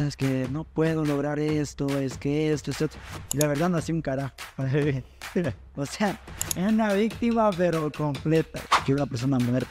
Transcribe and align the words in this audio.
puta, 0.00 0.08
es 0.08 0.16
que 0.16 0.48
no 0.50 0.64
puedo 0.64 1.04
lograr 1.04 1.38
esto, 1.38 1.86
es 1.98 2.16
que 2.16 2.52
esto, 2.52 2.70
esto. 2.70 2.88
Y 3.32 3.38
la 3.38 3.46
verdad 3.46 3.68
no 3.68 3.78
hacía 3.78 3.94
un 3.94 4.02
carajo. 4.02 4.34
o 5.76 5.86
sea, 5.86 6.20
es 6.56 6.72
una 6.72 6.92
víctima, 6.92 7.50
pero 7.50 7.90
completa. 7.90 8.60
Que 8.84 8.94
una 8.94 9.06
persona 9.06 9.38
muerta. 9.38 9.70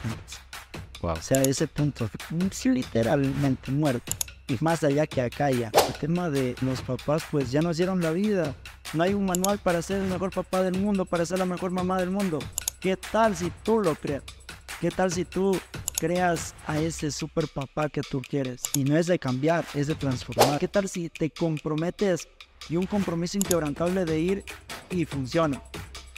Wow. 1.02 1.12
O 1.12 1.22
sea, 1.22 1.42
ese 1.42 1.66
punto, 1.66 2.08
sí, 2.50 2.68
literalmente 2.68 3.70
muerto. 3.70 4.12
Y 4.48 4.56
más 4.60 4.82
allá 4.84 5.06
que 5.06 5.20
acá 5.20 5.50
ya. 5.50 5.70
El 5.88 5.94
tema 5.94 6.28
de 6.28 6.54
los 6.60 6.82
papás, 6.82 7.24
pues 7.30 7.50
ya 7.50 7.62
nos 7.62 7.76
dieron 7.76 8.00
la 8.00 8.10
vida. 8.10 8.54
No 8.92 9.04
hay 9.04 9.14
un 9.14 9.24
manual 9.24 9.58
para 9.58 9.80
ser 9.82 10.02
el 10.02 10.08
mejor 10.08 10.32
papá 10.32 10.62
del 10.62 10.78
mundo, 10.78 11.04
para 11.04 11.24
ser 11.24 11.38
la 11.38 11.46
mejor 11.46 11.70
mamá 11.70 11.98
del 11.98 12.10
mundo. 12.10 12.38
¿Qué 12.80 12.96
tal 12.96 13.36
si 13.36 13.50
tú 13.62 13.80
lo 13.80 13.94
creas? 13.94 14.22
¿Qué 14.80 14.90
tal 14.90 15.12
si 15.12 15.26
tú 15.26 15.60
creas 15.98 16.54
a 16.66 16.78
ese 16.78 17.10
super 17.10 17.46
papá 17.46 17.90
que 17.90 18.00
tú 18.00 18.22
quieres? 18.22 18.62
Y 18.74 18.84
no 18.84 18.96
es 18.96 19.06
de 19.06 19.18
cambiar, 19.18 19.62
es 19.74 19.88
de 19.88 19.94
transformar. 19.94 20.58
¿Qué 20.58 20.68
tal 20.68 20.88
si 20.88 21.10
te 21.10 21.28
comprometes 21.28 22.26
y 22.70 22.76
un 22.76 22.86
compromiso 22.86 23.36
inquebrantable 23.36 24.06
de 24.06 24.18
ir 24.18 24.44
y 24.88 25.04
funciona? 25.04 25.60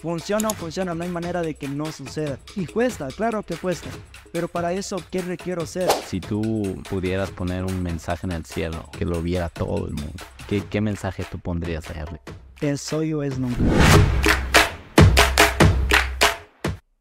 Funciona 0.01 0.47
o 0.47 0.55
funciona, 0.55 0.95
no 0.95 1.03
hay 1.03 1.11
manera 1.11 1.43
de 1.43 1.55
que 1.55 1.67
no 1.67 1.91
suceda. 1.91 2.39
Y 2.55 2.67
cuesta, 2.67 3.09
claro 3.09 3.43
que 3.43 3.57
cuesta. 3.57 3.91
Pero 4.33 4.47
para 4.47 4.73
eso, 4.73 5.03
¿qué 5.11 5.23
requiero 5.23 5.67
ser? 5.67 5.91
Si 6.07 6.21
tú 6.21 6.81
pudieras 6.89 7.33
poner 7.33 7.65
un 7.65 7.83
mensaje 7.83 8.29
en 8.29 8.33
el 8.33 8.45
cielo 8.45 8.89
que 8.97 9.05
lo 9.05 9.23
viera 9.23 9.49
todo 9.49 9.89
el 9.89 9.95
mundo, 9.95 10.23
¿qué, 10.49 10.63
qué 10.65 10.81
mensaje 10.81 11.27
tú 11.29 11.41
pondrías 11.41 11.91
a 11.91 11.95
Henry? 11.95 12.21
Es 12.61 12.81
soy 12.81 13.13
o 13.13 13.25
es 13.25 13.41
nunca. 13.41 13.59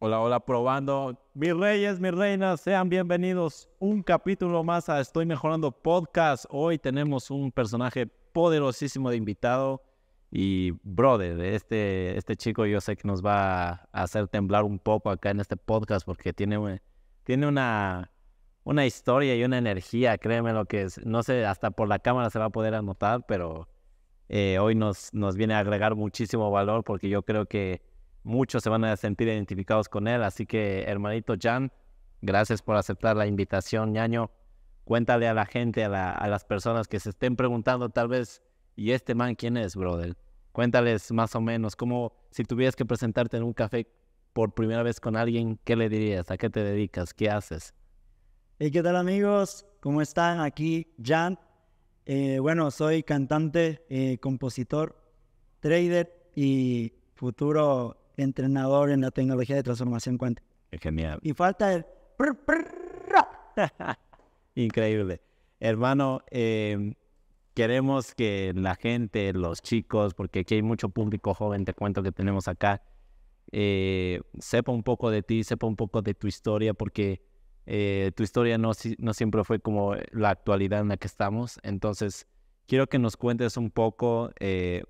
Hola, 0.04 0.20
hola, 0.20 0.40
probando. 0.40 1.16
Mis 1.36 1.56
reyes, 1.56 2.00
mis 2.00 2.12
reinas, 2.12 2.62
sean 2.62 2.90
bienvenidos. 2.90 3.70
Un 3.78 4.02
capítulo 4.02 4.64
más 4.64 4.90
a 4.90 5.00
Estoy 5.00 5.28
Mejorando 5.28 5.72
Podcast. 5.72 6.46
Hoy 6.50 6.80
tenemos 6.80 7.30
un 7.30 7.52
personaje 7.52 8.08
poderosísimo 8.08 9.12
de 9.12 9.18
invitado. 9.18 9.84
Y, 10.32 10.72
brother, 10.82 11.40
este, 11.42 12.18
este 12.18 12.36
chico 12.36 12.66
yo 12.66 12.82
sé 12.82 12.98
que 12.98 13.08
nos 13.08 13.24
va 13.24 13.70
a 13.70 13.88
hacer 13.92 14.28
temblar 14.28 14.64
un 14.64 14.80
poco 14.80 15.12
acá 15.12 15.30
en 15.30 15.40
este 15.40 15.56
podcast 15.56 16.04
porque 16.04 16.34
tiene, 16.34 16.82
tiene 17.24 17.46
una, 17.46 18.12
una 18.64 18.88
historia 18.88 19.36
y 19.36 19.44
una 19.44 19.60
energía, 19.60 20.18
créeme 20.18 20.52
lo 20.52 20.66
que 20.66 20.82
es. 20.82 21.06
No 21.06 21.22
sé, 21.22 21.46
hasta 21.46 21.70
por 21.70 21.88
la 21.88 22.00
cámara 22.00 22.32
se 22.32 22.40
va 22.40 22.46
a 22.46 22.50
poder 22.50 22.74
anotar, 22.74 23.28
pero 23.28 23.70
eh, 24.30 24.58
hoy 24.58 24.74
nos, 24.74 25.14
nos 25.14 25.36
viene 25.36 25.54
a 25.54 25.60
agregar 25.60 25.94
muchísimo 25.94 26.50
valor 26.50 26.84
porque 26.84 27.08
yo 27.08 27.22
creo 27.22 27.46
que 27.46 27.91
muchos 28.24 28.64
se 28.64 28.70
van 28.70 28.84
a 28.84 28.96
sentir 28.98 29.28
identificados 29.28 29.90
con 29.90 30.08
él. 30.08 30.24
Así 30.24 30.46
que, 30.46 30.84
hermanito 30.84 31.36
Jan, 31.40 31.72
gracias 32.22 32.62
por 32.62 32.76
aceptar 32.76 33.16
la 33.16 33.28
invitación, 33.28 33.94
ñaño. 33.94 34.32
Cuéntale 34.84 35.28
a 35.28 35.34
la 35.34 35.46
gente, 35.46 35.84
a, 35.84 35.90
la, 35.90 36.12
a, 36.12 36.28
las 36.28 36.44
personas 36.44 36.88
que 36.88 37.00
se 37.00 37.12
estén 37.12 37.36
preguntando 37.36 37.90
tal 37.90 38.08
vez, 38.08 38.42
¿y 38.76 38.92
este 38.92 39.16
man 39.16 39.36
quién 39.36 39.58
es, 39.58 39.76
brother? 39.76 40.18
Cuéntales 40.52 41.12
más 41.12 41.36
o 41.36 41.42
menos, 41.42 41.76
como 41.76 42.14
si 42.32 42.44
tuvieras 42.44 42.76
que 42.76 42.86
presentarte 42.86 43.38
en 43.38 43.44
un 43.44 43.54
café 43.54 43.88
por 44.34 44.54
primera 44.54 44.84
vez 44.84 45.00
con 45.00 45.16
alguien, 45.16 45.60
¿qué 45.64 45.76
le 45.76 45.90
dirías? 45.90 46.32
¿A 46.32 46.38
qué 46.38 46.50
te 46.50 46.64
dedicas? 46.64 47.14
¿Qué 47.14 47.30
haces? 47.30 47.74
Hey, 48.60 48.72
¿qué 48.72 48.82
tal 48.82 48.96
amigos? 48.96 49.66
¿Cómo 49.80 50.02
están? 50.02 50.40
Aquí 50.40 50.94
Jan. 51.04 51.40
Eh, 52.06 52.40
bueno, 52.40 52.72
soy 52.72 53.04
cantante, 53.04 53.86
eh, 53.90 54.18
compositor, 54.20 55.02
trader 55.60 56.30
y 56.36 56.94
futuro 57.14 58.01
entrenador 58.22 58.92
en 58.92 59.02
la 59.02 59.12
tecnología 59.12 59.56
de 59.56 59.64
transformación 59.64 60.18
cuántica. 60.18 60.48
Genial. 60.80 61.20
Y 61.22 61.34
falta 61.34 61.74
el... 61.74 61.86
Increíble. 64.56 65.22
Hermano, 65.60 66.22
eh, 66.32 66.94
queremos 67.54 68.16
que 68.16 68.54
la 68.56 68.76
gente, 68.76 69.34
los 69.34 69.62
chicos, 69.62 70.14
porque 70.14 70.40
aquí 70.40 70.56
hay 70.56 70.62
mucho 70.62 70.90
público 70.90 71.34
joven, 71.34 71.66
te 71.66 71.74
cuento 71.74 72.04
que 72.04 72.12
tenemos 72.12 72.48
acá, 72.48 72.82
eh, 73.52 74.22
sepa 74.40 74.72
un 74.72 74.84
poco 74.84 75.12
de 75.12 75.24
ti, 75.24 75.44
sepa 75.44 75.68
un 75.68 75.76
poco 75.76 76.02
de 76.02 76.14
tu 76.14 76.28
historia, 76.28 76.74
porque 76.74 77.22
eh, 77.66 78.12
tu 78.16 78.24
historia 78.24 78.58
no, 78.58 78.72
no 78.98 79.14
siempre 79.14 79.44
fue 79.44 79.60
como 79.60 79.96
la 80.12 80.30
actualidad 80.30 80.82
en 80.82 80.90
la 80.90 80.98
que 80.98 81.08
estamos. 81.08 81.60
Entonces, 81.64 82.28
quiero 82.68 82.88
que 82.88 83.00
nos 83.00 83.18
cuentes 83.18 83.58
un 83.58 83.70
poco 83.70 84.32
eh, 84.40 84.84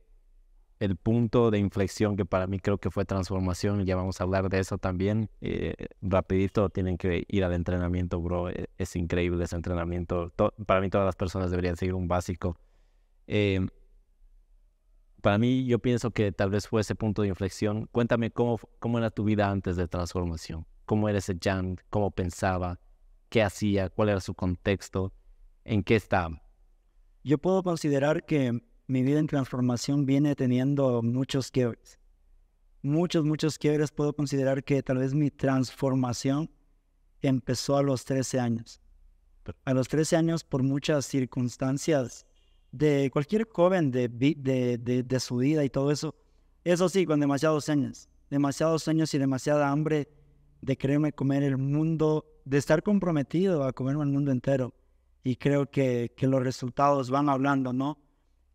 el 0.82 0.96
punto 0.96 1.52
de 1.52 1.60
inflexión 1.60 2.18
que 2.18 2.26
para 2.26 2.48
mí 2.48 2.60
creo 2.60 2.80
que 2.80 2.90
fue 2.90 3.06
transformación, 3.06 3.86
ya 3.86 3.96
vamos 3.96 4.20
a 4.20 4.24
hablar 4.24 4.50
de 4.50 4.58
eso 4.58 4.80
también. 4.80 5.30
Eh, 5.40 5.76
rapidito 6.02 6.70
tienen 6.70 6.98
que 6.98 7.24
ir 7.28 7.44
al 7.44 7.54
entrenamiento, 7.54 8.20
bro, 8.20 8.50
es, 8.50 8.68
es 8.80 8.96
increíble 8.96 9.44
ese 9.44 9.56
entrenamiento. 9.56 10.32
To 10.32 10.52
para 10.66 10.82
mí 10.82 10.90
todas 10.90 11.06
las 11.06 11.16
personas 11.16 11.52
deberían 11.52 11.78
seguir 11.78 11.94
un 11.94 12.08
básico. 12.08 12.58
Eh, 13.28 13.64
para 15.22 15.38
mí 15.38 15.66
yo 15.66 15.78
pienso 15.78 16.10
que 16.10 16.32
tal 16.32 16.50
vez 16.50 16.68
fue 16.68 16.82
ese 16.82 16.96
punto 16.96 17.22
de 17.22 17.28
inflexión. 17.28 17.88
Cuéntame 17.92 18.32
cómo, 18.32 18.60
cómo 18.80 18.98
era 18.98 19.12
tu 19.12 19.24
vida 19.24 19.52
antes 19.52 19.76
de 19.76 19.88
transformación, 19.88 20.66
cómo 20.86 21.08
era 21.10 21.20
ese 21.20 21.38
Jan, 21.40 21.78
cómo 21.92 22.10
pensaba, 22.10 22.80
qué 23.30 23.44
hacía, 23.44 23.90
cuál 23.90 24.10
era 24.10 24.20
su 24.20 24.34
contexto, 24.34 25.14
en 25.64 25.84
qué 25.84 25.96
estaba. 25.96 26.42
Yo 27.24 27.38
puedo 27.38 27.62
considerar 27.62 28.26
que 28.26 28.64
mi 28.88 29.04
vida 29.04 29.20
en 29.20 29.28
transformación 29.28 30.06
viene 30.06 30.36
teniendo 30.36 31.02
muchos 31.02 31.52
quiebres. 31.52 32.00
Muchos, 32.82 33.24
muchos 33.26 33.58
quiebres. 33.58 33.92
Puedo 33.92 34.14
considerar 34.14 34.64
que 34.64 34.82
tal 34.82 34.98
vez 34.98 35.14
mi 35.14 35.30
transformación 35.30 36.50
empezó 37.22 37.78
a 37.78 37.84
los 37.84 38.06
13 38.06 38.40
años. 38.40 38.82
A 39.66 39.74
los 39.74 39.88
13 39.88 40.16
años, 40.16 40.44
por 40.44 40.64
muchas 40.64 41.06
circunstancias 41.06 42.26
de 42.72 43.10
cualquier 43.12 43.48
joven 43.50 43.92
de, 43.92 44.08
de, 44.08 44.78
de, 44.78 45.04
de 45.04 45.20
su 45.20 45.38
vida 45.38 45.64
y 45.64 45.70
todo 45.70 45.92
eso. 45.92 46.16
Eso 46.64 46.90
sí, 46.90 47.06
con 47.06 47.20
demasiados 47.20 47.70
años. 47.70 48.10
Demasiados 48.30 48.88
años 48.88 49.14
y 49.14 49.18
demasiada 49.18 49.70
hambre 49.70 50.10
de 50.62 50.78
quererme 50.78 51.12
comer 51.12 51.44
el 51.44 51.58
mundo, 51.58 52.26
de 52.46 52.58
estar 52.58 52.84
comprometido 52.84 53.64
a 53.64 53.74
comerme 53.74 54.04
el 54.04 54.10
mundo 54.10 54.32
entero. 54.32 54.74
Y 55.24 55.36
creo 55.36 55.70
que, 55.70 56.14
que 56.16 56.28
los 56.28 56.42
resultados 56.42 57.10
van 57.10 57.30
hablando, 57.30 57.74
¿no? 57.74 58.00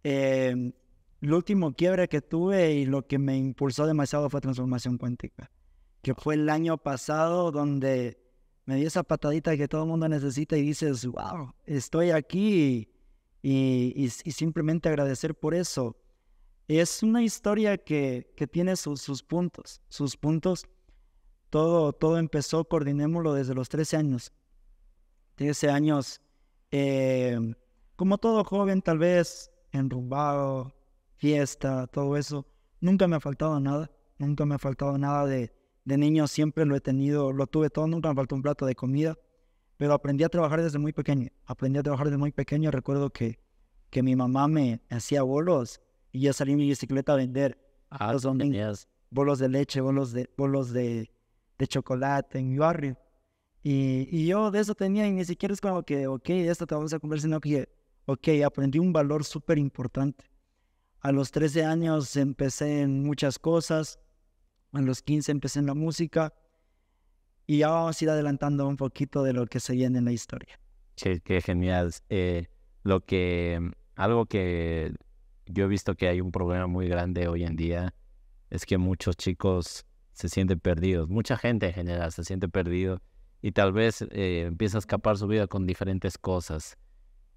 Eh, 0.08 0.72
el 1.20 1.34
último 1.34 1.74
quiebre 1.74 2.06
que 2.06 2.20
tuve 2.20 2.74
y 2.74 2.86
lo 2.86 3.08
que 3.08 3.18
me 3.18 3.36
impulsó 3.36 3.88
demasiado 3.88 4.30
fue 4.30 4.40
transformación 4.40 4.98
cuántica, 4.98 5.50
que 6.00 6.14
fue 6.14 6.34
el 6.34 6.48
año 6.48 6.78
pasado 6.78 7.50
donde 7.50 8.16
me 8.66 8.76
di 8.76 8.84
esa 8.84 9.02
patadita 9.02 9.56
que 9.56 9.66
todo 9.66 9.82
el 9.82 9.88
mundo 9.88 10.08
necesita 10.08 10.56
y 10.56 10.62
dices, 10.62 11.04
wow, 11.06 11.52
estoy 11.64 12.12
aquí 12.12 12.88
y, 13.42 14.04
y, 14.04 14.30
simplemente 14.30 14.88
agradecer 14.88 15.34
por 15.34 15.56
eso. 15.56 15.96
Es 16.68 17.02
una 17.02 17.24
historia 17.24 17.76
que, 17.76 18.32
que 18.36 18.46
tiene 18.46 18.76
sus, 18.76 19.00
sus, 19.02 19.24
puntos, 19.24 19.80
sus 19.88 20.16
puntos. 20.16 20.66
Todo, 21.50 21.92
todo 21.92 22.18
empezó, 22.18 22.64
coordinémoslo 22.64 23.34
desde 23.34 23.54
los 23.54 23.68
13 23.68 23.96
años. 23.96 24.32
13 25.34 25.68
años, 25.68 26.20
eh, 26.70 27.40
como 27.96 28.18
todo 28.18 28.44
joven 28.44 28.82
tal 28.82 28.98
vez 28.98 29.50
enrumbado, 29.78 30.74
fiesta, 31.16 31.86
todo 31.86 32.16
eso. 32.16 32.46
Nunca 32.80 33.06
me 33.08 33.16
ha 33.16 33.20
faltado 33.20 33.58
nada, 33.60 33.90
nunca 34.18 34.44
me 34.46 34.54
ha 34.54 34.58
faltado 34.58 34.98
nada 34.98 35.26
de, 35.26 35.52
de 35.84 35.96
niño, 35.96 36.26
siempre 36.26 36.66
lo 36.66 36.76
he 36.76 36.80
tenido, 36.80 37.32
lo 37.32 37.46
tuve 37.46 37.70
todo, 37.70 37.86
nunca 37.86 38.08
me 38.08 38.16
faltó 38.16 38.34
un 38.34 38.42
plato 38.42 38.66
de 38.66 38.74
comida, 38.74 39.16
pero 39.76 39.94
aprendí 39.94 40.24
a 40.24 40.28
trabajar 40.28 40.62
desde 40.62 40.78
muy 40.78 40.92
pequeño, 40.92 41.30
aprendí 41.46 41.78
a 41.78 41.82
trabajar 41.82 42.06
desde 42.06 42.18
muy 42.18 42.32
pequeño, 42.32 42.70
recuerdo 42.70 43.10
que, 43.10 43.38
que 43.90 44.02
mi 44.02 44.16
mamá 44.16 44.48
me 44.48 44.80
hacía 44.90 45.22
bolos 45.22 45.80
y 46.12 46.20
yo 46.20 46.32
salí 46.32 46.52
en 46.52 46.58
mi 46.58 46.68
bicicleta 46.68 47.12
a 47.12 47.16
vender 47.16 47.58
ah, 47.90 48.12
los 48.12 48.22
domingos, 48.22 48.88
bolos 49.10 49.38
de 49.38 49.48
leche, 49.48 49.80
bolos 49.80 50.12
de, 50.12 50.28
bolos 50.36 50.72
de, 50.72 51.10
de 51.58 51.66
chocolate 51.66 52.38
en 52.38 52.48
mi 52.50 52.58
barrio. 52.58 52.96
Y, 53.62 54.08
y, 54.10 54.26
yo 54.26 54.50
de 54.50 54.60
eso 54.60 54.74
tenía, 54.74 55.06
y 55.08 55.12
ni 55.12 55.24
siquiera 55.24 55.52
es 55.52 55.60
como 55.60 55.82
que, 55.82 56.06
ok, 56.06 56.26
de 56.26 56.48
esto 56.48 56.66
te 56.66 56.74
vamos 56.74 56.92
a 56.92 57.00
comer, 57.00 57.20
sino 57.20 57.40
que 57.40 57.68
ok, 58.06 58.28
aprendí 58.44 58.78
un 58.78 58.92
valor 58.92 59.24
súper 59.24 59.58
importante. 59.58 60.24
A 61.00 61.12
los 61.12 61.30
13 61.30 61.64
años 61.64 62.16
empecé 62.16 62.82
en 62.82 63.04
muchas 63.04 63.38
cosas, 63.38 64.00
a 64.72 64.80
los 64.80 65.02
15 65.02 65.32
empecé 65.32 65.58
en 65.58 65.66
la 65.66 65.74
música 65.74 66.32
y 67.46 67.58
ya 67.58 67.68
vamos 67.68 68.00
a 68.00 68.04
ir 68.04 68.10
adelantando 68.10 68.66
un 68.66 68.76
poquito 68.76 69.22
de 69.22 69.32
lo 69.32 69.46
que 69.46 69.60
se 69.60 69.74
viene 69.74 69.98
en 69.98 70.04
la 70.06 70.12
historia. 70.12 70.58
Sí, 70.96 71.20
qué 71.20 71.40
genial. 71.40 71.92
Eh, 72.08 72.48
lo 72.82 73.04
que, 73.04 73.60
algo 73.94 74.26
que 74.26 74.94
yo 75.46 75.64
he 75.64 75.68
visto 75.68 75.94
que 75.94 76.08
hay 76.08 76.20
un 76.20 76.32
problema 76.32 76.66
muy 76.66 76.88
grande 76.88 77.28
hoy 77.28 77.44
en 77.44 77.56
día 77.56 77.94
es 78.50 78.64
que 78.66 78.78
muchos 78.78 79.16
chicos 79.16 79.86
se 80.12 80.28
sienten 80.28 80.58
perdidos, 80.58 81.08
mucha 81.08 81.36
gente 81.36 81.66
en 81.66 81.74
general 81.74 82.10
se 82.10 82.24
siente 82.24 82.48
perdido 82.48 83.02
y 83.42 83.52
tal 83.52 83.72
vez 83.72 84.02
eh, 84.10 84.44
empieza 84.46 84.78
a 84.78 84.80
escapar 84.80 85.18
su 85.18 85.26
vida 85.26 85.46
con 85.46 85.66
diferentes 85.66 86.16
cosas. 86.16 86.76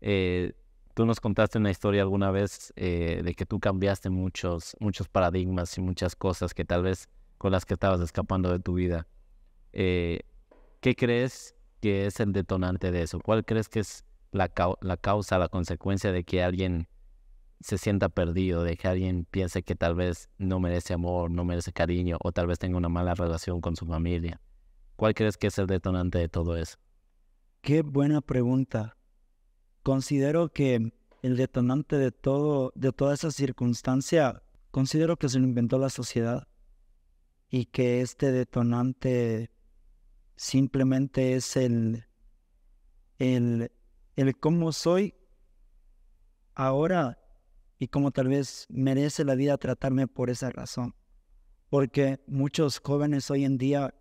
Eh, 0.02 0.54
tú 0.94 1.06
nos 1.06 1.20
contaste 1.20 1.58
una 1.58 1.72
historia 1.72 2.02
alguna 2.02 2.32
vez 2.32 2.74
eh, 2.76 3.22
de 3.24 3.34
que 3.34 3.46
tú 3.46 3.60
cambiaste 3.60 4.10
muchos, 4.10 4.76
muchos 4.80 5.08
paradigmas 5.08 5.78
y 5.78 5.82
muchas 5.82 6.16
cosas 6.16 6.54
que 6.54 6.66
tal 6.66 6.84
vez 6.84 7.10
con 7.38 7.52
las 7.52 7.66
que 7.66 7.76
estabas 7.76 8.02
escapando 8.02 8.52
de 8.52 8.60
tu 8.60 8.74
vida. 8.74 9.08
Eh, 9.72 10.22
¿Qué 10.82 10.96
crees 10.96 11.56
que 11.82 12.06
es 12.06 12.20
el 12.20 12.34
detonante 12.34 12.92
de 12.92 13.04
eso? 13.04 13.20
¿Cuál 13.20 13.46
crees 13.46 13.70
que 13.70 13.80
es 13.80 14.04
la, 14.32 14.52
la 14.82 14.98
causa, 14.98 15.38
la 15.38 15.48
consecuencia 15.48 16.12
de 16.12 16.24
que 16.24 16.44
alguien 16.44 16.88
se 17.62 17.78
sienta 17.78 18.10
perdido, 18.10 18.64
de 18.64 18.78
que 18.78 18.88
alguien 18.88 19.26
piense 19.30 19.64
que 19.64 19.76
tal 19.76 19.96
vez 19.96 20.30
no 20.38 20.60
merece 20.60 20.94
amor, 20.94 21.32
no 21.32 21.44
merece 21.44 21.74
cariño 21.74 22.18
o 22.24 22.32
tal 22.32 22.48
vez 22.48 22.60
tenga 22.60 22.78
una 22.78 22.90
mala 22.90 23.16
relación 23.16 23.62
con 23.62 23.76
su 23.76 23.86
familia? 23.86 24.42
¿Cuál 24.96 25.14
crees 25.14 25.38
que 25.38 25.48
es 25.48 25.58
el 25.58 25.68
detonante 25.68 26.18
de 26.18 26.30
todo 26.30 26.58
eso? 26.58 26.78
Qué 27.62 27.82
buena 27.82 28.22
pregunta. 28.22 28.98
Considero 29.90 30.50
que 30.54 30.94
el 31.24 31.36
detonante 31.36 31.98
de 31.98 32.12
todo, 32.12 32.72
de 32.76 32.92
toda 32.92 33.16
esa 33.16 33.32
circunstancia, 33.32 34.44
considero 34.70 35.18
que 35.18 35.30
se 35.30 35.40
lo 35.40 35.46
inventó 35.46 35.80
la 35.80 35.90
sociedad 35.90 36.48
y 37.50 37.66
que 37.66 38.02
este 38.02 38.32
detonante 38.32 39.50
simplemente 40.36 41.34
es 41.34 41.58
el, 41.58 42.06
el, 43.18 43.72
el 44.16 44.38
cómo 44.38 44.74
soy 44.74 45.16
ahora 46.54 47.18
y 47.80 47.88
cómo 47.88 48.12
tal 48.12 48.28
vez 48.28 48.68
merece 48.70 49.26
la 49.26 49.34
vida 49.34 49.58
tratarme 49.58 50.06
por 50.06 50.30
esa 50.30 50.52
razón. 50.52 50.94
Porque 51.68 52.20
muchos 52.28 52.80
jóvenes 52.80 53.32
hoy 53.32 53.44
en 53.44 53.58
día 53.58 53.96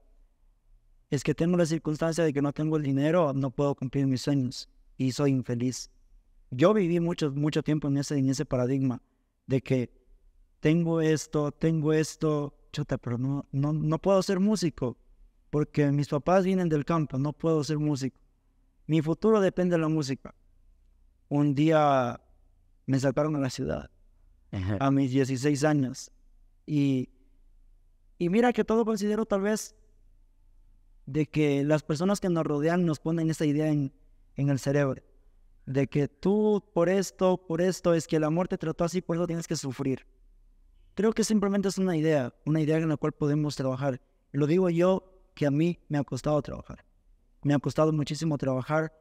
es 1.08 1.25
que 1.25 1.35
tengo 1.35 1.56
la 1.56 1.64
circunstancia 1.64 2.25
de 2.25 2.35
que 2.35 2.43
no 2.43 2.52
tengo 2.52 2.76
el 2.76 2.82
dinero, 2.82 3.32
no 3.32 3.50
puedo 3.50 3.75
cumplir 3.75 4.06
mis 4.06 4.20
sueños 4.20 4.69
y 4.99 5.12
soy 5.12 5.31
infeliz. 5.31 5.91
Yo 6.50 6.75
viví 6.75 7.00
mucho, 7.00 7.31
mucho 7.31 7.62
tiempo 7.62 7.89
en 7.89 7.97
ese, 7.99 8.19
en 8.19 8.29
ese 8.29 8.45
paradigma 8.45 9.00
de 9.47 9.62
que 9.62 9.91
tengo 10.61 11.00
esto, 11.00 11.53
tengo 11.53 11.93
esto, 11.93 12.55
chuta, 12.73 12.99
pero 12.99 13.17
no, 13.17 13.47
no, 13.53 13.73
no 13.73 13.99
puedo 13.99 14.23
ser 14.23 14.41
músico 14.41 14.99
porque 15.50 15.91
mis 15.93 16.09
papás 16.09 16.45
vienen 16.45 16.69
del 16.69 16.85
campo, 16.85 17.17
no 17.17 17.33
puedo 17.33 17.65
ser 17.65 17.79
músico. 17.79 18.19
Mi 18.87 19.00
futuro 19.00 19.41
depende 19.41 19.77
de 19.77 19.83
la 19.83 19.89
música. 19.89 20.35
Un 21.29 21.55
día 21.55 22.21
me 22.87 22.99
sacaron 22.99 23.37
a 23.37 23.41
la 23.41 23.50
ciudad 23.50 23.91
a 24.81 24.91
mis 24.91 25.11
16 25.11 25.62
años 25.65 26.11
y, 26.67 27.11
y 28.19 28.31
mira 28.31 28.53
que 28.55 28.65
todo 28.65 28.87
considero 28.87 29.27
tal 29.27 29.43
vez 29.43 29.77
de 31.05 31.27
que 31.27 31.65
las 31.65 31.83
personas 31.83 32.19
que 32.19 32.31
nos 32.31 32.45
rodean 32.45 32.87
nos 32.87 32.99
ponen 32.99 33.29
esa 33.29 33.45
idea 33.45 33.69
en, 33.69 33.93
en 34.38 34.49
el 34.49 34.58
cerebro, 34.58 35.02
de 35.67 35.87
que 35.87 36.08
tú 36.08 36.64
por 36.73 36.88
esto, 36.88 37.37
por 37.37 37.61
esto, 37.61 37.93
es 37.93 38.06
que 38.06 38.17
el 38.17 38.25
amor 38.25 38.49
te 38.49 38.56
trató 38.56 38.85
así, 38.85 39.02
por 39.02 39.17
eso 39.17 39.26
tienes 39.26 39.46
que 39.46 39.56
sufrir. 39.56 40.06
Creo 40.94 41.12
que 41.12 41.25
simplemente 41.25 41.69
es 41.69 41.79
una 41.79 41.96
idea, 41.96 42.35
una 42.46 42.61
idea 42.61 42.79
en 42.79 42.88
la 42.88 42.96
cual 42.96 43.12
podemos 43.12 43.55
trabajar. 43.55 44.00
Lo 44.32 44.46
digo 44.46 44.70
yo 44.70 45.12
que 45.35 45.46
a 45.46 45.50
mí 45.50 45.79
me 45.88 45.99
ha 45.99 46.05
costado 46.05 46.40
trabajar. 46.40 46.85
Me 47.43 47.55
ha 47.55 47.58
costado 47.58 47.93
muchísimo 47.93 48.38
trabajar 48.38 48.93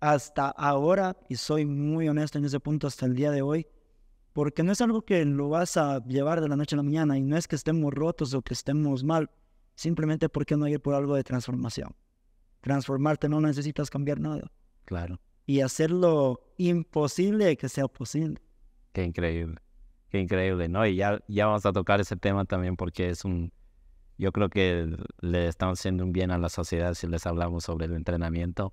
hasta 0.00 0.48
ahora, 0.48 1.16
y 1.28 1.36
soy 1.36 1.64
muy 1.64 2.08
honesto 2.08 2.38
en 2.38 2.44
ese 2.44 2.58
punto 2.58 2.86
hasta 2.86 3.06
el 3.06 3.14
día 3.14 3.30
de 3.30 3.42
hoy, 3.42 3.68
porque 4.32 4.62
no 4.62 4.72
es 4.72 4.80
algo 4.80 5.02
que 5.02 5.24
lo 5.24 5.48
vas 5.48 5.76
a 5.76 6.02
llevar 6.06 6.40
de 6.40 6.48
la 6.48 6.56
noche 6.56 6.74
a 6.74 6.78
la 6.78 6.82
mañana 6.82 7.18
y 7.18 7.22
no 7.22 7.36
es 7.36 7.46
que 7.46 7.54
estemos 7.54 7.92
rotos 7.92 8.34
o 8.34 8.42
que 8.42 8.54
estemos 8.54 9.04
mal, 9.04 9.30
Simplemente 9.74 10.28
porque 10.28 10.56
no 10.56 10.68
ir 10.68 10.80
por 10.80 10.94
algo 10.94 11.14
de 11.14 11.24
transformación. 11.24 11.94
Transformarte 12.62 13.28
no 13.28 13.40
necesitas 13.40 13.90
cambiar 13.90 14.18
nada. 14.18 14.50
Claro. 14.86 15.20
Y 15.46 15.60
hacerlo 15.60 16.40
imposible 16.56 17.56
que 17.56 17.68
sea 17.68 17.88
posible. 17.88 18.40
Qué 18.92 19.04
increíble. 19.04 19.60
Qué 20.08 20.20
increíble, 20.20 20.68
¿no? 20.68 20.86
Y 20.86 20.96
ya, 20.96 21.20
ya 21.28 21.46
vamos 21.46 21.66
a 21.66 21.72
tocar 21.72 22.00
ese 22.00 22.16
tema 22.16 22.44
también 22.44 22.76
porque 22.76 23.10
es 23.10 23.24
un... 23.24 23.52
Yo 24.18 24.30
creo 24.30 24.48
que 24.48 24.96
le 25.20 25.48
estamos 25.48 25.80
haciendo 25.80 26.04
un 26.04 26.12
bien 26.12 26.30
a 26.30 26.38
la 26.38 26.48
sociedad 26.48 26.94
si 26.94 27.06
les 27.06 27.26
hablamos 27.26 27.64
sobre 27.64 27.86
el 27.86 27.94
entrenamiento. 27.94 28.72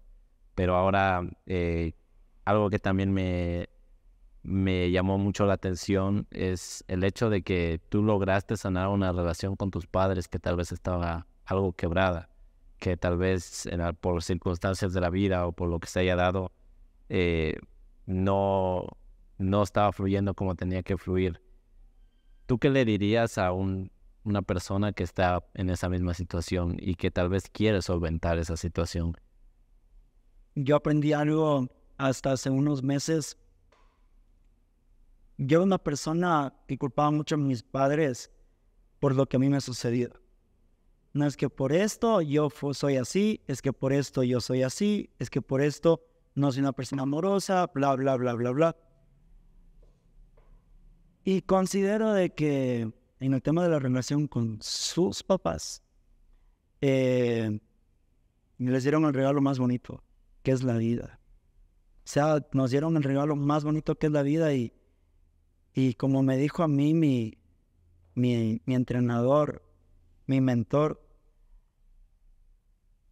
Pero 0.53 0.75
ahora, 0.75 1.27
eh, 1.45 1.93
algo 2.45 2.69
que 2.69 2.77
también 2.77 3.11
me, 3.11 3.69
me 4.43 4.91
llamó 4.91 5.17
mucho 5.17 5.45
la 5.45 5.53
atención 5.53 6.27
es 6.31 6.83
el 6.87 7.03
hecho 7.03 7.29
de 7.29 7.41
que 7.41 7.81
tú 7.89 8.03
lograste 8.03 8.57
sanar 8.57 8.89
una 8.89 9.11
relación 9.11 9.55
con 9.55 9.71
tus 9.71 9.87
padres 9.87 10.27
que 10.27 10.39
tal 10.39 10.55
vez 10.55 10.71
estaba 10.71 11.27
algo 11.45 11.73
quebrada, 11.73 12.29
que 12.79 12.97
tal 12.97 13.17
vez 13.17 13.67
por 14.01 14.23
circunstancias 14.23 14.93
de 14.93 15.01
la 15.01 15.09
vida 15.09 15.45
o 15.45 15.51
por 15.51 15.69
lo 15.69 15.79
que 15.79 15.87
se 15.87 15.99
haya 15.99 16.15
dado, 16.15 16.51
eh, 17.09 17.57
no, 18.05 18.87
no 19.37 19.63
estaba 19.63 19.91
fluyendo 19.91 20.33
como 20.33 20.55
tenía 20.55 20.83
que 20.83 20.97
fluir. 20.97 21.41
¿Tú 22.45 22.57
qué 22.57 22.69
le 22.69 22.85
dirías 22.85 23.37
a 23.37 23.51
un, 23.51 23.91
una 24.23 24.41
persona 24.41 24.93
que 24.93 25.03
está 25.03 25.43
en 25.53 25.69
esa 25.69 25.89
misma 25.89 26.13
situación 26.13 26.77
y 26.79 26.95
que 26.95 27.11
tal 27.11 27.29
vez 27.29 27.49
quiere 27.51 27.81
solventar 27.81 28.39
esa 28.39 28.57
situación? 28.57 29.15
Yo 30.55 30.75
aprendí 30.75 31.13
algo 31.13 31.67
hasta 31.97 32.31
hace 32.31 32.49
unos 32.49 32.81
meses 32.81 33.37
yo 35.41 35.59
era 35.59 35.63
una 35.63 35.77
persona 35.77 36.53
que 36.67 36.77
culpaba 36.77 37.11
mucho 37.11 37.35
a 37.35 37.37
mis 37.37 37.63
padres 37.63 38.29
por 38.99 39.15
lo 39.15 39.25
que 39.25 39.37
a 39.37 39.39
mí 39.39 39.47
me 39.47 39.55
ha 39.55 39.61
sucedido. 39.61 40.19
No 41.13 41.25
es 41.25 41.37
que 41.37 41.49
por 41.49 41.73
esto 41.73 42.21
yo 42.21 42.49
soy 42.73 42.97
así, 42.97 43.41
es 43.47 43.61
que 43.61 43.73
por 43.73 43.93
esto 43.93 44.23
yo 44.23 44.41
soy 44.41 44.63
así, 44.63 45.09
es 45.19 45.29
que 45.29 45.41
por 45.41 45.61
esto 45.61 46.01
no 46.35 46.51
soy 46.51 46.61
una 46.61 46.73
persona 46.73 47.03
amorosa, 47.03 47.67
bla, 47.73 47.95
bla, 47.95 48.15
bla, 48.15 48.33
bla, 48.33 48.51
bla. 48.51 48.75
Y 51.23 51.41
considero 51.41 52.13
de 52.13 52.29
que 52.29 52.91
en 53.19 53.33
el 53.33 53.41
tema 53.41 53.63
de 53.63 53.69
la 53.69 53.79
relación 53.79 54.27
con 54.27 54.59
sus 54.61 55.23
papás, 55.23 55.83
eh, 56.81 57.59
les 58.57 58.83
dieron 58.83 59.05
el 59.05 59.13
regalo 59.13 59.41
más 59.41 59.59
bonito, 59.59 60.03
que 60.43 60.51
es 60.51 60.63
la 60.63 60.77
vida. 60.77 61.19
O 62.05 62.11
sea, 62.11 62.45
nos 62.53 62.71
dieron 62.71 62.95
el 62.97 63.03
regalo 63.03 63.35
más 63.35 63.63
bonito 63.63 63.95
que 63.95 64.07
es 64.07 64.11
la 64.11 64.23
vida 64.23 64.53
y 64.53 64.73
y 65.73 65.93
como 65.93 66.23
me 66.23 66.37
dijo 66.37 66.63
a 66.63 66.67
mí 66.67 66.93
mi, 66.93 67.37
mi, 68.15 68.61
entrenador, 68.65 69.63
mi 70.29 70.41
mentor, 70.41 71.03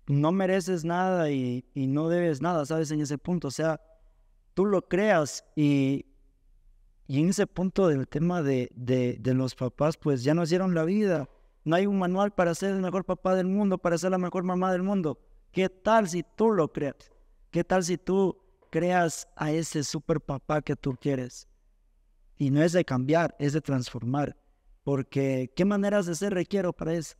no 0.05 0.31
mereces 0.31 0.85
nada 0.85 1.31
y, 1.31 1.65
no 1.73 2.09
debes 2.09 2.43
nada, 2.43 2.63
¿sabes? 2.67 2.91
En 2.91 3.01
ese 3.01 3.17
punto, 3.17 3.47
o 3.47 3.51
sea, 3.51 3.81
tú 4.53 4.67
lo 4.67 4.87
creas 4.87 5.43
y, 5.55 6.05
y 7.07 7.19
en 7.19 7.29
ese 7.29 7.47
punto 7.47 7.87
del 7.87 8.07
tema 8.07 8.43
de, 8.43 8.69
de, 8.75 9.17
de, 9.19 9.33
los 9.33 9.55
papás, 9.55 9.97
pues 9.97 10.23
ya 10.23 10.35
nos 10.35 10.49
dieron 10.49 10.75
la 10.75 10.83
vida. 10.83 11.27
No 11.63 11.75
hay 11.75 11.87
un 11.87 11.97
manual 11.97 12.35
para 12.35 12.53
ser 12.53 12.75
el 12.75 12.81
mejor 12.81 13.03
papá 13.03 13.33
del 13.33 13.47
mundo, 13.47 13.79
para 13.79 13.97
ser 13.97 14.11
la 14.11 14.19
mejor 14.19 14.43
mamá 14.43 14.71
del 14.71 14.83
mundo. 14.83 15.19
¿Qué 15.51 15.69
tal 15.69 16.07
si 16.07 16.23
tú 16.23 16.51
lo 16.51 16.71
creas? 16.71 17.11
¿Qué 17.49 17.63
tal 17.63 17.83
si 17.83 17.97
tú 17.97 18.37
creas 18.69 19.27
a 19.35 19.51
ese 19.51 19.83
super 19.83 20.21
papá 20.21 20.61
que 20.61 20.75
tú 20.75 20.95
quieres? 21.01 21.47
Y 22.37 22.51
no 22.51 22.61
es 22.61 22.73
de 22.73 22.85
cambiar, 22.85 23.35
es 23.39 23.53
de 23.53 23.61
transformar. 23.61 24.37
Porque, 24.87 25.51
¿qué 25.53 25.65
maneras 25.65 26.05
de 26.05 26.15
ser 26.15 26.33
requiero 26.33 26.71
para 26.71 26.93
eso? 26.93 27.17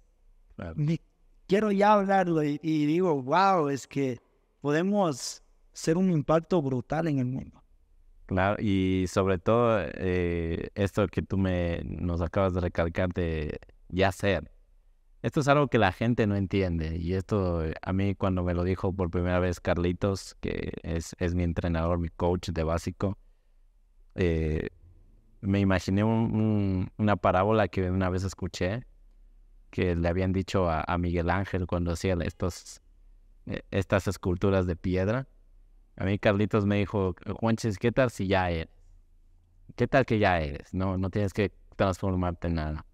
quiero 1.47 1.69
ya 1.69 1.91
hablarlo 1.91 2.41
y, 2.41 2.57
digo, 2.62 3.21
wow, 3.21 3.67
es 3.67 3.88
que 3.88 4.21
podemos 4.62 5.43
ser 5.74 5.97
un 5.97 6.09
impacto 6.09 6.62
brutal 6.62 7.09
en 7.09 7.19
el 7.19 7.25
mundo. 7.25 7.62
Claro, 8.25 8.55
y 8.63 9.03
sobre 9.09 9.38
todo 9.38 9.81
eh, 9.81 10.69
esto 10.75 11.09
que 11.09 11.21
tú 11.21 11.38
me 11.38 11.81
nos 11.83 12.21
acabas 12.21 12.53
de 12.53 12.62
recalcar 12.62 13.12
de 13.12 13.59
ya 13.89 14.13
ser. 14.13 14.50
Esto 15.21 15.41
es 15.41 15.50
algo 15.50 15.67
que 15.67 15.77
la 15.77 15.91
gente 15.91 16.25
no 16.25 16.38
entiende 16.38 16.95
y 16.95 17.15
esto 17.15 17.63
a 17.81 17.91
mí 17.91 18.15
cuando 18.15 18.43
me 18.43 18.53
lo 18.53 18.63
dijo 18.63 18.93
por 18.93 19.12
primera 19.12 19.41
vez 19.41 19.59
Carlitos, 19.59 20.38
que 20.39 20.71
es, 20.83 21.17
es 21.19 21.36
mi 21.36 21.43
entrenador, 21.43 22.00
mi 22.00 22.07
coach 22.07 22.47
de 22.47 22.63
básico, 22.63 23.17
eh, 24.15 24.69
me 25.41 25.60
imaginé 25.60 26.03
una 26.03 27.15
parábola 27.15 27.67
que 27.67 27.89
una 27.89 28.10
vez 28.10 28.24
escuché, 28.24 28.86
que 29.70 29.96
le 29.96 30.08
habían 30.08 30.34
dicho 30.34 30.70
a, 30.70 30.98
Miguel 30.98 31.29
Ángel 31.29 31.67
cuando 31.67 31.91
hacía 31.91 32.17
estos, 32.22 32.82
e, 33.46 33.63
estas 33.72 34.08
esculturas 34.08 34.65
de 34.65 34.75
piedra. 34.75 35.27
A 35.98 36.06
mí 36.06 36.20
Carlitos 36.20 36.65
me 36.65 36.77
dijo, 36.77 37.15
Juanches, 37.39 37.77
¿qué 37.77 37.91
tal 37.91 38.10
si 38.12 38.27
ya 38.27 38.50
eres? 38.50 38.70
¿Qué 39.75 39.88
tal 39.88 40.06
que 40.06 40.20
ya 40.20 40.39
eres? 40.39 40.74
No, 40.74 40.98
no 40.98 41.10
tienes 41.10 41.34
que 41.34 41.51
transformarte 41.75 42.48
en 42.48 42.56
nada. 42.56 42.86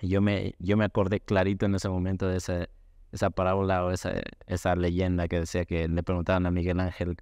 Y 0.00 0.08
yo 0.08 0.20
me, 0.20 0.54
yo 0.58 0.76
me 0.76 0.84
acordé 0.84 1.20
clarito 1.20 1.66
en 1.66 1.74
ese 1.74 1.88
momento 1.88 2.26
de 2.28 2.36
esa, 2.36 2.68
esa 3.12 3.30
parábola 3.30 3.84
o 3.84 3.90
esa, 3.90 4.12
esa 4.46 4.74
leyenda 4.76 5.28
que 5.28 5.40
decía 5.40 5.64
que 5.64 5.88
le 5.88 6.02
preguntaban 6.02 6.46
a 6.46 6.50
Miguel 6.50 6.80
Ángel, 6.80 7.16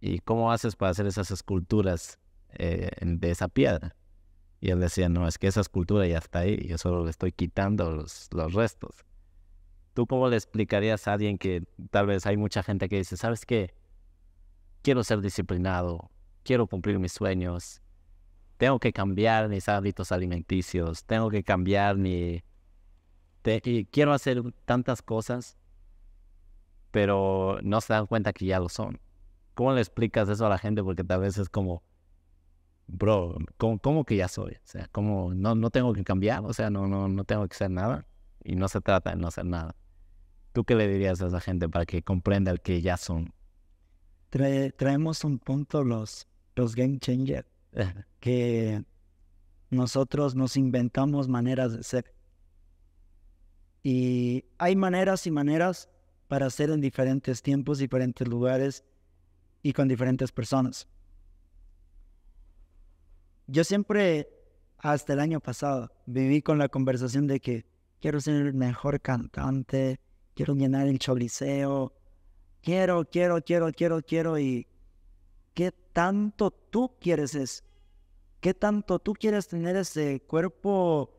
¿y 0.00 0.18
cómo 0.20 0.52
haces 0.52 0.76
para 0.76 0.90
hacer 0.90 1.06
esas 1.06 1.30
esculturas 1.30 2.18
eh, 2.58 2.90
de 3.00 3.30
esa 3.30 3.48
piedra. 3.48 3.96
Y 4.60 4.70
él 4.70 4.80
decía, 4.80 5.08
no, 5.08 5.28
es 5.28 5.38
que 5.38 5.46
esa 5.46 5.60
escultura 5.60 6.06
ya 6.06 6.18
está 6.18 6.40
ahí, 6.40 6.66
yo 6.66 6.78
solo 6.78 7.04
le 7.04 7.10
estoy 7.10 7.32
quitando 7.32 7.90
los, 7.90 8.28
los 8.32 8.54
restos. 8.54 9.04
¿Tú 9.92 10.06
cómo 10.06 10.28
le 10.28 10.36
explicarías 10.36 11.06
a 11.06 11.12
alguien 11.12 11.38
que 11.38 11.64
tal 11.90 12.06
vez 12.06 12.26
hay 12.26 12.36
mucha 12.36 12.62
gente 12.62 12.88
que 12.88 12.96
dice, 12.96 13.16
¿sabes 13.16 13.44
qué? 13.46 13.74
Quiero 14.82 15.04
ser 15.04 15.20
disciplinado, 15.20 16.10
quiero 16.42 16.66
cumplir 16.66 16.98
mis 16.98 17.12
sueños, 17.12 17.80
tengo 18.56 18.78
que 18.78 18.92
cambiar 18.92 19.48
mis 19.48 19.68
hábitos 19.68 20.12
alimenticios, 20.12 21.04
tengo 21.04 21.30
que 21.30 21.42
cambiar 21.42 21.96
mi... 21.96 22.42
quiero 23.90 24.12
hacer 24.12 24.42
tantas 24.64 25.02
cosas, 25.02 25.56
pero 26.90 27.58
no 27.62 27.80
se 27.80 27.92
dan 27.92 28.06
cuenta 28.06 28.32
que 28.32 28.46
ya 28.46 28.60
lo 28.60 28.68
son. 28.68 29.00
¿Cómo 29.54 29.72
le 29.72 29.80
explicas 29.80 30.28
eso 30.28 30.46
a 30.46 30.48
la 30.48 30.58
gente? 30.58 30.82
Porque 30.82 31.04
tal 31.04 31.20
vez 31.20 31.38
es 31.38 31.48
como, 31.48 31.82
bro, 32.86 33.36
¿cómo, 33.56 33.78
cómo 33.78 34.04
que 34.04 34.16
ya 34.16 34.28
soy? 34.28 34.52
O 34.54 34.66
sea, 34.66 34.88
¿cómo 34.92 35.34
no, 35.34 35.54
no 35.54 35.70
tengo 35.70 35.92
que 35.92 36.04
cambiar? 36.04 36.44
O 36.44 36.52
sea, 36.52 36.70
no, 36.70 36.86
no, 36.86 37.08
no 37.08 37.24
tengo 37.24 37.46
que 37.48 37.54
hacer 37.54 37.70
nada. 37.70 38.06
Y 38.42 38.56
no 38.56 38.68
se 38.68 38.80
trata 38.80 39.10
de 39.10 39.16
no 39.16 39.28
hacer 39.28 39.46
nada. 39.46 39.74
¿Tú 40.52 40.64
qué 40.64 40.74
le 40.74 40.86
dirías 40.86 41.20
a 41.22 41.26
esa 41.26 41.40
gente 41.40 41.68
para 41.68 41.86
que 41.86 42.02
comprenda 42.02 42.50
el 42.50 42.60
que 42.60 42.80
ya 42.82 42.96
son? 42.96 43.32
traemos 44.76 45.22
un 45.22 45.38
punto 45.38 45.84
los, 45.84 46.26
los 46.56 46.74
game 46.74 46.98
changers, 46.98 47.46
que 48.18 48.84
nosotros 49.70 50.34
nos 50.34 50.56
inventamos 50.56 51.28
maneras 51.28 51.72
de 51.76 51.82
ser. 51.84 52.14
Y 53.82 54.44
hay 54.58 54.74
maneras 54.74 55.26
y 55.26 55.30
maneras 55.30 55.88
para 56.26 56.50
ser 56.50 56.70
en 56.70 56.80
diferentes 56.80 57.42
tiempos, 57.42 57.78
diferentes 57.78 58.26
lugares 58.26 58.84
y 59.62 59.72
con 59.72 59.88
diferentes 59.88 60.32
personas. 60.32 60.88
Yo 63.46 63.62
siempre, 63.62 64.28
hasta 64.78 65.12
el 65.12 65.20
año 65.20 65.40
pasado, 65.40 65.92
viví 66.06 66.40
con 66.40 66.58
la 66.58 66.68
conversación 66.68 67.26
de 67.26 67.40
que 67.40 67.66
quiero 68.00 68.20
ser 68.20 68.36
el 68.36 68.54
mejor 68.54 69.00
cantante, 69.00 70.00
quiero 70.34 70.54
llenar 70.54 70.86
el 70.86 70.98
choliseo, 70.98 71.92
quiero, 72.62 73.04
quiero, 73.04 73.42
quiero, 73.42 73.70
quiero, 73.72 74.00
quiero. 74.00 74.38
¿Y 74.38 74.66
qué 75.52 75.72
tanto 75.92 76.50
tú 76.50 76.92
quieres 76.98 77.34
eso? 77.34 77.62
¿Qué 78.40 78.54
tanto 78.54 78.98
tú 78.98 79.12
quieres 79.12 79.46
tener 79.46 79.76
ese 79.76 80.20
cuerpo? 80.20 81.10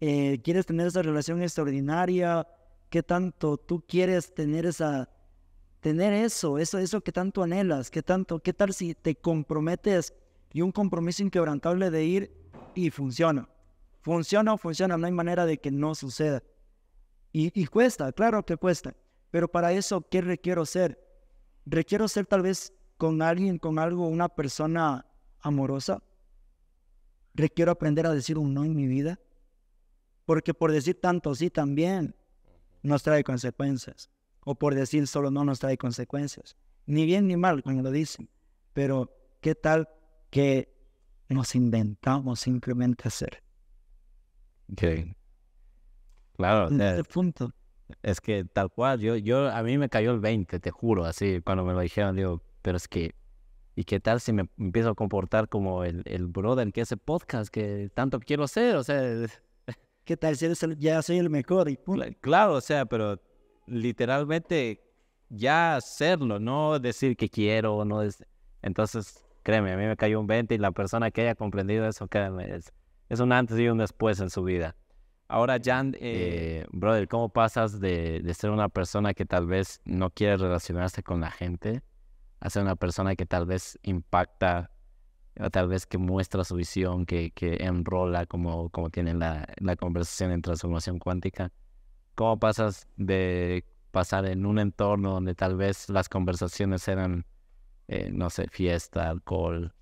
Eh, 0.00 0.40
¿Quieres 0.42 0.66
tener 0.66 0.88
esa 0.88 1.02
relación 1.02 1.42
extraordinaria? 1.42 2.46
¿Qué 2.90 3.02
tanto 3.02 3.56
tú 3.56 3.84
quieres 3.86 4.34
tener 4.34 4.66
esa 4.66 5.08
tener 5.80 6.12
eso, 6.12 6.58
eso, 6.58 6.78
eso 6.78 7.00
que 7.00 7.12
tanto 7.12 7.44
anhelas, 7.44 7.92
qué 7.92 8.02
tanto, 8.02 8.40
qué 8.40 8.52
tal 8.52 8.74
si 8.74 8.94
te 8.94 9.14
comprometes 9.14 10.14
y 10.56 10.62
un 10.62 10.72
compromiso 10.72 11.22
inquebrantable 11.22 11.90
de 11.90 12.04
ir 12.06 12.34
y 12.74 12.88
funciona. 12.88 13.46
Funciona 14.00 14.54
o 14.54 14.56
funciona, 14.56 14.96
no 14.96 15.04
hay 15.04 15.12
manera 15.12 15.44
de 15.44 15.58
que 15.58 15.70
no 15.70 15.94
suceda. 15.94 16.42
Y, 17.30 17.52
y 17.60 17.66
cuesta, 17.66 18.10
claro 18.12 18.42
que 18.46 18.56
cuesta. 18.56 18.96
Pero 19.30 19.48
para 19.48 19.74
eso, 19.74 20.08
¿qué 20.08 20.22
requiero 20.22 20.64
ser? 20.64 20.98
Requiero 21.66 22.08
ser 22.08 22.24
tal 22.24 22.40
vez 22.40 22.72
con 22.96 23.20
alguien, 23.20 23.58
con 23.58 23.78
algo, 23.78 24.08
una 24.08 24.30
persona 24.30 25.04
amorosa. 25.40 26.02
Requiero 27.34 27.70
aprender 27.70 28.06
a 28.06 28.14
decir 28.14 28.38
un 28.38 28.54
no 28.54 28.64
en 28.64 28.74
mi 28.74 28.86
vida. 28.86 29.20
Porque 30.24 30.54
por 30.54 30.72
decir 30.72 30.98
tanto 30.98 31.34
sí 31.34 31.50
también 31.50 32.16
nos 32.82 33.02
trae 33.02 33.24
consecuencias. 33.24 34.08
O 34.42 34.54
por 34.54 34.74
decir 34.74 35.06
solo 35.06 35.30
no 35.30 35.44
nos 35.44 35.58
trae 35.58 35.76
consecuencias. 35.76 36.56
Ni 36.86 37.04
bien 37.04 37.26
ni 37.26 37.36
mal 37.36 37.62
cuando 37.62 37.82
lo 37.82 37.90
dicen. 37.90 38.30
Pero 38.72 39.14
¿qué 39.42 39.54
tal 39.54 39.90
que 40.30 40.68
nos 41.28 41.54
inventamos 41.54 42.40
simplemente 42.40 43.08
hacer? 43.08 43.42
Okay. 44.72 45.14
Claro. 46.36 46.68
En 46.70 47.04
punto. 47.04 47.52
Es 48.02 48.20
que 48.20 48.44
tal 48.44 48.70
cual, 48.70 49.00
yo, 49.00 49.16
yo, 49.16 49.48
a 49.48 49.62
mí 49.62 49.78
me 49.78 49.88
cayó 49.88 50.12
el 50.12 50.20
20, 50.20 50.58
te 50.58 50.70
juro, 50.70 51.04
así, 51.04 51.40
cuando 51.40 51.64
me 51.64 51.72
lo 51.72 51.80
dijeron, 51.80 52.16
digo, 52.16 52.42
pero 52.62 52.76
es 52.76 52.88
que, 52.88 53.14
¿y 53.76 53.84
qué 53.84 54.00
tal 54.00 54.20
si 54.20 54.32
me 54.32 54.48
empiezo 54.58 54.90
a 54.90 54.94
comportar 54.94 55.48
como 55.48 55.84
el, 55.84 56.02
el 56.04 56.26
brother 56.26 56.72
que 56.72 56.80
hace 56.80 56.96
podcast 56.96 57.48
que 57.48 57.90
tanto 57.94 58.18
quiero 58.20 58.48
ser? 58.48 58.76
O 58.76 58.84
sea... 58.84 59.26
¿Qué 60.06 60.16
tal 60.16 60.36
si 60.36 60.46
ya 60.78 61.02
soy 61.02 61.18
el 61.18 61.28
mejor? 61.28 61.68
Y 61.68 61.76
Claro, 62.20 62.54
o 62.54 62.60
sea, 62.60 62.86
pero 62.86 63.20
literalmente 63.66 64.80
ya 65.28 65.74
hacerlo, 65.74 66.38
no 66.38 66.78
decir 66.78 67.16
que 67.16 67.28
quiero, 67.28 67.84
no 67.84 68.02
es... 68.02 68.24
Entonces, 68.62 69.25
créeme, 69.46 69.72
a 69.72 69.76
mí 69.76 69.86
me 69.86 69.96
cayó 69.96 70.18
un 70.18 70.26
20 70.26 70.56
y 70.56 70.58
la 70.58 70.72
persona 70.72 71.12
que 71.12 71.20
haya 71.20 71.36
comprendido 71.36 71.86
eso, 71.86 72.08
créeme, 72.08 72.52
es, 72.52 72.72
es 73.08 73.20
un 73.20 73.30
antes 73.30 73.56
y 73.60 73.68
un 73.68 73.78
después 73.78 74.18
en 74.18 74.28
su 74.28 74.42
vida. 74.42 74.74
Ahora, 75.28 75.58
Jan, 75.64 75.94
eh, 75.94 76.00
eh, 76.00 76.66
brother, 76.72 77.06
¿cómo 77.06 77.28
pasas 77.28 77.78
de, 77.78 78.20
de, 78.24 78.34
ser 78.34 78.50
una 78.50 78.68
persona 78.68 79.14
que 79.14 79.24
tal 79.24 79.46
vez 79.46 79.80
no 79.84 80.10
quiere 80.10 80.36
relacionarse 80.36 81.04
con 81.04 81.20
la 81.20 81.30
gente 81.30 81.80
a 82.40 82.50
ser 82.50 82.62
una 82.62 82.74
persona 82.74 83.14
que 83.14 83.24
tal 83.24 83.46
vez 83.46 83.78
impacta, 83.84 84.72
o 85.38 85.48
tal 85.48 85.68
vez 85.68 85.86
que 85.86 85.98
muestra 85.98 86.42
su 86.42 86.56
visión, 86.56 87.06
que, 87.06 87.30
que 87.30 87.58
enrola 87.60 88.26
como, 88.26 88.68
como 88.70 88.90
tiene 88.90 89.14
la, 89.14 89.46
la 89.58 89.76
conversación 89.76 90.32
en 90.32 90.42
transformación 90.42 90.98
cuántica? 90.98 91.52
¿Cómo 92.16 92.40
pasas 92.40 92.88
de 92.96 93.64
pasar 93.92 94.26
en 94.26 94.44
un 94.44 94.58
entorno 94.58 95.12
donde 95.12 95.36
tal 95.36 95.54
vez 95.56 95.88
las 95.88 96.08
conversaciones 96.08 96.88
eran, 96.88 97.24
eh, 97.88 98.10
no 98.12 98.30
sé, 98.30 98.48
fiesta, 98.48 99.08
alcohol, 99.08 99.74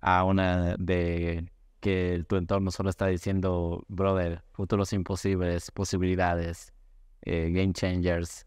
a 0.00 0.24
una 0.24 0.76
de 0.76 1.50
que 1.80 2.24
tu 2.26 2.36
entorno 2.36 2.70
solo 2.70 2.88
está 2.88 3.08
diciendo, 3.08 3.84
brother, 3.88 4.42
futuros 4.52 4.92
imposibles, 4.94 5.70
posibilidades, 5.70 6.72
eh, 7.20 7.50
game 7.52 7.74
changers, 7.74 8.46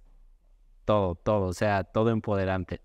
todo, 0.86 1.13
todo, 1.13 1.46
o 1.48 1.53
sea, 1.53 1.84
todo 1.84 2.10
empoderante. 2.10 2.81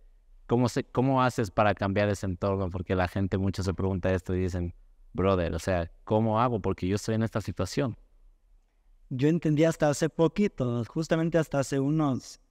¿Cómo, 0.46 0.68
se, 0.68 0.84
¿Cómo 0.84 1.22
haces 1.22 1.50
para 1.50 1.74
cambiar 1.74 2.10
ese 2.10 2.26
entorno? 2.26 2.68
Porque 2.68 2.94
la 2.94 3.08
gente 3.08 3.38
mucho 3.38 3.62
se 3.62 3.72
pregunta 3.72 4.12
esto 4.12 4.34
y 4.34 4.40
dicen, 4.40 4.74
brother, 5.14 5.54
o 5.54 5.58
sea, 5.58 5.90
¿cómo 6.04 6.38
hago? 6.38 6.60
Porque 6.60 6.86
yo 6.86 6.96
estoy 6.96 7.14
en 7.14 7.22
esta 7.22 7.40
situación. 7.40 7.96
Yo 9.08 9.28
entendí 9.28 9.64
hasta 9.64 9.88
hace 9.88 10.10
poquito, 10.10 10.84
justamente 10.84 11.38
hasta 11.38 11.60
hace 11.60 11.80
unos, 11.80 12.41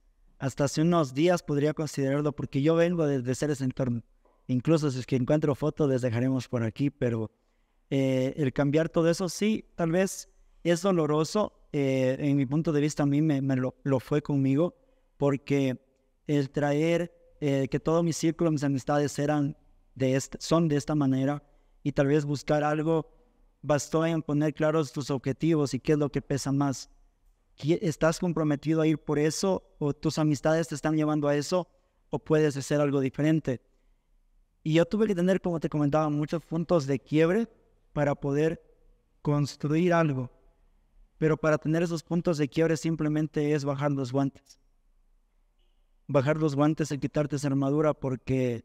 hasta 0.42 0.64
hace 0.64 0.82
unos 0.82 1.14
días 1.14 1.40
podría 1.40 1.72
considerarlo, 1.72 2.32
porque 2.32 2.62
yo 2.62 2.74
vengo 2.74 3.06
de 3.06 3.34
ser 3.36 3.52
ese 3.52 3.62
entorno. 3.62 4.02
Incluso 4.48 4.90
si 4.90 4.98
es 4.98 5.06
que 5.06 5.14
encuentro 5.14 5.54
fotos, 5.54 5.88
les 5.88 6.02
dejaremos 6.02 6.48
por 6.48 6.64
aquí, 6.64 6.90
pero 6.90 7.30
eh, 7.90 8.34
el 8.36 8.52
cambiar 8.52 8.88
todo 8.88 9.08
eso, 9.08 9.28
sí, 9.28 9.64
tal 9.76 9.92
vez 9.92 10.28
es 10.64 10.82
doloroso. 10.82 11.52
Eh, 11.72 12.16
en 12.18 12.36
mi 12.36 12.44
punto 12.44 12.72
de 12.72 12.80
vista, 12.80 13.04
a 13.04 13.06
mí 13.06 13.22
me, 13.22 13.40
lo, 13.54 14.00
fue 14.00 14.20
conmigo, 14.20 14.74
porque 15.16 15.80
el 16.26 16.50
traer 16.50 17.36
eh, 17.40 17.68
que 17.70 17.78
todo 17.78 18.02
mi 18.02 18.12
círculo, 18.12 18.50
mis 18.50 18.64
amistades 18.64 19.16
eran 19.20 19.56
de 19.94 20.16
este, 20.16 20.38
son 20.40 20.66
de 20.66 20.74
esta 20.74 20.96
manera, 20.96 21.40
y 21.84 21.92
tal 21.92 22.08
vez 22.08 22.24
buscar 22.24 22.64
algo, 22.64 23.08
bastó 23.62 24.04
en 24.04 24.22
poner 24.22 24.54
claros 24.54 24.90
tus 24.90 25.08
objetivos 25.12 25.72
y 25.72 25.78
qué 25.78 25.92
es 25.92 25.98
lo 25.98 26.10
que 26.10 26.20
pesa 26.20 26.50
más. 26.50 26.90
¿Estás 27.64 28.18
comprometido 28.18 28.80
a 28.80 28.86
ir 28.86 28.98
por 28.98 29.18
eso 29.18 29.62
o 29.78 29.92
tus 29.92 30.18
amistades 30.18 30.68
te 30.68 30.74
están 30.74 30.96
llevando 30.96 31.28
a 31.28 31.36
eso 31.36 31.68
o 32.10 32.18
puedes 32.18 32.56
hacer 32.56 32.80
algo 32.80 33.00
diferente? 33.00 33.60
Y 34.64 34.74
yo 34.74 34.84
tuve 34.84 35.06
que 35.06 35.14
tener, 35.14 35.40
como 35.40 35.60
te 35.60 35.68
comentaba, 35.68 36.08
muchos 36.08 36.44
puntos 36.44 36.86
de 36.86 36.98
quiebre 36.98 37.48
para 37.92 38.14
poder 38.14 38.62
construir 39.22 39.92
algo. 39.92 40.30
Pero 41.18 41.36
para 41.36 41.58
tener 41.58 41.84
esos 41.84 42.02
puntos 42.02 42.38
de 42.38 42.48
quiebre 42.48 42.76
simplemente 42.76 43.52
es 43.52 43.64
bajar 43.64 43.92
los 43.92 44.12
guantes. 44.12 44.58
Bajar 46.08 46.36
los 46.36 46.56
guantes 46.56 46.90
y 46.90 46.98
quitarte 46.98 47.36
esa 47.36 47.46
armadura 47.46 47.94
porque 47.94 48.64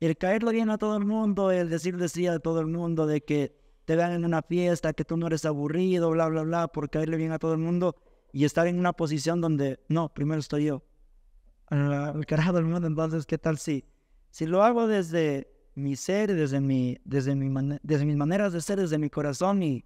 el 0.00 0.18
caerle 0.18 0.52
bien 0.52 0.68
a 0.68 0.76
todo 0.76 0.98
el 0.98 1.06
mundo, 1.06 1.50
el 1.50 1.70
decir 1.70 1.96
decía 1.96 2.34
a 2.34 2.38
todo 2.38 2.60
el 2.60 2.66
mundo 2.66 3.06
de 3.06 3.22
que 3.22 3.56
te 3.86 3.96
vean 3.96 4.12
en 4.12 4.24
una 4.24 4.42
fiesta, 4.42 4.92
que 4.92 5.04
tú 5.04 5.16
no 5.16 5.26
eres 5.26 5.46
aburrido, 5.46 6.10
bla, 6.10 6.28
bla, 6.28 6.42
bla, 6.42 6.68
por 6.68 6.90
caerle 6.90 7.16
bien 7.16 7.32
a 7.32 7.38
todo 7.38 7.52
el 7.52 7.58
mundo 7.58 7.96
y 8.34 8.44
estar 8.44 8.66
en 8.66 8.80
una 8.80 8.92
posición 8.92 9.40
donde, 9.40 9.78
no, 9.88 10.12
primero 10.12 10.40
estoy 10.40 10.64
yo. 10.64 10.82
El 11.70 12.26
carajo 12.26 12.52
del 12.52 12.64
mundo, 12.64 12.88
entonces, 12.88 13.26
¿qué 13.26 13.38
tal 13.38 13.58
si, 13.58 13.84
si 14.30 14.44
lo 14.44 14.64
hago 14.64 14.88
desde 14.88 15.54
mi 15.76 15.94
ser, 15.94 16.34
desde, 16.34 16.60
mi, 16.60 16.98
desde, 17.04 17.36
mi 17.36 17.78
desde 17.84 18.04
mis 18.04 18.16
maneras 18.16 18.52
de 18.52 18.60
ser, 18.60 18.80
desde 18.80 18.98
mi 18.98 19.08
corazón 19.08 19.62
y, 19.62 19.84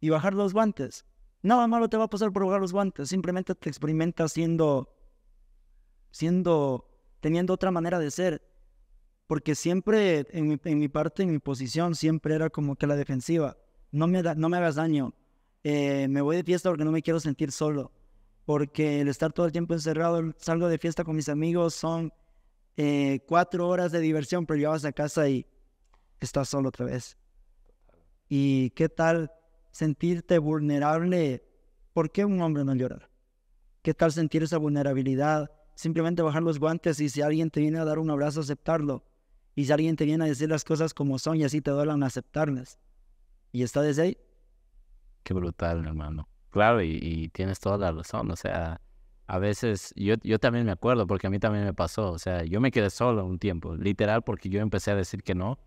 y 0.00 0.10
bajar 0.10 0.34
los 0.34 0.52
guantes. 0.52 1.06
Nada 1.40 1.66
malo 1.66 1.88
te 1.88 1.96
va 1.96 2.04
a 2.04 2.10
pasar 2.10 2.30
por 2.30 2.44
bajar 2.44 2.60
los 2.60 2.74
guantes, 2.74 3.08
simplemente 3.08 3.54
te 3.54 3.70
experimentas 3.70 4.32
siendo, 4.32 4.94
siendo, 6.10 6.90
teniendo 7.20 7.54
otra 7.54 7.70
manera 7.70 7.98
de 7.98 8.10
ser. 8.10 8.42
Porque 9.26 9.54
siempre 9.54 10.26
en 10.30 10.46
mi, 10.46 10.60
en 10.62 10.78
mi 10.78 10.88
parte, 10.88 11.22
en 11.22 11.32
mi 11.32 11.38
posición, 11.38 11.94
siempre 11.94 12.34
era 12.34 12.50
como 12.50 12.76
que 12.76 12.86
la 12.86 12.96
defensiva. 12.96 13.56
No 13.92 14.06
me, 14.06 14.22
no 14.22 14.50
me 14.50 14.58
hagas 14.58 14.74
daño. 14.74 15.14
Eh, 15.64 16.08
me 16.08 16.20
voy 16.20 16.36
de 16.36 16.44
fiesta 16.44 16.68
porque 16.68 16.84
no 16.84 16.92
me 16.92 17.02
quiero 17.02 17.20
sentir 17.20 17.52
solo. 17.52 17.92
Porque 18.44 19.00
el 19.00 19.08
estar 19.08 19.32
todo 19.32 19.46
el 19.46 19.52
tiempo 19.52 19.74
encerrado, 19.74 20.34
salgo 20.38 20.68
de 20.68 20.78
fiesta 20.78 21.04
con 21.04 21.14
mis 21.14 21.28
amigos, 21.28 21.74
son 21.74 22.12
eh, 22.76 23.20
cuatro 23.26 23.68
horas 23.68 23.92
de 23.92 24.00
diversión, 24.00 24.46
pero 24.46 24.58
llevas 24.58 24.84
a 24.84 24.92
casa 24.92 25.28
y 25.28 25.46
estás 26.20 26.48
solo 26.48 26.70
otra 26.70 26.86
vez. 26.86 27.16
¿Y 28.28 28.70
qué 28.70 28.88
tal 28.88 29.30
sentirte 29.70 30.38
vulnerable? 30.38 31.44
¿Por 31.92 32.10
qué 32.10 32.24
un 32.24 32.40
hombre 32.40 32.64
no 32.64 32.74
llora? 32.74 33.10
¿Qué 33.82 33.94
tal 33.94 34.12
sentir 34.12 34.42
esa 34.42 34.58
vulnerabilidad? 34.58 35.50
Simplemente 35.74 36.22
bajar 36.22 36.42
los 36.42 36.58
guantes 36.58 36.98
y 37.00 37.08
si 37.08 37.22
alguien 37.22 37.50
te 37.50 37.60
viene 37.60 37.78
a 37.78 37.84
dar 37.84 37.98
un 37.98 38.10
abrazo, 38.10 38.40
aceptarlo. 38.40 39.04
Y 39.54 39.66
si 39.66 39.72
alguien 39.72 39.96
te 39.96 40.04
viene 40.04 40.24
a 40.24 40.28
decir 40.28 40.48
las 40.48 40.64
cosas 40.64 40.94
como 40.94 41.18
son 41.18 41.36
y 41.36 41.44
así 41.44 41.60
te 41.60 41.70
duelan, 41.70 42.02
aceptarlas. 42.02 42.78
¿Y 43.52 43.62
está 43.62 43.82
desde 43.82 44.02
ahí? 44.02 44.18
Qué 45.22 45.34
brutal, 45.34 45.86
hermano. 45.86 46.28
Claro, 46.50 46.82
y, 46.82 46.98
y 47.00 47.28
tienes 47.28 47.60
toda 47.60 47.78
la 47.78 47.92
razón. 47.92 48.30
O 48.30 48.36
sea, 48.36 48.80
a 49.26 49.38
veces, 49.38 49.94
yo, 49.96 50.16
yo 50.22 50.38
también 50.38 50.66
me 50.66 50.72
acuerdo, 50.72 51.06
porque 51.06 51.26
a 51.26 51.30
mí 51.30 51.38
también 51.38 51.64
me 51.64 51.72
pasó, 51.72 52.10
o 52.12 52.18
sea, 52.18 52.44
yo 52.44 52.60
me 52.60 52.70
quedé 52.70 52.90
solo 52.90 53.24
un 53.24 53.38
tiempo, 53.38 53.74
literal, 53.74 54.22
porque 54.22 54.48
yo 54.48 54.60
empecé 54.60 54.90
a 54.90 54.94
decir 54.94 55.22
que 55.22 55.34
no, 55.34 55.58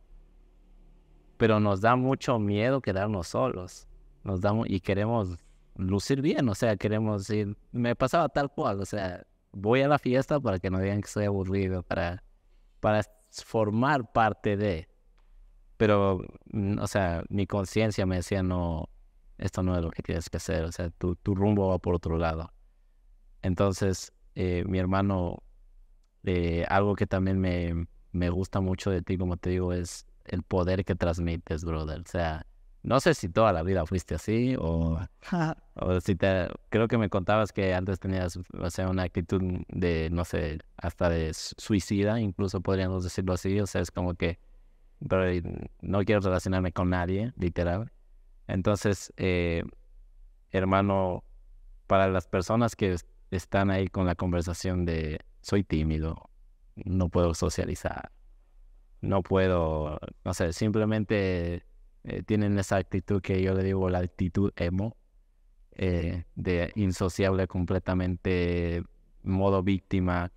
pero 1.38 1.60
nos 1.60 1.82
da 1.82 1.96
mucho 1.96 2.38
miedo 2.38 2.82
quedarnos 2.82 3.30
solos, 3.30 3.88
nos 4.24 4.42
da, 4.42 4.54
y 4.66 4.82
queremos 4.82 5.38
lucir 5.78 6.22
bien, 6.22 6.48
o 6.48 6.54
sea, 6.54 6.78
queremos 6.78 7.30
ir, 7.32 7.58
me 7.72 7.96
pasaba 7.96 8.30
tal 8.30 8.52
cual, 8.52 8.82
o 8.82 8.86
sea, 8.86 9.26
voy 9.52 9.82
a 9.82 9.88
la 9.88 9.98
fiesta 9.98 10.40
para 10.40 10.60
que 10.60 10.70
no 10.70 10.80
digan 10.80 11.02
que 11.02 11.08
estoy 11.08 11.26
aburrido, 11.26 11.82
para, 11.82 12.24
para 12.82 13.02
formar 13.32 14.12
parte 14.12 14.58
de, 14.58 14.88
pero, 15.78 16.22
mm, 16.52 16.78
o 16.80 16.88
sea, 16.88 17.24
mi 17.30 17.48
conciencia 17.48 18.06
me 18.06 18.18
decía, 18.18 18.44
no, 18.44 18.90
esto 19.38 19.64
no 19.64 19.76
es 19.78 19.84
lo 19.84 19.92
que 19.92 20.04
tienes 20.04 20.30
que 20.30 20.38
hacer, 20.38 20.64
o 20.64 20.72
sea, 20.72 20.90
tu, 20.92 21.16
tu 21.16 21.36
rumbo 21.36 21.70
va 21.70 21.80
por 21.80 21.96
otro 21.96 22.18
lado. 22.18 22.52
Entonces, 23.42 24.14
eh, 24.36 24.64
mi 24.68 24.80
hermano, 24.80 25.44
eh, 26.24 26.66
algo 26.70 26.96
que 26.96 27.08
también 27.08 27.40
me, 27.40 27.88
me 28.12 28.30
gusta 28.30 28.62
mucho 28.62 28.92
de 28.92 29.02
ti, 29.02 29.18
como 29.18 29.38
te 29.38 29.52
digo, 29.52 29.74
es 29.74 30.08
el 30.26 30.44
poder 30.44 30.86
que 30.86 30.96
transmites, 30.96 31.64
brother. 31.64 32.02
O 32.02 32.08
sea, 32.08 32.46
no 32.84 33.00
sé 33.00 33.14
si 33.14 33.30
toda 33.30 33.54
la 33.54 33.64
vida 33.64 33.86
fuiste 33.86 34.16
así 34.16 34.56
o, 34.60 35.00
o 35.76 36.02
si 36.02 36.16
te... 36.16 36.48
Creo 36.70 36.88
que 36.88 36.98
me 36.98 37.10
contabas 37.10 37.52
que 37.52 37.74
antes 37.74 38.00
tenías, 38.00 38.40
o 38.60 38.70
sea, 38.70 38.90
una 38.90 39.04
actitud 39.04 39.42
de, 39.70 40.10
no 40.12 40.26
sé, 40.26 40.60
hasta 40.78 41.10
de 41.10 41.34
suicida, 41.34 42.20
incluso 42.20 42.62
podríamos 42.62 43.04
decirlo 43.04 43.34
así. 43.34 43.60
O 43.60 43.68
sea, 43.68 43.82
es 43.82 43.92
como 43.92 44.16
que 44.16 44.40
pero 45.08 45.26
no 45.82 46.04
quiero 46.04 46.22
relacionarme 46.22 46.72
con 46.72 46.90
nadie, 46.90 47.34
literal. 47.38 47.92
Entonces, 48.48 49.14
eh, 49.18 49.64
hermano, 50.52 51.24
para 51.88 52.08
las 52.08 52.28
personas 52.28 52.76
que 52.76 52.96
están 53.32 53.72
ahí 53.72 53.88
con 53.88 54.06
la 54.06 54.16
conversación 54.16 54.86
de 54.86 55.20
soy 55.42 55.64
tímido, 55.64 56.30
no 56.76 57.10
puedo 57.10 57.34
socializar, 57.34 58.12
no 59.02 59.22
puedo, 59.22 60.00
no 60.24 60.34
sé, 60.34 60.54
simplemente 60.54 61.64
eh, 62.04 62.24
tienen 62.24 62.58
esa 62.60 62.78
actitud 62.78 63.22
que 63.22 63.42
yo 63.42 63.54
le 63.54 63.64
digo 63.64 63.90
la 63.90 64.00
actitud 64.00 64.52
emo, 64.56 64.96
eh, 65.78 66.24
de 66.36 66.72
insociable 66.76 67.48
completamente, 67.48 68.84
modo 69.24 69.64
víctima, 69.64 70.32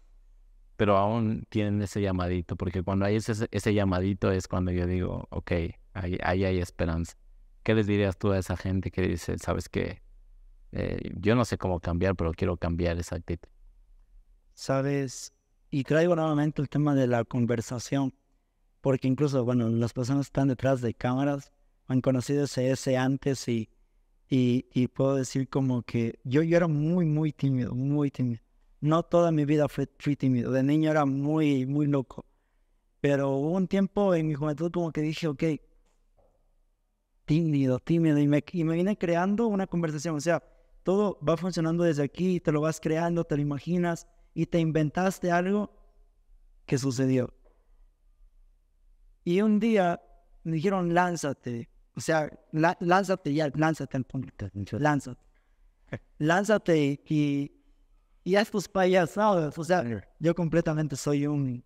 pero 0.77 0.97
aún 0.97 1.45
tienen 1.49 1.83
ese 1.83 2.01
llamadito, 2.01 2.57
porque 2.57 2.83
cuando 2.83 3.05
hay 3.05 3.17
ese, 3.17 3.49
ese 3.51 3.75
llamadito 3.75 4.31
es 4.31 4.49
cuando 4.49 4.71
yo 4.73 4.87
digo, 4.87 5.27
ok, 5.31 5.53
ahí, 5.93 6.19
ahí 6.23 6.45
hay 6.45 6.59
esperanza. 6.59 7.17
¿Qué 7.69 7.75
les 7.75 7.87
dirías 7.87 8.17
tú 8.17 8.33
a 8.33 8.39
esa 8.39 8.57
gente 8.57 8.91
que 8.91 9.03
dice, 9.03 9.37
sabes 9.37 9.69
qué? 9.69 10.01
Eh, 10.73 11.13
yo 11.21 11.37
no 11.37 11.45
sé 11.45 11.59
cómo 11.59 11.81
cambiar, 11.81 12.17
pero 12.17 12.33
quiero 12.33 12.57
cambiar 12.57 12.99
esa 12.99 13.17
actitud. 13.17 13.47
Sabes, 14.55 15.35
y 15.69 15.85
traigo 15.85 16.17
nuevamente 16.17 16.63
el 16.63 16.71
tema 16.71 16.95
de 16.95 17.07
la 17.07 17.25
conversación, 17.25 18.15
porque 18.81 19.07
incluso, 19.07 19.45
bueno, 19.45 19.69
las 19.69 19.93
personas 19.93 20.25
que 20.25 20.29
están 20.31 20.49
detrás 20.49 20.81
de 20.81 20.95
cámaras 20.95 21.53
han 21.89 22.01
conocido 22.01 22.45
ese, 22.45 22.97
antes 22.97 23.47
y, 23.49 23.69
y, 24.31 24.89
puedo 24.89 25.17
decir 25.17 25.47
como 25.51 25.83
que 25.83 26.21
yo, 26.25 26.43
yo 26.43 26.57
era 26.57 26.69
muy, 26.69 27.05
muy 27.05 27.33
tímido, 27.33 27.75
muy 27.75 28.11
tímido. 28.11 28.41
No 28.81 29.03
toda 29.03 29.31
mi 29.31 29.45
vida 29.45 29.69
fui, 29.69 29.87
fui 29.99 30.17
tímido, 30.17 30.53
de 30.53 30.63
niño 30.63 30.91
era 30.91 31.05
muy, 31.05 31.67
muy 31.67 31.87
loco. 31.87 32.25
Pero 33.03 33.29
hubo 33.29 33.51
un 33.51 33.69
tiempo 33.69 34.15
en 34.15 34.27
mi 34.27 34.33
juventud 34.33 34.73
como 34.73 34.91
que 34.91 35.03
dije, 35.03 35.29
ok, 35.29 35.43
tímido, 37.29 37.79
tímido, 37.79 38.19
y 38.19 38.27
me, 38.27 38.43
y 38.53 38.65
me 38.65 38.75
vine 38.75 38.97
creando 38.97 39.49
una 39.49 39.67
conversación, 39.67 40.17
o 40.17 40.21
sea, 40.21 40.43
todo 40.83 41.19
va 41.21 41.37
funcionando 41.37 41.85
desde 41.85 42.03
aquí, 42.03 42.41
te 42.41 42.51
lo 42.51 42.63
vas 42.63 42.81
creando, 42.81 43.23
te 43.23 43.37
lo 43.37 43.43
imaginas 43.43 44.07
y 44.33 44.47
te 44.47 44.59
inventaste 44.59 45.31
algo 45.31 45.71
que 46.65 46.79
sucedió. 46.79 47.35
Y 49.25 49.43
un 49.43 49.61
día 49.61 50.01
me 50.43 50.57
dijeron, 50.57 50.95
lánzate. 50.95 51.69
O 51.95 52.01
sea, 52.01 52.31
lánzate 52.53 53.35
ya, 53.35 53.51
lánzate 53.55 53.99
al 53.99 54.05
punto. 54.05 54.49
Lánzate. 54.79 55.21
Lánzate 56.19 57.03
y, 57.07 57.53
y 58.25 58.37
haz 58.37 58.51
tus 58.51 58.69
payasadas. 58.69 59.59
O 59.59 59.65
sea, 59.65 59.85
yo 60.19 60.35
completamente 60.35 60.97
soy 60.97 61.27
un, 61.27 61.63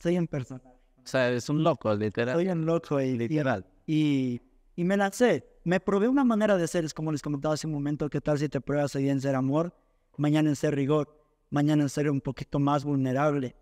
soy 0.00 0.18
un 0.18 0.28
personaje. 0.28 0.68
O 1.02 1.06
sea, 1.06 1.28
eres 1.28 1.48
un 1.48 1.64
loco, 1.64 1.92
literal. 1.96 2.36
Soy 2.36 2.48
un 2.48 2.64
loco 2.64 3.00
y, 3.00 3.18
literal. 3.18 3.66
Y, 3.86 3.94
y 3.94 4.47
me 4.84 4.96
lancé 4.96 5.58
me 5.68 5.80
probé 5.80 6.08
una 6.08 6.24
manera 6.24 6.56
de 6.56 6.66
ser, 6.66 6.86
es 6.86 6.94
como 6.94 7.12
les 7.12 7.20
comentaba 7.20 7.52
hace 7.52 7.66
un 7.66 7.74
momento, 7.74 8.08
¿qué 8.08 8.22
tal 8.22 8.38
si 8.38 8.48
te 8.48 8.58
pruebas 8.58 8.94
hoy 8.96 9.10
en 9.10 9.20
ser 9.20 9.34
amor, 9.34 9.74
mañana 10.16 10.48
en 10.48 10.56
ser 10.56 10.74
rigor, 10.74 11.14
mañana 11.50 11.82
en 11.82 11.90
ser 11.90 12.10
un 12.10 12.22
poquito 12.22 12.58
más 12.58 12.84
vulnerable? 12.84 13.54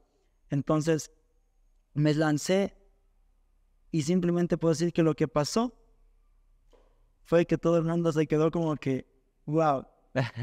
Entonces, 0.50 1.11
me 1.94 2.14
lancé 2.14 2.76
y 3.90 4.02
simplemente 4.02 4.57
puedo 4.57 4.70
decir 4.70 4.92
que 4.92 5.02
lo 5.02 5.14
que 5.14 5.26
pasó 5.26 5.74
fue 7.24 7.44
que 7.44 7.59
todo 7.59 7.79
el 7.79 7.83
mundo 7.83 8.12
se 8.12 8.29
quedó 8.29 8.52
como 8.52 8.76
que, 8.76 9.05
wow. 9.46 9.85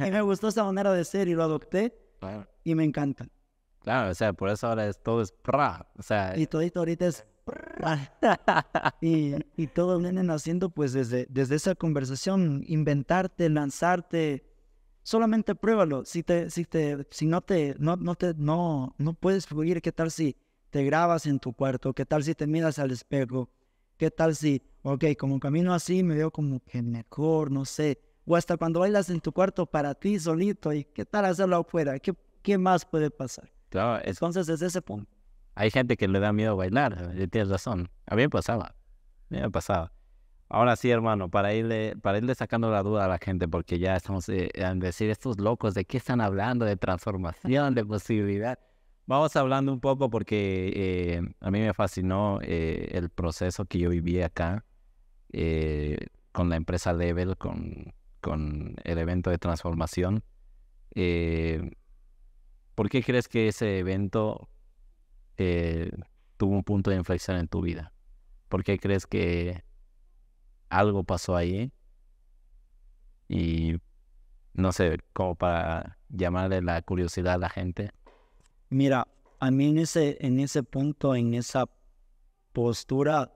Y 0.05 0.11
me 0.11 0.21
gustó 0.21 0.49
esa 0.49 0.65
manera 0.65 0.91
de 0.91 1.05
ser 1.05 1.29
y 1.29 1.33
lo 1.33 1.43
adopté 1.43 1.97
y 2.65 2.75
me 2.75 2.83
encanta. 2.83 3.25
Claro, 3.79 4.11
o 4.11 4.13
sea, 4.13 4.33
por 4.33 4.49
eso 4.49 4.67
ahora 4.67 4.89
es, 4.89 5.01
todo 5.01 5.21
es 5.21 5.31
pra, 5.31 5.89
o 5.97 6.03
sea... 6.03 6.37
Y 6.37 6.45
todito 6.45 6.79
ahorita 6.79 7.07
es 7.07 7.25
y, 9.01 9.35
y 9.57 9.67
todo 9.67 9.99
vienen 9.99 10.29
haciendo 10.29 10.69
pues 10.69 10.93
desde, 10.93 11.27
desde 11.29 11.55
esa 11.55 11.75
conversación, 11.75 12.63
inventarte, 12.67 13.49
lanzarte, 13.49 14.45
solamente 15.03 15.55
pruébalo. 15.55 16.05
Si 16.05 16.23
te, 16.23 16.49
si 16.49 16.65
te, 16.65 17.05
si 17.11 17.25
no 17.25 17.41
te, 17.41 17.75
no, 17.79 17.95
no 17.95 18.15
te, 18.15 18.33
no, 18.35 18.95
no 18.97 19.13
puedes 19.13 19.45
fluir, 19.45 19.81
¿qué 19.81 19.91
tal 19.91 20.11
si 20.11 20.35
te 20.69 20.83
grabas 20.83 21.25
en 21.25 21.39
tu 21.39 21.53
cuarto? 21.53 21.93
¿Qué 21.93 22.05
tal 22.05 22.23
si 22.23 22.33
te 22.33 22.47
miras 22.47 22.79
al 22.79 22.91
espejo? 22.91 23.49
¿Qué 23.97 24.09
tal 24.09 24.35
si, 24.35 24.61
ok, 24.81 25.05
como 25.17 25.39
camino 25.39 25.73
así, 25.73 26.03
me 26.03 26.15
veo 26.15 26.31
como 26.31 26.61
que 26.61 26.81
mejor, 26.81 27.51
no 27.51 27.65
sé? 27.65 27.99
O 28.25 28.35
hasta 28.35 28.57
cuando 28.57 28.79
bailas 28.79 29.09
en 29.09 29.19
tu 29.19 29.31
cuarto 29.31 29.65
para 29.65 29.93
ti 29.93 30.19
solito, 30.19 30.73
¿y 30.73 30.85
qué 30.85 31.05
tal 31.05 31.25
hacerlo 31.25 31.57
afuera? 31.57 31.99
¿Qué, 31.99 32.13
qué 32.41 32.57
más 32.57 32.85
puede 32.85 33.11
pasar? 33.11 33.51
Claro, 33.69 34.01
Entonces 34.05 34.47
es 34.49 34.61
ese 34.61 34.81
punto. 34.81 35.12
Hay 35.55 35.69
gente 35.71 35.97
que 35.97 36.07
le 36.07 36.19
da 36.19 36.33
miedo 36.33 36.55
bailar, 36.55 37.13
eh, 37.15 37.27
tienes 37.27 37.49
razón. 37.49 37.89
A 38.07 38.15
mí 38.15 38.23
me 38.23 38.29
pasaba, 38.29 38.67
a 38.67 38.75
mí 39.29 39.39
me 39.39 39.51
pasaba. 39.51 39.91
Ahora 40.49 40.75
sí, 40.75 40.89
hermano, 40.89 41.29
para 41.29 41.53
irle, 41.53 41.95
para 42.01 42.17
irle 42.17 42.35
sacando 42.35 42.69
la 42.71 42.83
duda 42.83 43.05
a 43.05 43.07
la 43.07 43.17
gente, 43.17 43.47
porque 43.47 43.79
ya 43.79 43.95
estamos 43.95 44.29
eh, 44.29 44.49
en 44.53 44.79
decir 44.79 45.09
estos 45.09 45.39
locos, 45.39 45.73
¿de 45.73 45.85
qué 45.85 45.97
están 45.97 46.21
hablando? 46.21 46.65
De 46.65 46.75
transformación, 46.75 47.73
de 47.75 47.85
posibilidad. 47.85 48.59
Vamos 49.05 49.35
hablando 49.35 49.73
un 49.73 49.79
poco 49.79 50.09
porque 50.09 50.71
eh, 50.75 51.21
a 51.39 51.51
mí 51.51 51.59
me 51.59 51.73
fascinó 51.73 52.39
el 52.41 53.09
proceso 53.09 53.65
que 53.65 53.79
yo 53.79 53.89
viví 53.89 54.21
acá 54.21 54.63
con 56.31 56.49
la 56.49 56.55
empresa 56.55 56.93
Level, 56.93 57.35
con, 57.37 57.93
con 58.21 58.75
el 58.83 58.97
evento 58.97 59.29
de 59.29 59.37
transformación. 59.37 60.23
¿Por 62.75 62.89
qué 62.89 63.03
crees 63.03 63.27
que 63.27 63.49
ese 63.49 63.79
evento 63.79 64.47
eh, 65.37 65.91
tuvo 66.37 66.55
un 66.55 66.63
punto 66.63 66.89
de 66.91 66.97
inflexión 66.97 67.37
en 67.37 67.47
tu 67.47 67.61
vida? 67.61 67.91
¿Por 68.49 68.63
qué 68.63 68.77
crees 68.77 69.05
que 69.07 69.63
algo 70.69 71.03
pasó 71.03 71.35
ahí? 71.35 71.71
Y 73.27 73.77
no 74.53 74.71
sé, 74.71 74.99
como 75.13 75.35
para 75.35 75.97
llamarle 76.09 76.61
la 76.61 76.81
curiosidad 76.81 77.33
a 77.35 77.37
la 77.37 77.49
gente. 77.49 77.91
Mira, 78.69 79.07
a 79.39 79.51
mí 79.51 79.69
en 79.69 79.79
ese, 79.79 80.17
en 80.21 80.39
ese 80.39 80.63
punto, 80.63 81.15
en 81.15 81.33
esa 81.33 81.65
postura, 82.53 83.31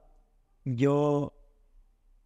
yo, 0.63 1.33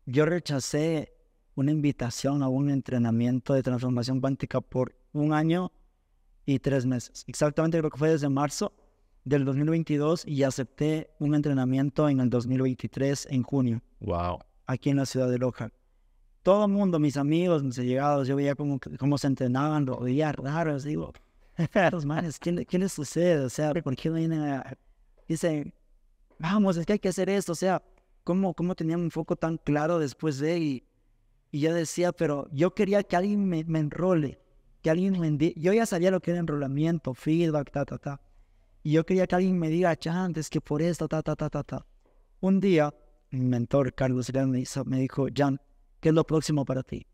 yo 0.06 0.26
rechacé 0.26 1.14
una 1.56 1.72
invitación 1.72 2.44
a 2.44 2.48
un 2.48 2.70
entrenamiento 2.70 3.54
de 3.54 3.64
transformación 3.64 4.20
cuántica 4.20 4.62
por 4.62 4.96
un 5.14 5.34
año 5.34 5.72
y 6.46 6.60
tres 6.60 6.86
meses. 6.86 7.24
Exactamente 7.28 7.78
creo 7.78 7.90
que 7.90 7.98
fue 7.98 8.10
desde 8.10 8.30
marzo 8.30 8.74
del 9.24 9.46
2022 9.46 10.26
y 10.26 10.44
acepté 10.44 11.12
un 11.20 11.36
entrenamiento 11.36 12.10
en 12.10 12.20
el 12.20 12.30
2023 12.30 13.28
en 13.30 13.44
junio. 13.44 13.82
Wow. 14.00 14.40
Aquí 14.66 14.90
en 14.90 14.98
la 14.98 15.06
ciudad 15.06 15.30
de 15.30 15.38
Loja. 15.38 15.72
Todo 16.44 16.66
el 16.66 16.72
mundo, 16.72 16.98
mis 17.00 17.18
amigos, 17.18 17.64
mis 17.64 17.78
allegados, 17.78 18.28
yo 18.28 18.36
veía 18.36 18.56
cómo, 18.56 18.80
cómo 18.98 19.18
se 19.18 19.28
entrenaban, 19.28 19.86
lo 19.86 20.00
veía 20.00 20.32
raro, 20.32 20.80
digo, 20.80 21.14
los 21.92 22.06
manes, 22.06 22.40
¿qué, 22.40 22.66
¿qué, 22.66 22.80
les 22.80 22.94
sucede? 22.94 23.46
O 23.46 23.50
sea, 23.50 23.74
¿por 23.74 23.96
qué 23.96 24.10
vienen 24.10 24.42
a... 24.42 24.78
Dicen, 25.28 25.74
vamos, 26.40 26.78
es 26.78 26.86
que 26.86 26.94
hay 26.94 27.00
que 27.00 27.10
hacer 27.10 27.30
esto, 27.30 27.52
o 27.52 27.56
sea, 27.56 27.84
¿cómo, 28.24 28.56
cómo 28.56 28.74
tenían 28.74 29.02
un 29.02 29.12
foco 29.12 29.36
tan 29.36 29.58
claro 29.58 30.00
después 30.00 30.40
de... 30.40 30.60
Y, 30.60 30.84
y 31.52 31.60
yo 31.60 31.74
decía, 31.74 32.12
pero 32.12 32.48
yo 32.52 32.74
quería 32.74 33.04
que 33.04 33.16
alguien 33.16 33.46
me, 33.48 33.64
me 33.66 33.80
enrole, 33.80 34.40
que 34.82 34.90
alguien 34.90 35.20
me... 35.20 35.54
Yo 35.56 35.74
ya 35.74 35.86
sabía 35.86 36.10
lo 36.10 36.22
que 36.22 36.32
era 36.32 36.40
enrolamiento, 36.40 37.14
feedback, 37.14 37.72
ta, 37.72 37.86
ta, 37.86 38.00
ta. 38.00 38.22
Y 38.84 38.94
yo 38.94 39.06
quería 39.06 39.28
que 39.28 39.36
alguien 39.36 39.60
me 39.60 39.70
diga, 39.70 39.96
Chan, 39.96 40.34
es 40.36 40.50
que 40.50 40.62
por 40.62 40.82
esto, 40.82 41.08
ta, 41.08 41.22
ta, 41.22 41.36
ta, 41.36 41.50
ta, 41.50 41.64
ta. 41.64 41.86
Un 42.40 42.60
día, 42.60 42.94
mi 43.30 43.42
mentor, 43.42 43.94
Carlos 43.94 44.32
me, 44.34 44.64
me 44.86 45.00
dijo, 45.00 45.28
Jan, 45.36 45.62
¿qué 46.00 46.10
es 46.10 46.16
lo 46.16 46.24
próximo 46.26 46.66
para 46.66 46.84
ti? 46.84 47.06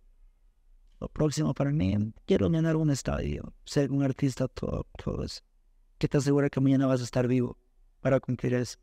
lo 0.99 1.09
próximo 1.09 1.53
para 1.53 1.71
mí, 1.71 2.13
quiero 2.25 2.49
ganar 2.49 2.75
un 2.75 2.89
estadio, 2.89 3.53
ser 3.65 3.91
un 3.91 4.03
artista, 4.03 4.47
todo, 4.47 4.87
todo 5.03 5.23
eso. 5.23 5.41
¿Qué 5.97 6.07
te 6.07 6.17
asegura 6.17 6.49
que 6.49 6.59
mañana 6.59 6.87
vas 6.87 7.01
a 7.01 7.03
estar 7.03 7.27
vivo 7.27 7.57
para 8.01 8.19
cumplir 8.19 8.53
eso? 8.55 8.77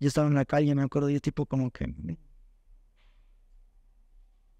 Yo 0.00 0.08
estaba 0.08 0.28
en 0.28 0.34
la 0.34 0.44
calle, 0.44 0.74
me 0.74 0.82
acuerdo, 0.82 1.10
yo 1.10 1.20
tipo 1.20 1.46
como 1.46 1.70
que... 1.70 1.86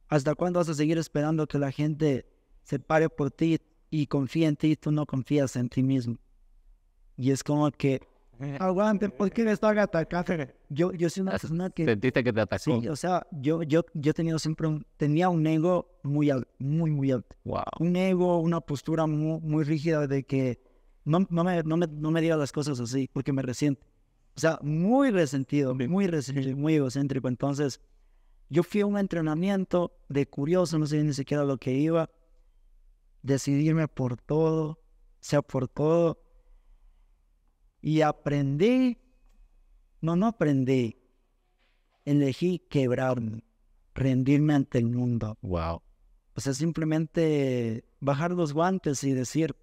¿Hasta 0.08 0.34
cuándo 0.34 0.58
vas 0.58 0.68
a 0.68 0.74
seguir 0.74 0.98
esperando 0.98 1.46
que 1.46 1.58
la 1.58 1.70
gente 1.70 2.26
se 2.62 2.78
pare 2.78 3.08
por 3.08 3.30
ti 3.30 3.58
y 3.90 4.06
confíe 4.06 4.46
en 4.46 4.56
ti 4.56 4.72
y 4.72 4.76
tú 4.76 4.90
no 4.90 5.06
confías 5.06 5.54
en 5.56 5.68
ti 5.68 5.82
mismo? 5.82 6.18
Y 7.18 7.32
es 7.32 7.42
como 7.42 7.68
que, 7.72 8.00
aguante, 8.60 9.08
¿por 9.08 9.30
qué 9.32 9.42
me 9.42 9.50
están 9.50 9.76
atacando? 9.76 10.46
Yo, 10.68 10.92
yo 10.92 11.10
soy 11.10 11.22
una 11.22 11.32
persona 11.32 11.68
que... 11.68 11.84
¿Sentiste 11.84 12.22
que 12.22 12.32
te 12.32 12.40
atacó? 12.40 12.80
Sí, 12.80 12.86
o 12.86 12.94
sea, 12.94 13.26
yo, 13.32 13.64
yo, 13.64 13.84
yo 13.92 14.12
he 14.12 14.14
tenido 14.14 14.38
siempre 14.38 14.68
un, 14.68 14.86
tenía 14.96 15.28
un 15.28 15.44
ego 15.44 15.98
muy 16.04 16.30
alto, 16.30 16.48
muy, 16.58 16.92
muy 16.92 17.10
alto. 17.10 17.34
Wow. 17.42 17.64
Un 17.80 17.96
ego, 17.96 18.38
una 18.38 18.60
postura 18.60 19.08
muy, 19.08 19.40
muy 19.40 19.64
rígida 19.64 20.06
de 20.06 20.22
que 20.22 20.60
no, 21.04 21.26
no, 21.28 21.42
me, 21.42 21.60
no, 21.64 21.76
me, 21.76 21.88
no 21.88 22.12
me 22.12 22.20
diga 22.20 22.36
las 22.36 22.52
cosas 22.52 22.78
así 22.78 23.10
porque 23.12 23.32
me 23.32 23.42
resiento. 23.42 23.84
O 24.36 24.40
sea, 24.40 24.60
muy 24.62 25.10
resentido, 25.10 25.74
muy 25.74 26.06
resentido, 26.06 26.56
muy 26.56 26.76
egocéntrico. 26.76 27.26
Entonces, 27.26 27.80
yo 28.48 28.62
fui 28.62 28.82
a 28.82 28.86
un 28.86 28.96
entrenamiento 28.96 29.98
de 30.08 30.28
curioso, 30.28 30.78
no 30.78 30.86
sé 30.86 31.02
ni 31.02 31.12
siquiera 31.14 31.42
lo 31.42 31.58
que 31.58 31.72
iba, 31.72 32.08
decidirme 33.22 33.88
por 33.88 34.16
todo, 34.16 34.70
o 34.70 34.78
sea, 35.18 35.42
por 35.42 35.66
todo. 35.66 36.22
Y 37.80 38.00
aprendí, 38.00 38.98
no, 40.00 40.16
no 40.16 40.26
aprendí, 40.26 40.96
elegí 42.04 42.58
quebrarme, 42.58 43.44
rendirme 43.94 44.54
ante 44.54 44.78
el 44.78 44.86
mundo. 44.86 45.36
Wow. 45.42 45.82
O 46.34 46.40
sea, 46.40 46.54
simplemente 46.54 47.84
bajar 48.00 48.30
los 48.32 48.52
guantes 48.52 49.02
y 49.04 49.12
decir, 49.12 49.54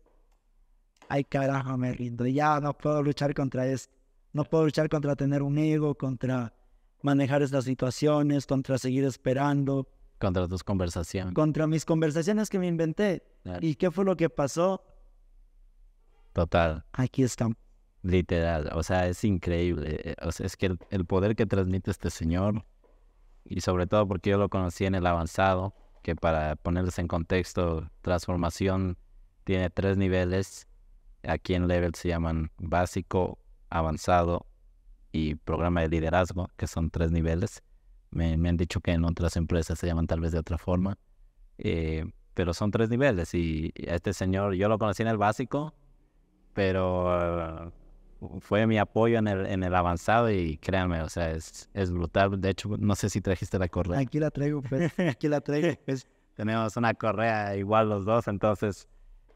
ay 1.09 1.23
carajo, 1.23 1.77
me 1.77 1.93
rindo, 1.93 2.25
ya 2.25 2.59
no 2.59 2.73
puedo 2.77 3.01
luchar 3.03 3.33
contra 3.33 3.67
esto, 3.67 3.93
no 4.33 4.43
puedo 4.43 4.65
luchar 4.65 4.89
contra 4.89 5.15
tener 5.15 5.41
un 5.41 5.57
ego, 5.57 5.95
contra 5.95 6.53
manejar 7.01 7.41
estas 7.41 7.65
situaciones, 7.65 8.45
contra 8.45 8.77
seguir 8.77 9.03
esperando, 9.03 9.87
Contra 10.17 10.47
tus 10.47 10.63
conversaciones. 10.63 11.33
contra 11.33 11.67
mis 11.67 11.83
conversaciones 11.83 12.49
que 12.49 12.57
me 12.57 12.67
inventé. 12.67 13.21
Claro. 13.43 13.59
¿Y 13.61 13.75
qué 13.75 13.91
fue 13.91 14.05
lo 14.05 14.15
que 14.15 14.29
pasó? 14.29 14.81
Total. 16.33 16.85
Aquí 16.93 17.23
estamos. 17.23 17.57
Literal, 18.05 18.69
o 18.75 18.83
sea, 18.83 19.07
es 19.07 19.23
increíble. 19.23 20.11
eh, 20.11 20.15
O 20.21 20.31
sea, 20.31 20.45
es 20.45 20.55
que 20.57 20.77
el, 20.91 21.05
poder 21.05 21.35
que 21.35 21.47
transmite 21.47 21.89
este 21.89 22.11
señor, 22.11 22.63
y 23.43 23.61
sobre 23.61 23.87
todo 23.87 24.07
porque 24.07 24.29
yo 24.29 24.37
lo 24.37 24.47
conocí 24.47 24.85
en 24.85 24.93
el 24.93 25.07
avanzado, 25.07 25.73
que 26.03 26.15
para 26.15 26.55
ponerles 26.55 26.99
en 26.99 27.07
contexto, 27.07 27.89
transformación 28.01 28.99
tiene 29.43 29.71
tres 29.71 29.97
niveles. 29.97 30.67
Aquí 31.23 31.55
en 31.55 31.67
Level 31.67 31.95
se 31.95 32.09
llaman 32.09 32.51
básico, 32.59 33.39
avanzado 33.71 34.45
y 35.11 35.33
programa 35.33 35.81
de 35.81 35.89
liderazgo, 35.89 36.51
que 36.57 36.67
son 36.67 36.91
tres 36.91 37.11
niveles. 37.11 37.63
Me, 38.11 38.33
han 38.33 38.55
dicho 38.55 38.81
que 38.81 38.91
en 38.91 39.03
otras 39.03 39.35
empresas 39.35 39.79
se 39.79 39.87
llaman 39.87 40.05
tal 40.05 40.19
vez 40.19 40.31
de 40.31 40.37
otra 40.37 40.59
forma, 40.59 40.99
eh, 41.57 42.05
pero 42.35 42.53
son 42.53 42.69
tres 42.69 42.91
niveles. 42.91 43.33
Y, 43.33 43.73
a 43.89 43.95
este 43.95 44.13
señor, 44.13 44.53
yo 44.53 44.69
lo 44.69 44.77
conocí 44.77 45.01
en 45.01 45.07
el 45.07 45.17
básico, 45.17 45.73
pero 46.53 47.73
fue 48.39 48.67
mi 48.67 48.77
apoyo 48.77 49.17
en 49.17 49.27
el, 49.27 49.45
en 49.45 49.63
el 49.63 49.75
avanzado 49.75 50.31
y 50.31 50.57
créanme, 50.57 51.01
o 51.01 51.09
sea, 51.09 51.31
es, 51.31 51.69
es 51.73 51.91
brutal. 51.91 52.39
De 52.39 52.49
hecho, 52.49 52.69
no 52.77 52.95
sé 52.95 53.09
si 53.09 53.21
trajiste 53.21 53.59
la 53.59 53.67
correa. 53.67 53.99
Aquí 53.99 54.19
la 54.19 54.31
traigo, 54.31 54.61
pues. 54.61 54.93
Aquí 54.99 55.27
la 55.27 55.41
traigo, 55.41 55.77
pues. 55.85 56.07
Tenemos 56.35 56.75
una 56.75 56.93
correa 56.93 57.55
igual 57.55 57.89
los 57.89 58.03
dos, 58.03 58.27
entonces 58.27 58.89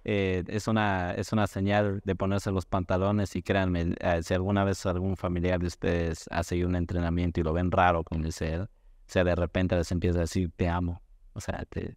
eh, 0.03 0.43
es, 0.47 0.67
una, 0.67 1.13
es 1.13 1.31
una 1.31 1.47
señal 1.47 2.01
de 2.03 2.15
ponerse 2.15 2.51
los 2.51 2.65
pantalones 2.65 3.35
y 3.35 3.41
créanme, 3.41 3.95
eh, 3.99 4.21
si 4.23 4.33
alguna 4.33 4.63
vez 4.63 4.85
algún 4.85 5.15
familiar 5.15 5.59
de 5.59 5.67
ustedes 5.67 6.25
hace 6.29 6.65
un 6.65 6.75
entrenamiento 6.75 7.39
y 7.39 7.43
lo 7.43 7.53
ven 7.53 7.71
raro 7.71 8.03
con 8.03 8.25
el 8.25 8.33
ser, 8.33 8.61
o 8.61 8.67
sea, 9.05 9.23
de 9.23 9.35
repente 9.35 9.75
les 9.75 9.91
empieza 9.91 10.19
a 10.19 10.21
decir, 10.21 10.51
te 10.55 10.67
amo. 10.67 11.01
O 11.33 11.41
sea, 11.41 11.63
te, 11.69 11.95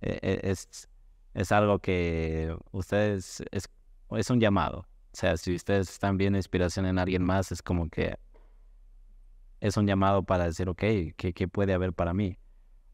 eh, 0.00 0.40
es, 0.42 0.88
es 1.34 1.52
algo 1.52 1.78
que 1.78 2.54
ustedes, 2.72 3.42
es, 3.50 3.68
es 4.10 4.30
un 4.30 4.40
llamado. 4.40 4.86
O 5.18 5.20
sea, 5.20 5.36
si 5.36 5.52
ustedes 5.52 5.90
están 5.90 6.16
viendo 6.16 6.38
inspiración 6.38 6.86
en 6.86 6.96
alguien 6.96 7.24
más, 7.24 7.50
es 7.50 7.60
como 7.60 7.88
que 7.88 8.14
es 9.58 9.76
un 9.76 9.84
llamado 9.84 10.22
para 10.22 10.44
decir, 10.44 10.68
ok, 10.68 10.80
¿qué, 11.16 11.48
puede 11.48 11.72
haber 11.72 11.92
para 11.92 12.14
mí? 12.14 12.38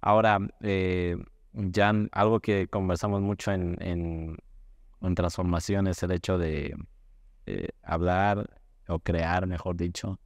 Ahora, 0.01 0.39
eh, 0.63 1.19
ya 1.53 1.91
n- 1.91 2.09
algo 2.13 2.41
que 2.41 2.67
conversamos 2.67 3.21
mucho 3.21 3.53
en, 3.53 3.77
en, 3.83 4.39
transformación 5.15 5.87
es 5.87 6.03
el 6.03 6.13
hecho 6.13 6.39
de 6.39 6.75
eh, 7.45 7.69
hablar 7.83 8.59
o 8.89 9.01
crear, 9.01 9.47
mejor 9.47 9.77
dicho, 9.77 10.19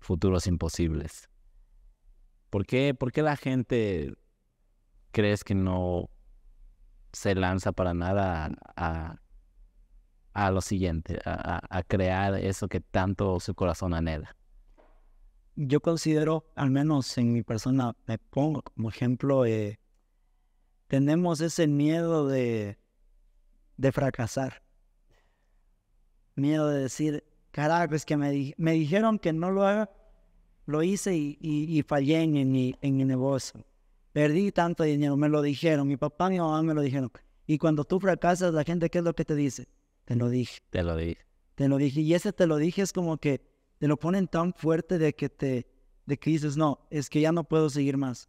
futuros 0.00 0.48
imposibles. 0.48 1.28
¿Por 2.50 2.66
qué, 2.66 2.94
¿Por 2.94 3.12
qué 3.12 3.22
la 3.22 3.36
gente 3.36 4.12
crees 5.12 5.44
que 5.44 5.54
no 5.54 6.10
se 7.12 7.36
lanza 7.36 7.70
para 7.70 7.94
nada 7.94 8.50
a, 8.74 9.20
a 10.34 10.50
lo 10.50 10.60
siguiente, 10.60 11.20
a, 11.24 11.82
crear 11.86 12.34
eso 12.34 12.68
que 12.68 12.80
tanto 12.80 13.38
su 13.40 13.54
corazón 13.54 13.94
anhela? 13.94 14.36
Yo 15.56 15.80
considero, 15.80 16.44
al 16.56 16.70
menos 16.70 17.16
en 17.16 17.32
mi 17.32 17.42
persona, 17.42 17.96
me 18.06 18.18
pongo 18.18 18.62
como 18.62 18.88
ejemplo, 18.88 19.46
eh, 19.46 19.78
tenemos 20.88 21.40
ese 21.40 21.68
miedo 21.68 22.26
de, 22.26 22.76
de 23.76 23.92
fracasar. 23.92 24.62
Miedo 26.34 26.68
de 26.68 26.82
decir, 26.82 27.22
carajo, 27.52 27.94
es 27.94 28.04
que 28.04 28.16
me, 28.16 28.54
me 28.56 28.72
dijeron 28.72 29.20
que 29.20 29.32
no 29.32 29.52
lo 29.52 29.64
haga, 29.64 29.88
lo 30.66 30.82
hice 30.82 31.16
y, 31.16 31.38
y- 31.40 31.82
fallé 31.84 32.22
en, 32.22 32.36
en 32.36 32.76
en 32.80 32.96
mi 32.96 33.04
negocio. 33.04 33.64
Perdí 34.12 34.50
tanto 34.50 34.82
dinero, 34.82 35.16
me 35.16 35.28
lo 35.28 35.42
dijeron, 35.42 35.86
mi 35.86 35.96
papá 35.96 36.26
y 36.28 36.32
mi 36.32 36.38
mamá 36.38 36.62
me 36.62 36.74
lo 36.74 36.80
dijeron. 36.82 37.12
Y 37.46 37.58
cuando 37.58 37.84
tú 37.84 38.00
fracasas, 38.00 38.52
la 38.52 38.64
gente, 38.64 38.90
¿qué 38.90 38.98
es 38.98 39.04
lo 39.04 39.14
que 39.14 39.24
te 39.24 39.36
dice? 39.36 39.68
Te 40.04 40.16
lo 40.16 40.28
dije, 40.28 40.60
Te 40.70 40.82
lo 40.82 40.96
dije. 40.96 41.18
te 41.54 41.68
lo 41.68 41.76
dije. 41.78 42.00
Y 42.00 42.14
ese 42.14 42.32
te 42.32 42.46
lo 42.46 42.56
dije 42.56 42.82
es 42.82 42.92
como 42.92 43.18
que 43.18 43.40
te 43.78 43.88
lo 43.88 43.96
ponen 43.96 44.28
tan 44.28 44.52
fuerte 44.52 44.98
de 44.98 45.14
que 45.14 45.28
te, 45.28 45.66
de 46.06 46.18
que 46.18 46.30
dices, 46.30 46.56
no, 46.56 46.86
es 46.90 47.08
que 47.08 47.20
ya 47.20 47.32
no 47.32 47.44
puedo 47.44 47.70
seguir 47.70 47.96
más. 47.96 48.28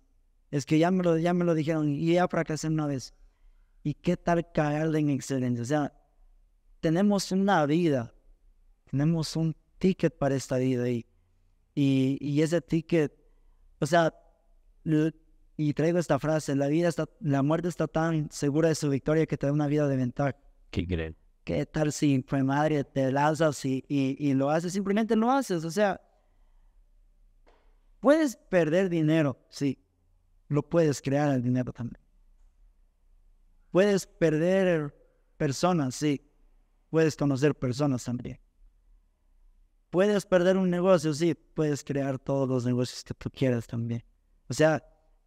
Es 0.51 0.65
que 0.65 0.77
ya 0.79 0.91
me 0.91 1.03
lo, 1.03 1.17
ya 1.17 1.33
me 1.33 1.43
lo 1.43 1.53
dijeron 1.53 1.89
y 1.89 2.13
ya 2.13 2.27
fracasé 2.27 2.67
una 2.67 2.87
vez. 2.87 3.13
¿Y 3.83 3.93
qué 3.93 4.15
tal 4.17 4.51
caerle 4.51 4.99
en 4.99 5.09
excelencia? 5.09 5.61
O 5.61 5.65
sea, 5.65 5.93
tenemos 6.79 7.31
una 7.31 7.65
vida, 7.65 8.13
tenemos 8.89 9.35
un 9.35 9.55
ticket 9.77 10.17
para 10.17 10.35
esta 10.35 10.57
vida 10.57 10.89
y, 10.89 11.05
y, 11.73 12.17
y 12.21 12.41
ese 12.41 12.61
ticket, 12.61 13.13
o 13.79 13.85
sea, 13.85 14.13
y 15.57 15.73
traigo 15.73 15.99
esta 15.99 16.19
frase, 16.19 16.55
la 16.55 16.67
vida 16.67 16.87
está, 16.87 17.09
la 17.19 17.43
muerte 17.43 17.67
está 17.67 17.87
tan 17.87 18.29
segura 18.31 18.69
de 18.69 18.75
su 18.75 18.89
victoria 18.89 19.25
que 19.25 19.37
te 19.37 19.47
da 19.47 19.53
una 19.53 19.67
vida 19.67 19.87
de 19.87 19.97
ventaja. 19.97 20.35
¿Qué 20.71 20.87
crees? 20.87 21.15
¿Qué 21.45 21.63
tal 21.67 21.93
si, 21.93 22.19
pues 22.19 22.43
madre, 22.43 22.83
te 22.83 23.11
lanzas 23.11 23.63
y, 23.65 23.85
y, 23.87 24.17
y 24.19 24.33
lo 24.33 24.49
haces? 24.49 24.73
Simplemente 24.73 25.15
lo 25.15 25.31
haces. 25.31 25.63
O 25.63 25.69
sea, 25.69 26.01
puedes 27.99 28.35
perder 28.35 28.89
dinero, 28.89 29.37
sí. 29.49 29.79
Lo 30.47 30.67
puedes 30.67 31.03
crear 31.03 31.35
el 31.35 31.43
dinero 31.43 31.71
también. 31.71 32.03
Puedes 33.69 34.07
perder 34.07 34.95
personas, 35.37 35.93
sí. 35.93 36.27
Puedes 36.89 37.15
conocer 37.15 37.53
personas 37.53 38.03
también. 38.03 38.39
Puedes 39.91 40.25
perder 40.25 40.57
un 40.57 40.71
negocio, 40.71 41.13
sí. 41.13 41.35
Puedes 41.35 41.83
crear 41.83 42.17
todos 42.17 42.49
los 42.49 42.65
negocios 42.65 43.03
que 43.03 43.13
tú 43.13 43.29
quieras 43.29 43.67
también. 43.67 44.03
O 44.49 44.53
sea, 44.55 44.83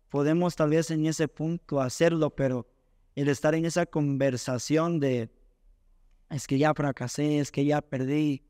podemos 0.09 0.57
tal 0.57 0.71
vez 0.71 0.91
en 0.91 1.07
ese 1.07 1.29
punto 1.29 1.81
hacerlo, 1.81 2.35
pero 2.35 2.69
el 3.15 3.29
estar 3.29 3.55
en 3.55 3.67
esa 3.67 3.87
conversación 3.87 4.99
de 4.99 5.38
es 6.31 6.47
que 6.47 6.59
ya 6.59 6.75
fracasé, 6.75 7.39
es 7.39 7.51
que 7.51 7.65
ya 7.65 7.81
perdí. 7.81 8.45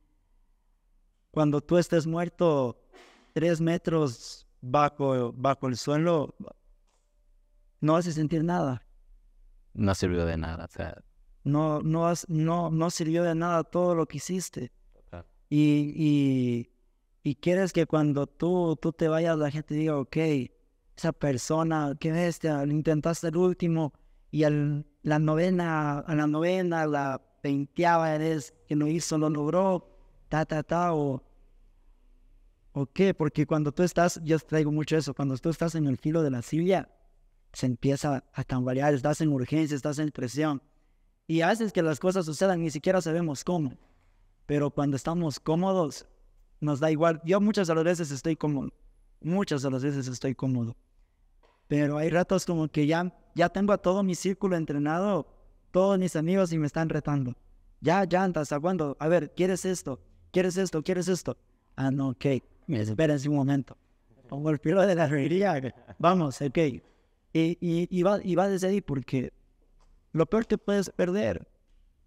Cuando 1.31 1.61
tú 1.61 1.79
estés 1.79 2.07
muerto 2.07 2.85
tres 3.33 3.61
metros 3.61 4.47
bajo, 4.61 5.33
bajo 5.33 5.69
el 5.69 5.77
suelo, 5.77 6.35
no 7.81 7.93
vas 7.93 8.07
a 8.07 8.13
sentir 8.13 8.43
nada. 8.43 8.83
No 9.75 9.95
sirvió 9.95 10.25
de 10.27 10.37
nada. 10.37 10.65
O 10.65 10.69
sea, 10.69 11.03
No, 11.45 11.81
no, 11.83 12.13
no, 12.29 12.71
no 12.71 12.91
sirvió 12.91 13.23
de 13.23 13.35
nada 13.35 13.63
todo 13.65 13.95
lo 13.95 14.07
que 14.07 14.17
hiciste. 14.17 14.73
Y, 15.51 15.93
y, 15.97 16.71
y 17.23 17.35
quieres 17.37 17.73
que 17.73 17.87
cuando 17.87 18.27
tú, 18.27 18.77
tú 18.81 18.93
te 18.93 19.09
vayas, 19.09 19.39
la 19.39 19.51
gente 19.51 19.75
diga, 19.75 19.97
ok, 19.97 20.17
esa 20.97 21.13
persona, 21.13 21.95
qué 21.99 22.11
bestia, 22.13 22.65
intentaste 22.65 23.29
el 23.29 23.37
último 23.37 23.95
y 24.31 24.45
al, 24.45 24.85
la 25.03 25.19
novena, 25.19 26.01
a 26.01 26.15
la 26.15 26.27
novena, 26.27 26.87
la 26.87 27.23
veinteava 27.49 28.19
vez 28.19 28.55
que 28.67 28.77
lo 28.77 28.87
hizo, 28.87 29.17
lo 29.19 29.29
logró, 29.31 29.89
ta, 30.29 30.45
ta, 30.45 30.63
ta, 30.63 30.95
o, 30.95 31.23
o 32.73 32.87
qué, 32.87 33.15
porque 33.15 33.47
cuando 33.47 33.73
tú 33.73 33.83
estás, 33.83 34.21
yo 34.23 34.39
traigo 34.39 34.71
mucho 34.71 34.97
eso, 34.97 35.15
cuando 35.15 35.37
tú 35.39 35.49
estás 35.49 35.75
en 35.75 35.87
el 35.87 35.97
filo 35.97 36.23
de 36.23 36.31
la 36.31 36.43
silla, 36.43 36.89
se 37.53 37.67
empieza 37.67 38.25
a 38.33 38.45
tambalear, 38.45 38.93
estás 38.93 39.21
en 39.21 39.33
urgencia, 39.33 39.75
estás 39.75 39.99
en 39.99 40.11
presión 40.11 40.63
y 41.27 41.41
haces 41.41 41.73
que 41.73 41.83
las 41.83 41.99
cosas 41.99 42.27
sucedan, 42.27 42.61
ni 42.61 42.71
siquiera 42.71 43.01
sabemos 43.01 43.45
cómo. 43.45 43.73
Pero 44.47 44.71
cuando 44.71 44.97
estamos 44.97 45.41
cómodos, 45.41 46.07
nos 46.61 46.81
da 46.81 46.91
igual. 46.91 47.21
Yo 47.25 47.41
muchas 47.41 47.69
de 47.69 47.75
las 47.75 47.85
veces 47.85 48.11
estoy 48.11 48.37
cómodo, 48.37 48.71
muchas 49.21 49.63
de 49.63 49.71
las 49.71 49.83
veces 49.83 50.09
estoy 50.09 50.35
cómodo. 50.35 50.77
Pero 51.67 51.99
hay 51.99 52.09
ratos 52.09 52.47
como 52.47 52.69
que 52.69 52.87
ya, 52.87 53.15
ya 53.35 53.49
tengo 53.51 53.73
a 53.73 53.79
todo 53.79 54.03
mi 54.03 54.15
círculo 54.15 54.57
entrenado, 54.57 55.27
todos 55.71 55.99
mis 55.99 56.17
amigos 56.17 56.53
y 56.53 56.59
me 56.59 56.67
están 56.67 56.89
retando. 56.89 57.35
Ya, 57.81 58.05
ya, 58.05 58.25
¿hasta 58.25 58.59
cuándo? 58.59 58.97
A 58.99 59.09
ver, 59.09 59.33
¿quieres 59.35 59.65
esto? 59.65 60.01
¿Quieres 60.33 60.57
esto? 60.57 60.83
¿Quieres 60.83 61.09
esto? 61.09 61.37
Ah, 61.77 61.91
no, 61.91 62.11
ok. 62.11 62.27
Me 62.67 62.83
un 62.83 63.35
momento. 63.35 63.77
Pongo 64.29 64.51
el 64.51 64.59
pelo 64.59 64.87
de 64.87 64.95
la 64.95 65.05
herrería. 65.05 65.75
Vamos, 65.99 66.41
ok. 66.43 66.59
Y, 66.59 66.83
y, 67.33 67.89
y, 67.91 68.03
va, 68.03 68.19
y 68.23 68.35
va 68.35 68.49
desde 68.49 68.69
ahí 68.69 68.81
porque 68.81 69.33
lo 70.13 70.27
peor 70.27 70.47
que 70.47 70.59
puedes 70.59 70.91
perder, 70.91 71.47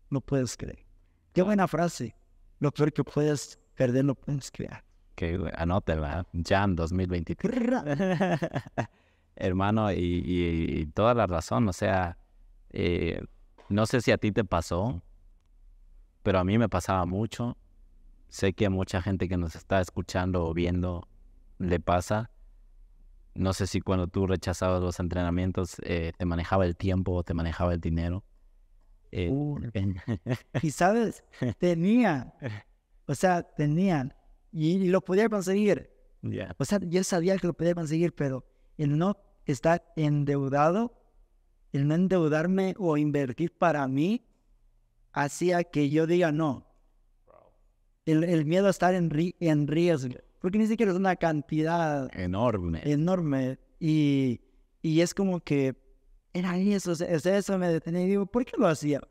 no 0.10 0.22
puedes 0.22 0.58
creer. 0.58 0.86
Qué 1.34 1.42
buena 1.42 1.68
frase. 1.68 2.16
Lo 2.60 2.72
peor 2.72 2.92
que 2.92 3.04
puedes 3.04 3.58
perder, 3.76 4.06
no 4.06 4.16
puedes 4.16 4.52
crear. 4.52 4.84
Que 5.16 5.40
anótela, 5.56 6.28
Jan 6.46 6.76
2023. 6.76 7.52
Hermano, 9.36 9.92
y, 9.92 10.24
y, 10.26 10.86
toda 10.88 11.14
la 11.14 11.26
razón, 11.26 11.68
o 11.70 11.74
sea, 11.74 12.18
eh, 12.70 13.24
no 13.72 13.86
sé 13.86 14.02
si 14.02 14.12
a 14.12 14.18
ti 14.18 14.32
te 14.32 14.44
pasó, 14.44 15.02
pero 16.24 16.40
a 16.40 16.44
mí 16.44 16.58
me 16.58 16.70
pasaba 16.70 17.06
mucho. 17.06 17.58
Sé 18.30 18.54
que 18.54 18.68
a 18.68 18.70
mucha 18.70 19.02
gente 19.02 19.28
que 19.28 19.38
nos 19.38 19.56
está 19.56 19.82
escuchando 19.82 20.46
o 20.46 20.54
viendo 20.54 21.08
le 21.58 21.80
pasa. 21.80 22.32
No 23.34 23.54
sé 23.54 23.68
si 23.68 23.82
cuando 23.82 24.08
tú 24.08 24.28
rechazabas 24.28 24.82
los 24.82 25.00
entrenamientos 25.00 25.78
eh, 25.84 26.12
te 26.18 26.26
manejaba 26.26 26.66
el 26.66 26.76
tiempo 26.76 27.14
o 27.14 27.24
te 27.24 27.34
manejaba 27.34 27.74
el 27.74 27.80
dinero. 27.80 28.24
Eh, 29.12 29.30
uh, 29.30 29.60
y 30.62 30.72
sabes, 30.72 31.24
tenía, 31.58 32.34
o 33.06 33.16
sea, 33.16 33.44
tenían 33.44 34.14
y, 34.52 34.88
lo 34.90 35.02
podía 35.02 35.30
conseguir. 35.30 35.92
O 36.58 36.66
sea, 36.66 36.80
yo 36.82 37.04
sabía 37.04 37.38
que 37.38 37.48
lo 37.48 37.54
podía 37.54 37.74
conseguir, 37.74 38.14
pero 38.14 38.46
el 38.78 38.98
no 38.98 39.18
estar 39.46 39.84
endeudado, 39.96 41.01
el 41.72 41.88
no 41.88 41.96
endeudarme 41.96 42.76
o 42.78 42.98
invertir 42.98 43.52
para 43.52 43.88
mí, 43.88 44.26
hacía 45.12 45.64
que 45.64 45.90
yo 45.90 46.08
diga 46.08 46.32
no. 46.32 46.68
El, 48.06 48.24
el 48.24 48.46
miedo 48.46 48.68
a 48.68 48.72
estar 48.72 48.94
en, 48.94 49.12
en 49.40 49.68
riesgo 49.68 50.16
porque 50.42 50.58
ni 50.58 50.68
siquiera 50.68 50.92
es 50.92 50.98
una 50.98 51.16
cantidad 51.16 52.10
enorme. 52.18 52.82
Enorme. 52.84 53.60
Y, 53.80 54.42
y 54.82 55.02
es 55.02 55.14
como 55.14 55.40
que 55.40 55.76
era 56.34 56.58
eso, 56.58 56.92
o 56.92 56.96
sea, 56.96 57.38
eso 57.38 57.58
me 57.60 57.68
detenía 57.68 58.02
y 58.02 58.10
digo, 58.10 58.26
¿por 58.26 58.44
qué 58.44 58.58
lo 58.58 58.68
hacía? 58.68 59.02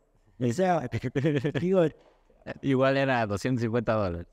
O 0.40 0.52
sea, 0.52 0.90
digo, 1.60 1.82
igual 2.62 2.96
era 2.96 3.26
250 3.26 3.92
dólares. 3.92 4.26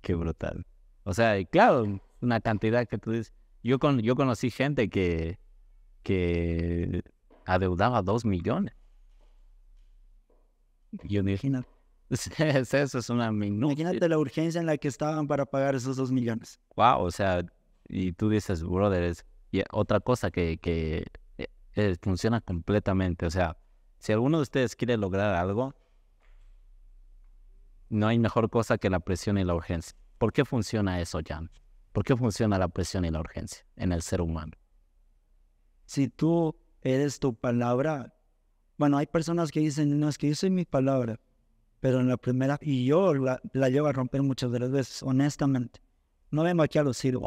Qué 0.00 0.14
brutal. 0.14 0.64
O 1.02 1.12
sea, 1.12 1.38
y 1.38 1.46
claro, 1.46 2.00
una 2.20 2.40
cantidad 2.40 2.86
que 2.86 2.98
tú 2.98 3.10
dices. 3.10 3.32
Yo, 3.62 3.78
con, 3.78 4.00
yo 4.00 4.14
conocí 4.14 4.50
gente 4.50 4.88
que, 4.88 5.38
que 6.02 7.02
adeudaba 7.46 8.02
dos 8.02 8.24
millones. 8.24 8.74
Yo 11.04 11.20
Imagínate. 11.20 11.68
Eso 12.10 12.98
es 12.98 13.10
una 13.10 13.28
Imagínate 13.28 14.08
la 14.08 14.18
urgencia 14.18 14.60
en 14.60 14.66
la 14.66 14.76
que 14.76 14.88
estaban 14.88 15.28
para 15.28 15.46
pagar 15.46 15.76
esos 15.76 15.96
dos 15.96 16.10
millones. 16.10 16.58
Wow, 16.74 17.02
o 17.02 17.10
sea, 17.12 17.44
y 17.88 18.12
tú 18.12 18.28
dices, 18.28 18.64
brother, 18.64 19.04
es 19.04 19.24
y 19.52 19.62
otra 19.72 20.00
cosa 20.00 20.30
que, 20.30 20.58
que 20.58 21.06
eh, 21.38 21.46
eh, 21.74 21.96
funciona 22.00 22.40
completamente. 22.40 23.26
O 23.26 23.30
sea, 23.30 23.56
si 23.98 24.12
alguno 24.12 24.38
de 24.38 24.42
ustedes 24.42 24.76
quiere 24.76 24.96
lograr 24.96 25.34
algo, 25.34 25.74
no 27.88 28.06
hay 28.06 28.18
mejor 28.18 28.48
cosa 28.50 28.78
que 28.78 28.90
la 28.90 29.00
presión 29.00 29.38
y 29.38 29.44
la 29.44 29.54
urgencia. 29.54 29.96
¿Por 30.18 30.32
qué 30.32 30.44
funciona 30.44 31.00
eso, 31.00 31.20
Jan? 31.26 31.50
¿Por 31.92 32.04
qué 32.04 32.16
funciona 32.16 32.58
la 32.58 32.68
presión 32.68 33.04
y 33.04 33.10
la 33.10 33.20
urgencia 33.20 33.64
en 33.76 33.92
el 33.92 34.02
ser 34.02 34.20
humano? 34.20 34.52
Si 35.90 36.06
tú 36.08 36.54
eres 36.82 37.18
tu 37.18 37.34
palabra, 37.34 38.14
bueno, 38.78 38.96
hay 38.96 39.06
personas 39.06 39.50
que 39.50 39.58
dicen, 39.58 39.98
no, 39.98 40.08
es 40.08 40.18
que 40.18 40.28
yo 40.28 40.34
soy 40.36 40.50
mi 40.50 40.64
palabra 40.64 41.18
pero 41.80 42.00
en 42.00 42.08
la 42.08 42.16
primera, 42.16 42.58
y 42.60 42.84
yo 42.84 43.14
la, 43.14 43.40
la 43.52 43.68
llevo 43.70 43.86
a 43.86 43.92
romper 43.92 44.22
muchas 44.22 44.52
de 44.52 44.60
las 44.60 44.70
veces, 44.70 45.02
honestamente. 45.02 45.80
No 46.30 46.42
vengo 46.42 46.62
aquí 46.62 46.78
a 46.78 46.82
lucir, 46.82 47.18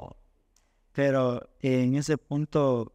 pero 0.92 1.50
en 1.60 1.96
ese 1.96 2.18
punto 2.18 2.94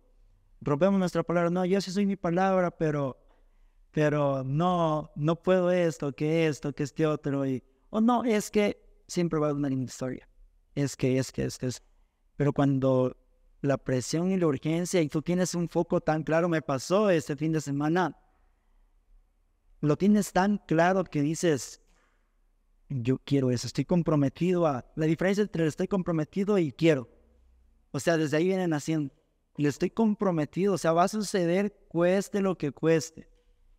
rompemos 0.61 0.99
nuestra 0.99 1.25
palabra. 1.25 1.51
No, 1.51 1.65
yo 1.65 1.81
sí 1.81 1.91
soy 1.91 2.07
mi 2.07 2.17
palabra, 2.17 2.71
pero, 2.71 3.19
pero 3.91 4.45
no, 4.45 5.11
no 5.17 5.43
puedo 5.43 5.71
esto, 5.73 6.13
que 6.13 6.47
esto, 6.47 6.73
que 6.73 6.85
este 6.85 7.07
otro. 7.07 7.45
Y, 7.45 7.63
o 7.91 8.01
no, 8.01 8.25
es 8.25 8.51
que 8.51 8.81
siempre 9.09 9.41
va 9.41 9.51
a 9.51 9.55
una 9.55 9.69
linda 9.69 9.87
historia. 9.87 10.29
Es 10.75 10.97
que, 10.97 11.19
es 11.19 11.33
que, 11.33 11.45
es 11.45 11.59
que, 11.59 11.67
es. 11.67 11.83
Pero 12.37 12.53
cuando 12.53 13.17
la 13.61 13.77
presión 13.79 14.31
y 14.31 14.37
la 14.37 14.47
urgencia 14.47 15.01
y 15.01 15.09
tú 15.09 15.23
tienes 15.23 15.55
un 15.55 15.69
foco 15.69 16.01
tan 16.01 16.23
claro, 16.23 16.49
me 16.49 16.63
pasó 16.63 17.11
este 17.11 17.37
fin 17.37 17.53
de 17.53 17.61
semana 17.61 18.17
lo 19.81 19.97
tienes 19.97 20.33
tan 20.33 20.59
claro 20.59 21.05
que 21.05 21.23
dices, 21.23 21.81
yo 22.89 23.19
quiero 23.19 23.51
eso, 23.51 23.67
estoy 23.67 23.85
comprometido 23.85 24.67
a... 24.67 24.85
La 24.97 25.07
diferencia 25.07 25.43
entre 25.43 25.67
estoy 25.67 25.89
comprometido 25.89 26.59
y 26.59 26.73
quiero. 26.73 27.09
O 27.91 28.01
sea, 28.01 28.17
desde 28.17 28.37
ahí 28.37 28.47
vienen 28.47 28.73
haciendo. 28.73 29.15
Y 29.57 29.67
estoy 29.67 29.91
comprometido, 29.91 30.75
o 30.75 30.79
sea, 30.79 30.93
va 30.93 31.05
a 31.05 31.09
suceder 31.09 31.87
cueste 31.89 32.41
lo 32.41 32.57
que 32.57 32.73
cueste. 32.73 33.29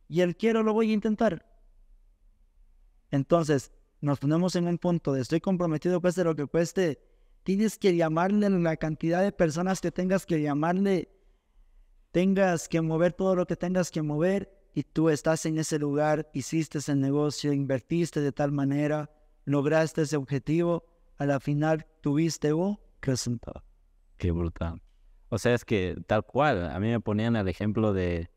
Y 0.08 0.22
el 0.22 0.36
quiero 0.36 0.64
lo 0.64 0.74
voy 0.74 0.92
a 0.92 0.94
intentar. 0.94 1.46
Entonces, 3.12 3.72
nos 4.02 4.20
ponemos 4.20 4.56
en 4.56 4.68
un 4.68 4.78
punto 4.78 5.14
de 5.14 5.22
estoy 5.22 5.42
comprometido, 5.42 6.02
cueste 6.02 6.24
lo 6.24 6.36
que 6.36 6.46
cueste. 6.46 7.02
Tienes 7.50 7.80
que 7.80 7.96
llamarle 7.96 8.48
la 8.48 8.78
cantidad 8.78 9.24
de 9.24 9.32
personas 9.32 9.82
que 9.82 9.92
tengas 9.92 10.28
que 10.28 10.40
llamarle. 10.40 11.10
Tengas 12.12 12.70
que 12.70 12.80
mover 12.80 13.14
todo 13.14 13.36
lo 13.36 13.48
que 13.48 13.56
tengas 13.56 13.90
que 13.90 14.04
mover 14.04 14.56
y 14.76 14.84
tú 14.84 15.10
estás 15.10 15.48
en 15.48 15.58
ese 15.58 15.80
lugar, 15.80 16.30
hiciste 16.36 16.78
ese 16.78 16.96
negocio, 16.96 17.52
invertiste 17.52 18.22
de 18.22 18.32
tal 18.32 18.52
manera, 18.52 19.10
lograste 19.46 20.04
ese 20.04 20.16
objetivo, 20.16 20.86
a 21.18 21.26
la 21.26 21.40
final 21.40 21.88
tuviste 22.02 22.54
un 22.54 22.78
resultado. 23.02 23.64
Qué 24.18 24.30
brutal. 24.30 24.80
O 25.30 25.40
sea, 25.40 25.56
es 25.56 25.66
que 25.66 25.98
tal 26.06 26.24
cual, 26.24 26.70
a 26.70 26.80
mí 26.80 26.90
me 26.90 27.00
ponían 27.00 27.36
el 27.36 27.48
ejemplo 27.48 27.94
de 27.94 28.30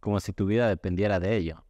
como 0.00 0.18
si 0.18 0.32
tu 0.32 0.44
vida 0.44 0.68
dependiera 0.68 1.20
de 1.20 1.36
ello. 1.36 1.64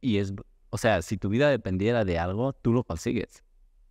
Y 0.00 0.18
es, 0.18 0.34
o 0.70 0.76
sea, 0.76 1.02
si 1.02 1.18
tu 1.18 1.28
vida 1.28 1.50
dependiera 1.50 2.04
de 2.04 2.18
algo, 2.18 2.52
tú 2.52 2.72
lo 2.72 2.82
consigues. 2.82 3.44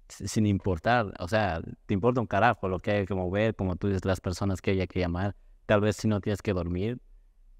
Sin 0.09 0.45
importar, 0.45 1.13
o 1.19 1.27
sea, 1.27 1.61
te 1.85 1.93
importa 1.93 2.21
un 2.21 2.27
carajo 2.27 2.67
lo 2.67 2.79
que 2.79 2.91
hay 2.91 3.05
que 3.05 3.13
mover, 3.13 3.55
como 3.55 3.75
tú 3.75 3.87
dices, 3.87 4.05
las 4.05 4.19
personas 4.21 4.61
que 4.61 4.71
hay 4.71 4.87
que 4.87 4.99
llamar. 4.99 5.35
Tal 5.65 5.81
vez 5.81 5.97
si 5.97 6.07
no 6.07 6.19
tienes 6.19 6.41
que 6.41 6.53
dormir, 6.53 6.99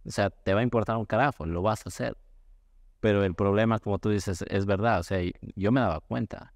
o 0.05 0.11
sea, 0.11 0.29
te 0.29 0.53
va 0.53 0.61
a 0.61 0.63
importar 0.63 0.97
un 0.97 1.05
carajo, 1.05 1.45
lo 1.45 1.61
vas 1.61 1.85
a 1.85 1.89
hacer. 1.89 2.17
Pero 2.99 3.23
el 3.23 3.33
problema, 3.33 3.79
como 3.79 3.99
tú 3.99 4.09
dices, 4.09 4.43
es 4.47 4.65
verdad. 4.65 4.99
O 4.99 5.03
sea, 5.03 5.19
yo 5.55 5.71
me 5.71 5.79
daba 5.79 6.01
cuenta. 6.01 6.53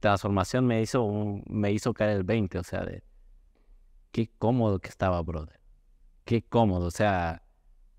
Transformación 0.00 0.66
me 0.66 0.82
hizo, 0.82 1.06
me 1.46 1.72
hizo 1.72 1.94
caer 1.94 2.16
el 2.16 2.24
20. 2.24 2.58
O 2.58 2.64
sea, 2.64 2.84
de 2.84 3.04
qué 4.10 4.30
cómodo 4.38 4.80
que 4.80 4.88
estaba, 4.88 5.20
brother. 5.22 5.60
Qué 6.24 6.42
cómodo. 6.42 6.86
O 6.86 6.90
sea, 6.90 7.42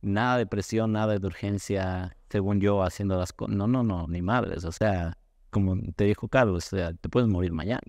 nada 0.02 0.38
de 0.38 0.46
presión, 0.46 0.91
nada 0.91 1.18
de 1.18 1.26
urgencia, 1.26 2.18
según 2.30 2.60
yo, 2.60 2.84
haciendo 2.84 3.18
las 3.18 3.32
cosas. 3.32 3.56
No, 3.56 3.68
no, 3.68 3.84
no, 3.84 4.08
ni 4.08 4.22
madres. 4.22 4.65
O 4.65 4.72
sea, 4.72 5.18
como 5.56 5.78
te 5.96 6.04
dijo 6.04 6.28
Carlos, 6.28 6.65
o 6.65 6.76
sea, 6.76 6.94
te 6.94 7.08
puedes 7.08 7.30
morir 7.30 7.54
mañana. 7.54 7.80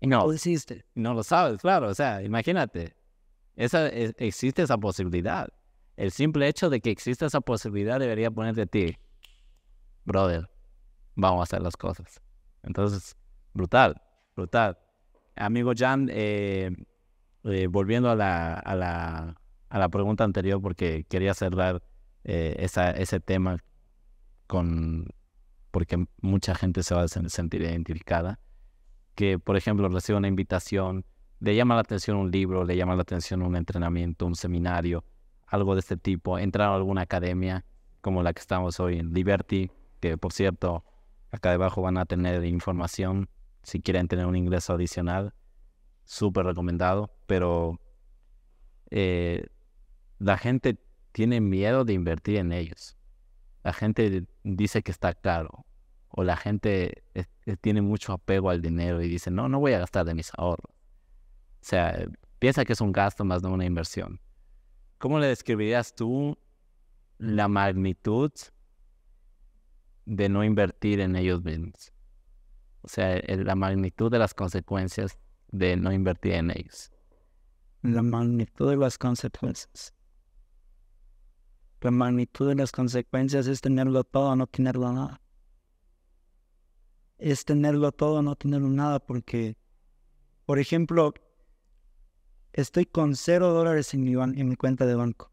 Y 0.00 0.06
no, 0.06 0.26
lo 0.26 0.32
hiciste. 0.32 0.86
No 0.94 1.12
lo 1.12 1.22
sabes, 1.22 1.60
claro. 1.60 1.88
O 1.88 1.94
sea, 1.94 2.22
imagínate. 2.22 2.96
Esa, 3.54 3.86
existe 3.88 4.62
esa 4.62 4.78
posibilidad. 4.78 5.48
El 5.98 6.10
simple 6.10 6.48
hecho 6.48 6.70
de 6.70 6.80
que 6.80 6.90
exista 6.90 7.26
esa 7.26 7.42
posibilidad 7.42 8.00
debería 8.00 8.30
ponerte 8.30 8.62
a 8.62 8.66
ti, 8.66 8.96
brother, 10.06 10.48
vamos 11.16 11.40
a 11.40 11.42
hacer 11.42 11.60
las 11.60 11.76
cosas. 11.76 12.22
Entonces, 12.62 13.14
brutal, 13.52 14.00
brutal. 14.34 14.78
Amigo 15.36 15.72
Jan, 15.76 16.08
eh, 16.10 16.74
eh, 17.44 17.66
volviendo 17.66 18.08
a 18.08 18.14
la, 18.14 18.54
a, 18.54 18.74
la, 18.74 19.38
a 19.68 19.78
la 19.78 19.88
pregunta 19.90 20.24
anterior, 20.24 20.62
porque 20.62 21.04
quería 21.10 21.34
cerrar 21.34 21.82
eh, 22.24 22.56
esa, 22.58 22.90
ese 22.92 23.20
tema 23.20 23.58
con 24.46 25.06
porque 25.70 26.04
mucha 26.20 26.54
gente 26.54 26.82
se 26.82 26.94
va 26.94 27.02
a 27.02 27.08
sentir 27.08 27.62
identificada. 27.62 28.38
Que, 29.14 29.38
por 29.38 29.56
ejemplo, 29.56 29.88
recibe 29.88 30.18
una 30.18 30.28
invitación 30.28 31.04
le 31.40 31.56
llama 31.56 31.74
la 31.74 31.80
atención 31.80 32.18
un 32.18 32.30
libro, 32.30 32.64
le 32.64 32.76
llama 32.76 32.94
la 32.94 33.02
atención 33.02 33.42
un 33.42 33.56
entrenamiento, 33.56 34.26
un 34.26 34.36
seminario, 34.36 35.04
algo 35.46 35.74
de 35.74 35.80
este 35.80 35.96
tipo, 35.96 36.38
entrar 36.38 36.68
a 36.68 36.74
alguna 36.74 37.02
academia 37.02 37.64
como 38.02 38.22
la 38.22 38.32
que 38.32 38.40
estamos 38.40 38.78
hoy 38.78 38.98
en 38.98 39.12
Liberty, 39.12 39.70
que 40.00 40.16
por 40.18 40.32
cierto, 40.32 40.84
acá 41.30 41.50
debajo 41.50 41.82
van 41.82 41.96
a 41.96 42.04
tener 42.04 42.44
información 42.44 43.28
si 43.62 43.80
quieren 43.80 44.06
tener 44.06 44.26
un 44.26 44.36
ingreso 44.36 44.74
adicional, 44.74 45.32
súper 46.04 46.44
recomendado, 46.44 47.10
pero 47.26 47.80
eh, 48.90 49.46
la 50.18 50.36
gente 50.36 50.78
tiene 51.12 51.40
miedo 51.40 51.84
de 51.84 51.94
invertir 51.94 52.36
en 52.36 52.52
ellos. 52.52 52.96
La 53.62 53.72
gente 53.72 54.24
dice 54.42 54.82
que 54.82 54.90
está 54.90 55.14
caro. 55.14 55.66
O 56.08 56.24
la 56.24 56.36
gente 56.36 57.04
eh, 57.14 57.24
eh, 57.46 57.56
tiene 57.56 57.82
mucho 57.82 58.12
apego 58.12 58.50
al 58.50 58.60
dinero 58.60 59.00
y 59.00 59.08
dice, 59.08 59.30
no, 59.30 59.48
no 59.48 59.60
voy 59.60 59.74
a 59.74 59.78
gastar 59.78 60.04
de 60.04 60.14
mis 60.14 60.32
ahorros. 60.36 60.72
O 60.72 61.62
sea, 61.62 62.04
piensa 62.38 62.64
que 62.64 62.72
es 62.72 62.80
un 62.80 62.90
gasto 62.90 63.24
más 63.24 63.42
no 63.42 63.52
una 63.52 63.64
inversión. 63.64 64.20
¿Cómo 64.98 65.18
le 65.18 65.28
describirías 65.28 65.94
tú 65.94 66.36
la 67.18 67.48
magnitud 67.48 68.32
de 70.04 70.28
no 70.28 70.42
invertir 70.42 71.00
en 71.00 71.14
ellos 71.16 71.44
mismos? 71.44 71.92
O 72.82 72.88
sea, 72.88 73.20
la 73.28 73.54
magnitud 73.54 74.10
de 74.10 74.18
las 74.18 74.34
consecuencias 74.34 75.18
de 75.52 75.76
no 75.76 75.92
invertir 75.92 76.32
en 76.32 76.50
ellos. 76.50 76.90
La 77.82 78.02
magnitud 78.02 78.70
de 78.70 78.76
las 78.76 78.98
consecuencias. 78.98 79.94
La 81.80 81.90
magnitud 81.90 82.48
de 82.48 82.54
las 82.54 82.72
consecuencias 82.72 83.46
es 83.46 83.62
tenerlo 83.62 84.04
todo 84.04 84.36
no 84.36 84.46
tenerlo 84.46 84.92
nada. 84.92 85.22
Es 87.16 87.44
tenerlo 87.44 87.92
todo 87.92 88.22
no 88.22 88.36
tenerlo 88.36 88.68
nada 88.68 88.98
porque, 88.98 89.56
por 90.44 90.58
ejemplo, 90.58 91.14
estoy 92.52 92.84
con 92.84 93.16
cero 93.16 93.52
dólares 93.52 93.94
en 93.94 94.04
mi, 94.04 94.12
en 94.12 94.48
mi 94.48 94.56
cuenta 94.56 94.84
de 94.84 94.94
banco. 94.94 95.32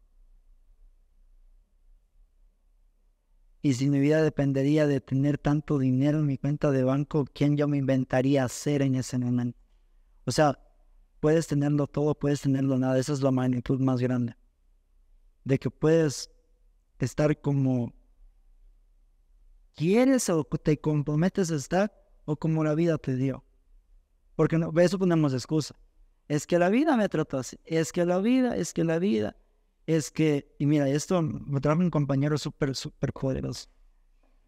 Y 3.60 3.74
si 3.74 3.90
mi 3.90 3.98
vida 3.98 4.22
dependería 4.22 4.86
de 4.86 5.00
tener 5.00 5.36
tanto 5.36 5.78
dinero 5.78 6.20
en 6.20 6.26
mi 6.26 6.38
cuenta 6.38 6.70
de 6.70 6.84
banco, 6.84 7.26
¿quién 7.34 7.56
yo 7.56 7.68
me 7.68 7.76
inventaría 7.76 8.44
hacer 8.44 8.80
en 8.82 8.94
ese 8.94 9.18
momento? 9.18 9.58
O 10.24 10.30
sea, 10.30 10.58
puedes 11.20 11.46
tenerlo 11.48 11.86
todo, 11.88 12.14
puedes 12.14 12.40
tenerlo 12.40 12.78
nada. 12.78 12.98
Esa 12.98 13.12
es 13.12 13.20
la 13.20 13.32
magnitud 13.32 13.80
más 13.80 14.00
grande. 14.00 14.36
De 15.44 15.58
que 15.58 15.70
puedes 15.70 16.30
estar 17.04 17.40
como 17.40 17.92
quieres 19.74 20.28
o 20.28 20.44
te 20.44 20.78
comprometes 20.80 21.50
a 21.50 21.56
estar 21.56 21.92
o 22.24 22.36
como 22.36 22.64
la 22.64 22.74
vida 22.74 22.98
te 22.98 23.16
dio. 23.16 23.44
Porque 24.34 24.58
no, 24.58 24.72
eso 24.80 24.98
ponemos 24.98 25.32
excusa. 25.32 25.74
Es 26.28 26.46
que 26.46 26.58
la 26.58 26.68
vida 26.68 26.96
me 26.96 27.08
trató 27.08 27.38
así. 27.38 27.58
Es 27.64 27.92
que 27.92 28.04
la 28.04 28.18
vida, 28.18 28.56
es 28.56 28.72
que 28.72 28.84
la 28.84 28.98
vida 28.98 29.36
es 29.86 30.10
que, 30.10 30.54
y 30.58 30.66
mira, 30.66 30.88
esto 30.88 31.22
me 31.22 31.60
trajo 31.60 31.80
un 31.80 31.90
compañero 31.90 32.36
súper, 32.36 32.76
súper 32.76 33.12
poderoso. 33.12 33.68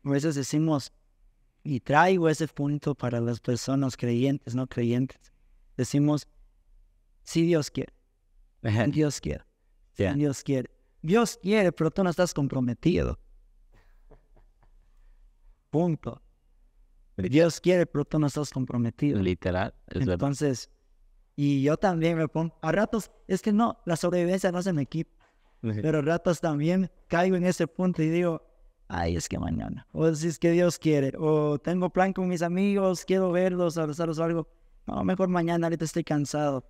A 0.04 0.10
veces 0.10 0.34
decimos, 0.34 0.92
y 1.62 1.80
traigo 1.80 2.28
ese 2.28 2.46
punto 2.48 2.94
para 2.94 3.20
las 3.20 3.40
personas 3.40 3.96
creyentes, 3.96 4.54
no 4.54 4.66
creyentes. 4.66 5.32
Decimos, 5.76 6.28
si 7.22 7.42
Dios 7.42 7.70
quiere, 7.70 7.92
Dios 8.88 9.20
quiere, 9.20 9.44
Dios 9.96 10.42
quiere. 10.42 10.70
Dios 11.02 11.38
quiere, 11.42 11.72
pero 11.72 11.90
tú 11.90 12.04
no 12.04 12.10
estás 12.10 12.34
comprometido. 12.34 13.18
Punto. 15.70 16.20
Dios 17.16 17.60
quiere, 17.60 17.86
pero 17.86 18.04
tú 18.04 18.18
no 18.18 18.26
estás 18.26 18.50
comprometido. 18.50 19.20
Literal. 19.20 19.74
Entonces, 19.88 20.70
y 21.36 21.62
yo 21.62 21.76
también 21.76 22.18
me 22.18 22.28
pongo, 22.28 22.54
a 22.62 22.72
ratos, 22.72 23.10
es 23.26 23.42
que 23.42 23.52
no, 23.52 23.78
la 23.86 23.96
sobrevivencia 23.96 24.52
no 24.52 24.58
es 24.58 24.66
en 24.66 24.78
equipo. 24.78 25.10
Pero 25.60 26.00
ratos 26.00 26.40
también 26.40 26.90
caigo 27.06 27.36
en 27.36 27.44
ese 27.44 27.66
punto 27.66 28.02
y 28.02 28.08
digo, 28.08 28.42
ay, 28.88 29.16
es 29.16 29.28
que 29.28 29.38
mañana. 29.38 29.86
O 29.92 30.14
si 30.14 30.28
es 30.28 30.38
que 30.38 30.50
Dios 30.52 30.78
quiere. 30.78 31.12
O 31.18 31.58
tengo 31.58 31.90
plan 31.90 32.12
con 32.12 32.28
mis 32.28 32.42
amigos, 32.42 33.04
quiero 33.04 33.30
verlos, 33.30 33.76
abrazarlos 33.76 34.18
o 34.18 34.24
algo. 34.24 34.48
No, 34.86 35.04
mejor 35.04 35.28
mañana, 35.28 35.66
ahorita 35.66 35.84
estoy 35.84 36.02
cansado. 36.02 36.64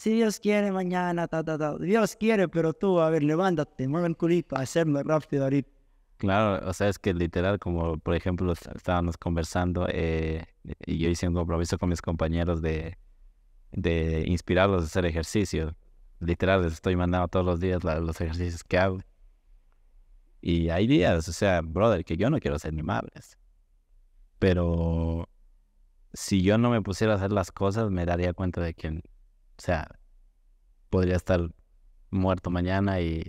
Si 0.00 0.14
Dios 0.14 0.40
quiere, 0.40 0.72
mañana, 0.72 1.28
ta, 1.28 1.44
ta, 1.44 1.58
ta. 1.58 1.76
Dios 1.76 2.16
quiere, 2.16 2.48
pero 2.48 2.72
tú, 2.72 3.00
a 3.00 3.10
ver, 3.10 3.22
levántate, 3.22 3.86
mueve 3.86 4.08
el 4.08 4.16
culito, 4.16 4.56
hacerlo 4.56 5.02
rápido 5.02 5.44
ahorita. 5.44 5.70
Claro, 6.16 6.66
o 6.66 6.72
sea, 6.72 6.88
es 6.88 6.98
que 6.98 7.12
literal, 7.12 7.58
como 7.58 7.98
por 7.98 8.14
ejemplo 8.14 8.52
estábamos 8.52 9.18
conversando 9.18 9.86
eh, 9.90 10.46
y 10.86 10.96
yo 10.96 11.10
hice 11.10 11.28
un 11.28 11.34
compromiso 11.34 11.76
con 11.78 11.90
mis 11.90 12.00
compañeros 12.00 12.62
de, 12.62 12.96
de 13.72 14.24
inspirarlos 14.26 14.84
a 14.84 14.86
hacer 14.86 15.04
ejercicio 15.04 15.76
literal 16.20 16.62
les 16.62 16.74
estoy 16.74 16.96
mandando 16.96 17.28
todos 17.28 17.44
los 17.44 17.60
días 17.60 17.82
los 17.82 18.20
ejercicios 18.20 18.62
que 18.64 18.78
hago. 18.78 19.00
Y 20.40 20.70
hay 20.70 20.86
días, 20.86 21.28
o 21.28 21.32
sea, 21.32 21.60
brother, 21.62 22.04
que 22.04 22.16
yo 22.16 22.30
no 22.30 22.38
quiero 22.38 22.58
ser 22.58 22.72
ni 22.72 22.82
madres. 22.82 23.36
Pero 24.38 25.28
si 26.14 26.42
yo 26.42 26.56
no 26.56 26.70
me 26.70 26.80
pusiera 26.80 27.14
a 27.14 27.16
hacer 27.16 27.32
las 27.32 27.52
cosas, 27.52 27.90
me 27.90 28.06
daría 28.06 28.32
cuenta 28.32 28.62
de 28.62 28.72
que, 28.72 29.02
o 29.60 29.62
sea, 29.62 29.86
podría 30.88 31.16
estar 31.16 31.50
muerto 32.08 32.50
mañana 32.50 33.02
y 33.02 33.22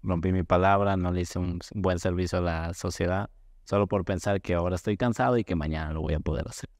rompí 0.00 0.30
mi 0.30 0.44
palabra, 0.44 0.96
no 0.96 1.10
le 1.10 1.22
hice 1.22 1.40
un 1.40 1.58
buen 1.74 1.98
servicio 1.98 2.38
a 2.38 2.40
la 2.40 2.72
sociedad, 2.72 3.30
solo 3.64 3.88
por 3.88 4.04
pensar 4.04 4.40
que 4.40 4.54
ahora 4.54 4.76
estoy 4.76 4.96
cansado 4.96 5.36
y 5.38 5.42
que 5.42 5.56
mañana 5.56 5.92
lo 5.92 6.02
voy 6.02 6.14
a 6.14 6.20
poder 6.20 6.46
hacer. 6.46 6.70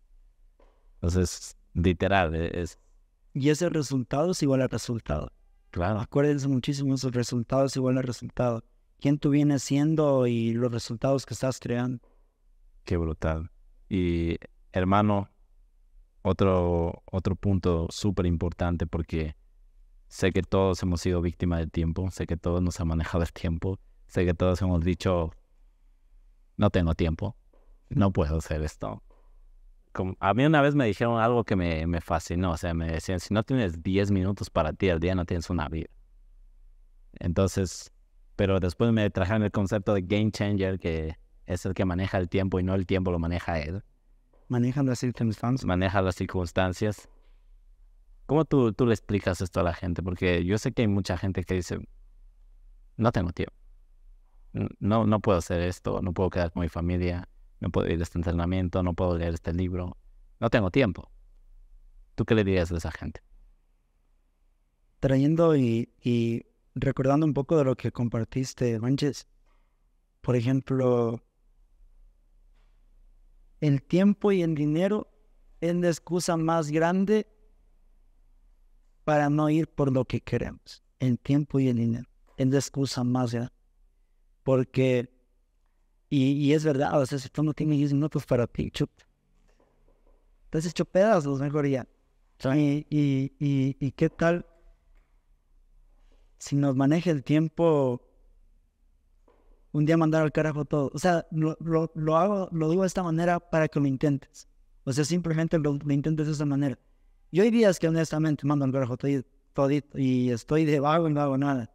Entonces, 0.94 1.57
literal, 1.75 2.37
e-, 2.37 2.62
es... 2.62 2.79
Y 3.35 3.51
ese 3.51 3.68
resultado 3.70 4.31
es 4.31 4.42
igual 4.44 4.62
al 4.62 4.70
resultado. 4.70 5.33
Claro. 5.72 5.99
Acuérdense 5.99 6.46
muchísimo, 6.46 6.94
esos 6.94 7.11
resultados 7.11 7.75
igual 7.75 7.99
al 7.99 8.05
resultado. 8.05 8.62
¿Quién 9.01 9.18
tú 9.18 9.31
vienes 9.31 9.64
siendo 9.64 10.29
y 10.29 10.53
los 10.53 10.70
resultados 10.70 11.27
que 11.27 11.35
estás 11.35 11.59
creando? 11.59 11.99
Qué 12.85 12.96
brutal. 12.96 13.51
Y 13.88 14.37
hermano, 14.70 15.29
otro, 16.27 17.05
otro 17.05 17.37
punto 17.37 17.87
súper 17.91 18.27
importante 18.27 18.87
porque 18.87 19.37
sé 20.09 20.33
que 20.33 20.43
todos 20.43 20.83
hemos 20.83 21.01
sido 21.01 21.23
víctimas 21.23 21.61
del 21.61 21.71
tiempo, 21.71 22.11
sé 22.11 22.27
que 22.27 22.37
todos 22.37 22.61
nos 22.61 22.81
han 22.81 22.89
manejado 22.89 23.23
el 23.23 23.33
tiempo, 23.33 23.79
sé 24.09 24.25
que 24.25 24.35
todos 24.35 24.61
hemos 24.61 24.85
dicho, 24.85 25.31
no 26.57 26.71
tengo 26.71 26.95
tiempo, 26.95 27.37
no 27.91 28.12
puedo 28.12 28.39
hacer 28.39 28.62
esto, 28.62 29.03
a 30.19 30.35
mí 30.35 30.45
una 30.45 30.61
vez 30.61 30.75
me 30.75 30.85
dijeron 30.85 31.21
algo 31.21 31.45
que 31.45 31.55
me, 31.55 31.87
me, 31.87 32.01
fascinó, 32.01 32.51
o 32.53 32.57
sea, 32.57 32.75
me 32.75 32.91
decían, 32.91 33.21
si 33.21 33.33
no 33.33 33.45
tienes 33.45 33.83
10 33.83 34.11
minutos 34.11 34.51
para 34.51 34.73
ti 34.73 34.91
al 34.91 35.01
día, 35.01 35.15
no 35.15 35.25
tienes 35.25 35.49
una 35.49 35.69
vida. 35.69 35.89
Entonces, 37.19 37.93
pero 38.35 38.61
después 38.61 38.93
me 38.93 39.09
trajeron 39.11 39.45
el 39.45 39.53
concepto 39.53 39.95
de 39.95 40.03
game 40.03 40.33
changer, 40.33 40.79
que 40.79 41.17
es 41.47 41.65
el 41.65 41.73
que 41.73 41.85
maneja 41.85 42.19
el 42.19 42.29
tiempo 42.29 42.61
y 42.61 42.65
no 42.65 42.75
el 42.75 42.85
tiempo 42.85 43.11
lo 43.11 43.19
maneja 43.19 43.59
él. 43.61 43.85
Maneja 44.49 44.83
las 44.83 44.99
circunstancias. 45.01 45.67
Maneja 45.67 46.03
las 46.03 46.17
circunstancias. 46.17 47.09
¿Cómo 48.27 48.45
tú, 48.45 48.73
tú 48.73 48.87
le 48.87 48.95
explicas 48.95 49.41
esto 49.41 49.61
a 49.61 49.63
la 49.63 49.75
gente? 49.75 50.03
Porque 50.03 50.45
yo 50.45 50.59
sé 50.59 50.73
que 50.73 50.83
hay 50.83 50.89
mucha 50.89 51.17
gente 51.17 51.45
que 51.45 51.55
dice, 51.55 51.79
no 52.97 53.13
tengo 53.13 53.33
tiempo. 53.33 53.55
No, 54.81 55.07
no 55.07 55.21
puedo 55.21 55.39
hacer 55.39 55.61
esto, 55.61 56.01
no 56.03 56.13
puedo 56.13 56.31
quedar 56.31 56.51
con 56.51 56.63
mi 56.63 56.69
familia 56.69 57.29
no 57.61 57.71
puedo 57.71 57.91
ir 57.91 58.01
a 58.01 58.03
este 58.03 58.19
entrenamiento, 58.19 58.83
no 58.83 58.95
puedo 58.95 59.17
leer 59.17 59.35
este 59.35 59.53
libro, 59.53 59.97
no 60.41 60.51
tengo 60.51 60.71
tiempo. 60.71 61.11
¿Tú 62.15 62.25
qué 62.25 62.35
le 62.35 62.45
dirías 62.45 62.71
a 62.73 62.77
esa 62.77 62.91
gente? 62.91 63.21
Trayendo 65.01 65.57
y, 65.57 66.47
recordando 66.75 67.27
un 67.27 67.35
poco 67.35 67.57
de 67.57 67.65
lo 67.65 67.77
que 67.77 67.93
compartiste, 67.93 68.79
Manches, 68.79 69.27
por 70.21 70.37
ejemplo, 70.37 71.21
el 73.61 73.83
tiempo 73.83 74.33
y 74.33 74.42
el 74.42 74.55
dinero 74.55 75.09
es 75.61 75.75
la 75.75 75.88
excusa 75.88 76.37
más 76.37 76.71
grande 76.71 77.27
para 79.05 79.31
no 79.31 79.49
ir 79.51 79.69
por 79.69 79.92
lo 79.92 80.05
que 80.05 80.21
queremos. 80.21 80.83
El 80.99 81.19
tiempo 81.19 81.61
y 81.61 81.69
el 81.69 81.77
dinero 81.77 82.09
es 82.37 82.47
la 82.49 82.59
excusa 82.59 83.05
más 83.05 83.33
grande. 83.33 83.53
Porque 84.42 85.16
y, 86.09 86.53
es 86.53 86.64
verdad, 86.64 87.01
o 87.01 87.05
sea, 87.05 87.19
si 87.19 87.29
tú 87.29 87.42
no 87.42 87.53
tienes 87.53 87.79
10 87.79 87.92
minutos 87.95 88.25
para 88.25 88.47
ti, 88.47 88.71
chup. 88.71 88.90
Entonces, 90.45 90.71
hecho 90.71 90.85
pedazos, 90.85 91.40
mejor 91.40 91.66
ya. 91.66 91.87
Y, 92.55 92.87
y, 92.88 93.33
y, 93.40 93.77
y, 93.81 93.90
qué 93.92 94.09
tal 94.09 94.47
si 96.38 96.55
nos 96.55 96.77
maneja 96.77 97.11
el 97.11 97.25
tiempo 97.25 98.01
un 99.77 99.85
día 99.85 99.96
mandar 99.96 100.22
al 100.22 100.33
carajo 100.33 100.64
todo? 100.64 100.90
O 100.94 100.98
sea, 100.98 101.27
lo, 101.31 101.56
lo, 101.60 101.90
lo, 101.94 102.16
hago, 102.16 102.48
lo 102.52 102.70
digo 102.70 102.83
de 102.83 102.88
esta 102.88 103.02
manera 103.02 103.40
para 103.40 103.68
que 103.68 103.81
lo 103.81 103.87
intentes. 103.87 104.48
O 104.85 104.92
sea, 104.92 105.04
simplemente 105.04 105.58
lo, 105.58 105.79
intentes 105.88 106.27
de 106.27 106.33
esa 106.33 106.44
manera. 106.44 106.79
Yo 107.33 107.42
hay 107.42 107.50
días 107.50 107.79
que 107.79 107.88
honestamente 107.88 108.46
mando 108.46 108.64
al 108.64 108.72
carajo 108.72 108.96
todo, 108.96 109.10
todito 109.52 109.98
y 109.98 110.31
estoy 110.31 110.64
de 110.64 110.81
vago 110.81 111.08
y 111.08 111.12
no 111.12 111.20
hago 111.20 111.37
nada 111.38 111.70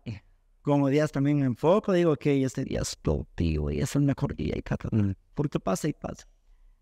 como 0.62 0.90
días 0.90 1.12
también 1.12 1.40
me 1.40 1.46
enfoco, 1.46 1.92
digo 1.92 2.16
que 2.16 2.44
este 2.44 2.64
día 2.64 2.82
es 2.82 2.96
productivo 2.96 3.72
y 3.72 3.80
es 3.80 3.96
el 3.96 4.04
mejor 4.04 4.36
día 4.36 4.54
y 4.56 4.62
tal, 4.62 4.78
mm. 4.92 5.16
porque 5.34 5.60
pasa 5.60 5.88
y 5.88 5.94
pasa. 5.94 6.28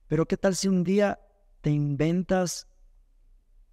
Pero 0.07 0.26
qué 0.26 0.38
tal 0.38 0.55
si 0.55 0.67
un 0.67 0.84
día 0.84 1.20
te 1.61 1.70
inventas 1.70 2.67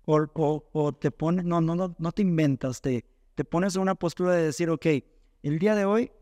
o, 0.05 0.27
o, 0.73 0.93
te 0.93 1.11
pones, 1.11 1.45
no, 1.45 1.61
no, 1.61 1.75
no, 1.75 1.97
no 1.99 2.13
te 2.13 2.23
inventas, 2.23 2.81
te, 2.81 3.05
te 3.35 3.45
pones 3.45 3.75
en 3.75 3.83
una 3.83 3.97
postura 3.97 4.33
de 4.33 4.45
decir, 4.45 4.71
ok, 4.71 4.87
el 5.43 5.59
día 5.59 5.75
de 5.75 5.85
hoy 5.85 6.13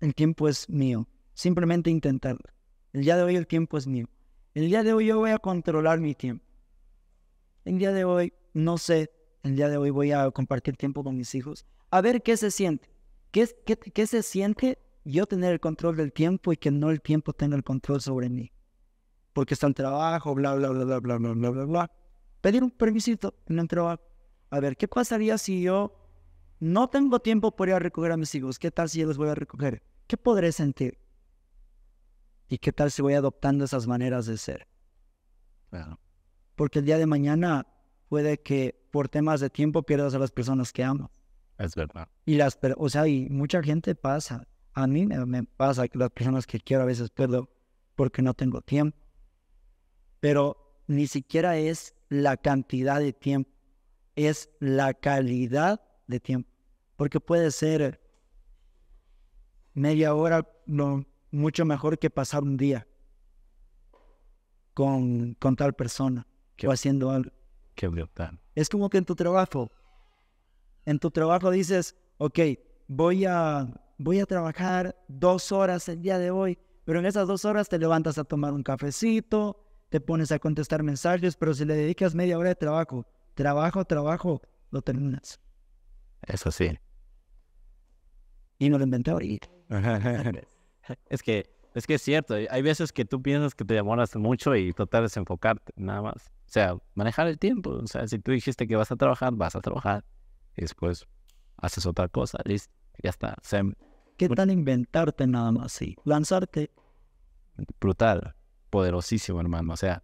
el 0.00 0.14
tiempo 0.14 0.48
es 0.48 0.68
mío, 0.68 1.06
simplemente 1.34 1.90
intentarlo. 1.90 2.44
El 2.92 3.02
día 3.02 3.16
de 3.16 3.22
hoy 3.22 3.36
el 3.36 3.46
tiempo 3.46 3.76
es 3.76 3.86
mío. 3.86 4.08
El 4.54 4.68
día 4.68 4.82
de 4.82 4.92
hoy 4.92 5.06
yo 5.06 5.18
voy 5.18 5.30
a 5.30 5.38
controlar 5.38 6.00
mi 6.00 6.14
tiempo. 6.14 6.44
El 7.64 7.78
día 7.78 7.92
de 7.92 8.04
hoy, 8.04 8.32
no 8.54 8.78
sé, 8.78 9.10
el 9.42 9.56
día 9.56 9.68
de 9.68 9.76
hoy 9.76 9.90
voy 9.90 10.12
a 10.12 10.30
compartir 10.30 10.76
tiempo 10.76 11.04
con 11.04 11.16
mis 11.16 11.34
hijos, 11.34 11.66
a 11.90 12.00
ver 12.00 12.22
qué 12.22 12.36
se 12.36 12.50
siente. 12.50 12.90
¿Qué, 13.30 13.48
qué, 13.66 13.76
qué 13.76 14.06
se 14.06 14.22
siente 14.22 14.78
yo 15.04 15.26
tener 15.26 15.52
el 15.52 15.60
control 15.60 15.96
del 15.96 16.12
tiempo 16.12 16.52
y 16.52 16.56
que 16.56 16.70
no 16.70 16.90
el 16.90 17.00
tiempo 17.00 17.32
tenga 17.32 17.56
el 17.56 17.64
control 17.64 18.00
sobre 18.00 18.28
mí? 18.28 18.50
Porque 19.32 19.54
está 19.54 19.66
el 19.66 19.74
trabajo, 19.74 20.34
bla, 20.34 20.54
bla, 20.54 20.70
bla, 20.70 20.84
bla, 20.84 20.98
bla, 20.98 21.18
bla, 21.18 21.50
bla, 21.50 21.64
bla. 21.64 21.90
Pedir 22.40 22.64
un 22.64 22.70
permisito 22.70 23.34
en 23.46 23.58
el 23.58 23.68
trabajo. 23.68 24.02
A 24.50 24.60
ver, 24.60 24.76
¿qué 24.76 24.88
pasaría 24.88 25.36
si 25.36 25.60
yo 25.62 25.94
no 26.60 26.88
tengo 26.88 27.20
tiempo 27.20 27.54
para 27.54 27.70
ir 27.70 27.74
a 27.76 27.78
recoger 27.78 28.12
a 28.12 28.16
mis 28.16 28.34
hijos? 28.34 28.58
¿Qué 28.58 28.70
tal 28.70 28.88
si 28.88 29.00
yo 29.00 29.06
los 29.06 29.16
voy 29.16 29.28
a 29.28 29.34
recoger? 29.34 29.82
¿Qué 30.06 30.16
podré 30.16 30.52
sentir? 30.52 30.98
¿Y 32.48 32.58
qué 32.58 32.72
tal 32.72 32.90
si 32.90 33.02
voy 33.02 33.14
adoptando 33.14 33.64
esas 33.64 33.86
maneras 33.86 34.26
de 34.26 34.38
ser? 34.38 34.66
Claro. 35.70 36.00
Porque 36.56 36.78
el 36.78 36.86
día 36.86 36.98
de 36.98 37.06
mañana 37.06 37.66
puede 38.08 38.40
que 38.40 38.88
por 38.90 39.08
temas 39.08 39.40
de 39.40 39.50
tiempo 39.50 39.82
pierdas 39.82 40.14
a 40.14 40.18
las 40.18 40.30
personas 40.30 40.72
que 40.72 40.82
amas. 40.82 41.10
Es 41.58 41.74
verdad. 41.74 42.08
Y 42.24 42.36
las, 42.36 42.58
o 42.76 42.88
sea, 42.88 43.06
y 43.06 43.28
mucha 43.28 43.62
gente 43.62 43.94
pasa. 43.94 44.46
A 44.72 44.86
mí 44.86 45.06
me, 45.06 45.24
me 45.26 45.44
pasa 45.44 45.86
que 45.88 45.98
las 45.98 46.10
personas 46.10 46.46
que 46.46 46.60
quiero 46.60 46.84
a 46.84 46.86
veces 46.86 47.10
pierdo 47.10 47.50
porque 47.94 48.22
no 48.22 48.32
tengo 48.32 48.62
tiempo. 48.62 48.96
Pero 50.20 50.82
ni 50.86 51.06
siquiera 51.06 51.58
es 51.58 51.94
la 52.08 52.36
cantidad 52.36 52.98
de 53.00 53.12
tiempo, 53.12 53.50
es 54.16 54.50
la 54.60 54.94
calidad 54.94 55.82
de 56.08 56.18
tiempo. 56.18 56.50
Porque 56.96 57.20
puede 57.20 57.52
ser 57.52 58.00
media 59.74 60.14
hora 60.14 60.44
no, 60.66 61.04
mucho 61.30 61.64
mejor 61.64 61.98
que 61.98 62.10
pasar 62.10 62.42
un 62.42 62.56
día 62.56 62.86
con, 64.74 65.34
con 65.34 65.54
tal 65.56 65.74
persona 65.74 66.26
Qué- 66.56 66.66
o 66.66 66.72
haciendo 66.72 67.10
algo. 67.10 67.30
Qué 67.74 67.86
brutal. 67.86 68.40
Es 68.56 68.68
como 68.68 68.90
que 68.90 68.98
en 68.98 69.04
tu 69.04 69.14
trabajo, 69.14 69.70
en 70.84 70.98
tu 70.98 71.10
trabajo 71.12 71.50
dices, 71.50 71.94
ok, 72.16 72.38
voy 72.88 73.24
a, 73.24 73.68
voy 73.98 74.18
a 74.18 74.26
trabajar 74.26 74.96
dos 75.06 75.52
horas 75.52 75.88
el 75.88 76.02
día 76.02 76.18
de 76.18 76.32
hoy, 76.32 76.58
pero 76.84 76.98
en 76.98 77.06
esas 77.06 77.28
dos 77.28 77.44
horas 77.44 77.68
te 77.68 77.78
levantas 77.78 78.18
a 78.18 78.24
tomar 78.24 78.52
un 78.52 78.64
cafecito, 78.64 79.64
te 79.90 80.00
pones 80.00 80.32
a 80.32 80.38
contestar 80.40 80.82
mensajes, 80.82 81.36
pero 81.36 81.54
si 81.54 81.64
le 81.64 81.76
dedicas 81.76 82.14
media 82.14 82.38
hora 82.38 82.48
de 82.48 82.54
trabajo, 82.56 83.06
trabajo, 83.34 83.84
trabajo, 83.84 84.42
lo 84.70 84.82
terminas. 84.82 85.40
Eso 86.22 86.50
sí. 86.50 86.78
Y 88.58 88.70
no 88.70 88.78
lo 88.78 88.84
inventé 88.84 89.10
ahorita. 89.10 89.48
es 91.08 91.22
que 91.22 91.50
es 91.74 91.86
que 91.86 91.94
es 91.94 92.02
cierto. 92.02 92.34
Hay 92.34 92.62
veces 92.62 92.92
que 92.92 93.04
tú 93.04 93.22
piensas 93.22 93.54
que 93.54 93.64
te 93.64 93.74
demoras 93.74 94.16
mucho 94.16 94.56
y 94.56 94.72
tratar 94.72 95.02
de 95.02 95.04
desenfocarte, 95.04 95.72
nada 95.76 96.02
más. 96.02 96.32
O 96.46 96.50
sea, 96.50 96.76
manejar 96.94 97.28
el 97.28 97.38
tiempo. 97.38 97.70
O 97.70 97.86
sea, 97.86 98.08
si 98.08 98.18
tú 98.18 98.32
dijiste 98.32 98.66
que 98.66 98.74
vas 98.74 98.90
a 98.90 98.96
trabajar, 98.96 99.32
vas 99.34 99.54
a 99.54 99.60
trabajar. 99.60 100.04
Y 100.56 100.62
después 100.62 101.06
haces 101.56 101.86
otra 101.86 102.08
cosa, 102.08 102.38
listo. 102.44 102.74
Ya 103.00 103.10
está. 103.10 103.36
O 103.40 103.44
sea, 103.44 103.62
¿Qué 104.18 104.28
tal 104.28 104.50
inventarte 104.50 105.28
nada 105.28 105.52
más? 105.52 105.70
Sí, 105.70 105.94
lanzarte. 106.04 106.72
brutal, 107.80 108.34
poderosísimo, 108.68 109.40
hermano. 109.40 109.74
O 109.74 109.76
sea, 109.76 110.02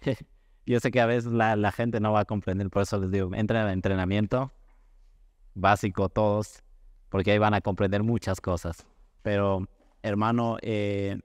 yo 0.66 0.78
sé 0.78 0.92
que 0.92 1.00
a 1.00 1.06
veces 1.06 1.32
la, 1.32 1.56
la 1.56 1.72
gente 1.72 1.98
no 1.98 2.12
va 2.12 2.20
a 2.20 2.24
comprender, 2.24 2.70
por 2.70 2.82
eso 2.82 3.00
les 3.00 3.10
digo, 3.10 3.34
entren 3.34 3.62
al 3.62 3.72
entrenamiento 3.72 4.52
básico 5.58 6.08
todos, 6.08 6.62
porque 7.08 7.32
ahí 7.32 7.38
van 7.38 7.54
a 7.54 7.60
comprender 7.60 8.02
muchas 8.02 8.40
cosas. 8.40 8.86
Pero, 9.22 9.68
hermano, 10.02 10.56
eh, 10.62 11.18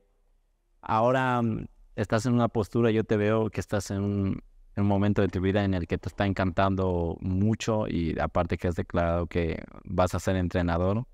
ahora 0.82 1.42
mm, 1.42 1.68
estás 1.96 2.26
en 2.26 2.34
una 2.34 2.48
postura, 2.48 2.92
yo 2.92 3.04
te 3.04 3.18
veo 3.18 3.50
que 3.50 3.60
estás 3.60 3.92
en 3.92 4.02
un, 4.02 4.44
en 4.76 4.84
un 4.84 4.88
momento 4.88 5.22
de 5.22 5.28
tu 5.28 5.40
vida 5.42 5.64
en 5.64 5.74
el 5.74 5.88
que 5.88 5.98
te 5.98 6.10
está 6.10 6.26
encantando 6.26 7.18
mucho 7.22 7.88
y 7.88 8.18
aparte 8.20 8.58
que 8.58 8.68
has 8.68 8.76
declarado 8.76 9.28
que 9.28 9.64
vas 9.84 10.16
a 10.16 10.20
ser 10.20 10.36
entrenador, 10.36 11.06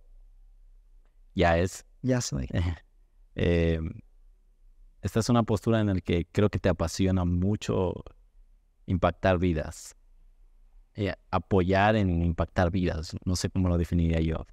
ya 1.36 1.58
es 1.58 1.86
Ya 2.02 2.22
soy. 2.22 2.48
eh, 3.36 3.80
esta 5.02 5.20
es 5.20 5.30
una 5.30 5.44
postura 5.44 5.80
en 5.80 5.88
la 5.88 6.02
que 6.02 6.26
creo 6.32 6.50
que 6.50 6.60
te 6.60 6.70
apasiona 6.70 7.26
mucho 7.26 7.94
impactar 8.86 9.38
vidas. 9.38 9.96
Eh, 10.96 11.14
apoyar 11.32 11.96
en 11.96 12.24
impactar 12.24 12.72
vidas, 12.72 13.16
no 13.24 13.36
sé 13.36 13.50
cómo 13.50 13.70
lo 13.70 13.78
definiría 13.78 14.20
yo. 14.20 14.46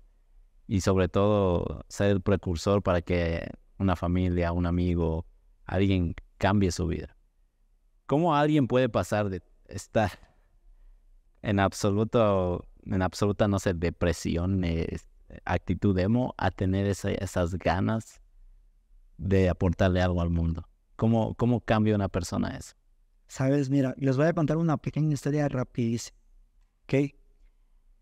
Y 0.69 0.81
sobre 0.81 1.09
todo 1.09 1.85
ser 1.89 2.11
el 2.11 2.21
precursor 2.21 2.83
para 2.83 3.03
que 3.03 3.49
una 3.79 3.97
familia, 3.97 4.53
un 4.53 4.67
amigo, 4.67 5.27
alguien 5.65 6.15
cambie 6.39 6.71
su 6.73 6.87
vida. 6.87 7.17
¿Cómo 8.07 8.35
alguien 8.35 8.69
puede 8.69 8.89
pasar 8.89 9.29
de 9.29 9.43
estar 9.67 10.11
en 11.43 11.61
absoluto, 11.61 12.67
en 12.85 13.03
absoluta, 13.03 13.49
no 13.49 13.59
sé, 13.59 13.75
depresión, 13.75 14.65
eh, 14.65 14.99
actitud 15.45 15.99
emo, 15.99 16.35
a 16.39 16.51
tener 16.51 16.87
esa- 16.87 17.11
esas 17.11 17.55
ganas 17.55 18.21
de 19.19 19.49
aportarle 19.49 20.01
algo 20.03 20.21
al 20.21 20.31
mundo? 20.31 20.69
¿Cómo, 20.97 21.35
cómo 21.35 21.61
cambia 21.61 21.95
una 21.95 22.09
persona 22.09 22.57
eso? 22.57 22.75
Sabes, 23.29 23.71
mira, 23.71 23.95
les 23.99 24.17
voy 24.17 24.27
a 24.27 24.33
contar 24.33 24.57
una 24.57 24.77
pequeña 24.77 25.13
historia 25.15 25.49
rapidísima. 25.49 26.17
¿Ok? 26.87 27.13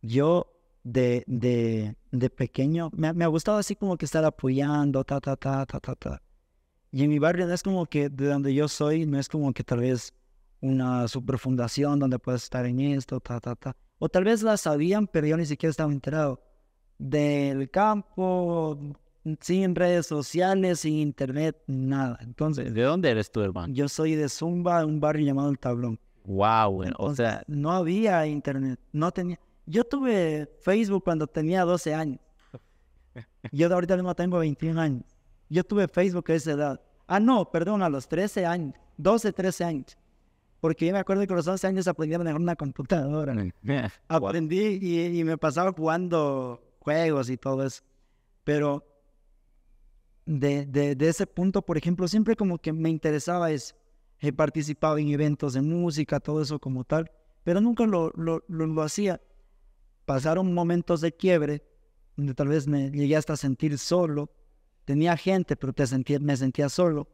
Yo 0.02 0.46
de, 0.82 1.24
de, 1.26 1.96
de 2.10 2.30
pequeño 2.30 2.90
me, 2.94 3.08
ha- 3.08 3.12
me 3.14 3.24
ha 3.24 3.28
gustado 3.28 3.58
así 3.58 3.74
como 3.76 3.96
que 3.96 4.04
estar 4.04 4.24
apoyando, 4.24 5.02
ta, 5.04 5.20
ta, 5.20 5.36
ta, 5.36 5.64
ta, 5.66 5.80
ta, 5.80 5.94
ta. 5.94 6.22
Y 6.92 7.02
en 7.04 7.10
mi 7.10 7.18
barrio 7.18 7.46
no 7.46 7.54
es 7.54 7.62
como 7.62 7.86
que 7.86 8.08
de 8.08 8.26
donde 8.26 8.54
yo 8.54 8.68
soy, 8.68 9.06
no 9.06 9.18
es 9.18 9.28
como 9.28 9.52
que 9.52 9.64
tal 9.64 9.80
vez 9.80 10.12
una 10.60 11.08
superfundación 11.08 11.98
donde 11.98 12.18
puedes 12.18 12.44
estar 12.44 12.66
en 12.66 12.80
esto, 12.80 13.20
ta, 13.20 13.40
ta, 13.40 13.56
ta. 13.56 13.76
O 13.98 14.08
tal 14.08 14.24
vez 14.24 14.42
la 14.42 14.56
sabían, 14.56 15.06
pero 15.06 15.26
yo 15.26 15.36
ni 15.36 15.46
siquiera 15.46 15.70
estaba 15.70 15.92
enterado. 15.92 16.42
Del 16.98 17.70
campo, 17.70 18.78
sin 19.40 19.74
redes 19.74 20.06
sociales, 20.06 20.80
sin 20.80 20.94
internet, 20.94 21.56
nada. 21.66 22.18
Entonces, 22.20 22.72
¿De 22.74 22.82
dónde 22.82 23.10
eres 23.10 23.32
tú, 23.32 23.40
hermano? 23.40 23.72
yo 23.74 23.88
soy 23.88 24.14
de 24.14 24.28
Zumba, 24.28 24.84
un 24.84 25.00
barrio 25.00 25.26
llamado 25.26 25.50
El 25.50 25.58
Tablón. 25.58 25.98
Wow, 26.24 26.84
o 26.98 27.14
sea, 27.14 27.42
no 27.46 27.70
había 27.70 28.26
internet, 28.26 28.80
no 28.92 29.10
tenía. 29.12 29.38
Yo 29.66 29.84
tuve 29.84 30.48
Facebook 30.62 31.04
cuando 31.04 31.26
tenía 31.26 31.64
12 31.64 31.94
años. 31.94 32.20
Yo 33.52 33.68
de 33.68 33.74
ahorita 33.74 33.96
mismo 33.96 34.14
tengo 34.14 34.38
21 34.38 34.80
años. 34.80 35.04
Yo 35.48 35.64
tuve 35.64 35.86
Facebook 35.88 36.30
a 36.30 36.34
esa 36.34 36.52
edad. 36.52 36.80
Ah, 37.06 37.20
no, 37.20 37.50
perdón, 37.50 37.82
a 37.82 37.88
los 37.88 38.08
13 38.08 38.46
años, 38.46 38.74
12, 38.96 39.32
13 39.32 39.64
años. 39.64 39.98
Porque 40.60 40.86
yo 40.86 40.92
me 40.94 40.98
acuerdo 40.98 41.26
que 41.26 41.32
a 41.34 41.36
los 41.36 41.46
11 41.46 41.66
años 41.66 41.86
aprendí 41.86 42.14
a 42.14 42.18
manejar 42.18 42.40
una 42.40 42.56
computadora. 42.56 43.34
Aprendí 44.08 44.78
y, 44.80 45.20
y 45.20 45.24
me 45.24 45.36
pasaba 45.36 45.72
jugando 45.72 46.62
juegos 46.78 47.28
y 47.28 47.36
todo 47.36 47.64
eso. 47.64 47.82
Pero 48.44 48.82
de, 50.24 50.64
de, 50.64 50.94
de 50.94 51.08
ese 51.08 51.26
punto, 51.26 51.60
por 51.60 51.76
ejemplo, 51.76 52.08
siempre 52.08 52.34
como 52.34 52.58
que 52.58 52.72
me 52.72 52.88
interesaba 52.88 53.50
eso. 53.50 53.74
He 54.20 54.32
participado 54.32 54.98
en 54.98 55.08
eventos 55.08 55.54
de 55.54 55.62
música, 55.62 56.20
todo 56.20 56.40
eso 56.40 56.58
como 56.58 56.84
tal, 56.84 57.10
pero 57.42 57.60
nunca 57.60 57.84
lo, 57.86 58.10
lo, 58.16 58.42
lo, 58.48 58.82
hacía. 58.82 59.20
Pasaron 60.06 60.54
momentos 60.54 61.00
de 61.00 61.12
quiebre, 61.12 61.62
donde 62.16 62.34
tal 62.34 62.48
vez 62.48 62.66
me 62.66 62.90
llegué 62.90 63.16
hasta 63.16 63.34
a 63.34 63.36
sentir 63.36 63.78
solo. 63.78 64.30
Tenía 64.84 65.16
gente, 65.16 65.56
pero 65.56 65.72
te 65.72 65.84
me 66.20 66.36
sentía 66.36 66.68
solo. 66.68 67.08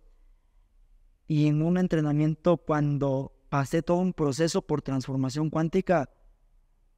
Y 1.26 1.46
en 1.46 1.62
un 1.62 1.78
entrenamiento, 1.78 2.56
cuando 2.56 3.32
pasé 3.48 3.82
todo 3.82 3.98
un 3.98 4.12
proceso 4.12 4.62
por 4.62 4.82
transformación 4.82 5.50
cuántica, 5.50 6.10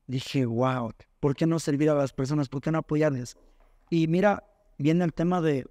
dije, 0.07 0.44
wow, 0.44 0.92
¿por 1.20 1.34
qué 1.34 1.46
no 1.46 1.59
servir 1.59 1.90
a 1.90 1.94
las 1.94 2.12
personas? 2.12 2.48
¿Por 2.48 2.61
qué 2.61 2.70
no 2.70 2.78
apoyarles? 2.78 3.36
Y 3.90 4.07
mira, 4.09 4.44
viene 4.78 5.05
el 5.05 5.12
tema 5.12 5.40
de 5.40 5.66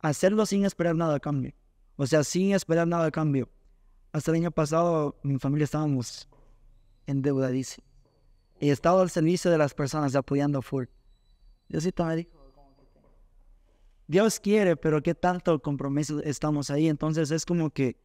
hacerlo 0.00 0.46
sin 0.46 0.64
esperar 0.64 0.94
nada 0.94 1.16
a 1.16 1.20
cambio. 1.20 1.52
O 1.96 2.06
sea, 2.06 2.24
sin 2.24 2.52
esperar 2.52 2.86
nada 2.86 3.06
a 3.06 3.10
cambio. 3.10 3.48
Hasta 4.12 4.30
el 4.30 4.36
año 4.36 4.50
pasado, 4.50 5.18
mi 5.22 5.38
familia 5.38 5.64
estábamos 5.64 6.28
endeudadísimos. 7.06 7.88
Y 8.60 8.68
he 8.68 8.72
estado 8.72 9.00
al 9.00 9.10
servicio 9.10 9.50
de 9.50 9.58
las 9.58 9.74
personas, 9.74 10.14
apoyando 10.14 10.62
full. 10.62 10.84
Diosito 11.68 12.04
me 12.04 12.16
dijo, 12.16 12.30
Dios 14.06 14.38
quiere, 14.38 14.76
pero 14.76 15.02
qué 15.02 15.14
tanto 15.14 15.60
compromiso 15.60 16.22
estamos 16.22 16.70
ahí. 16.70 16.88
Entonces 16.88 17.30
es 17.30 17.46
como 17.46 17.70
que 17.70 17.96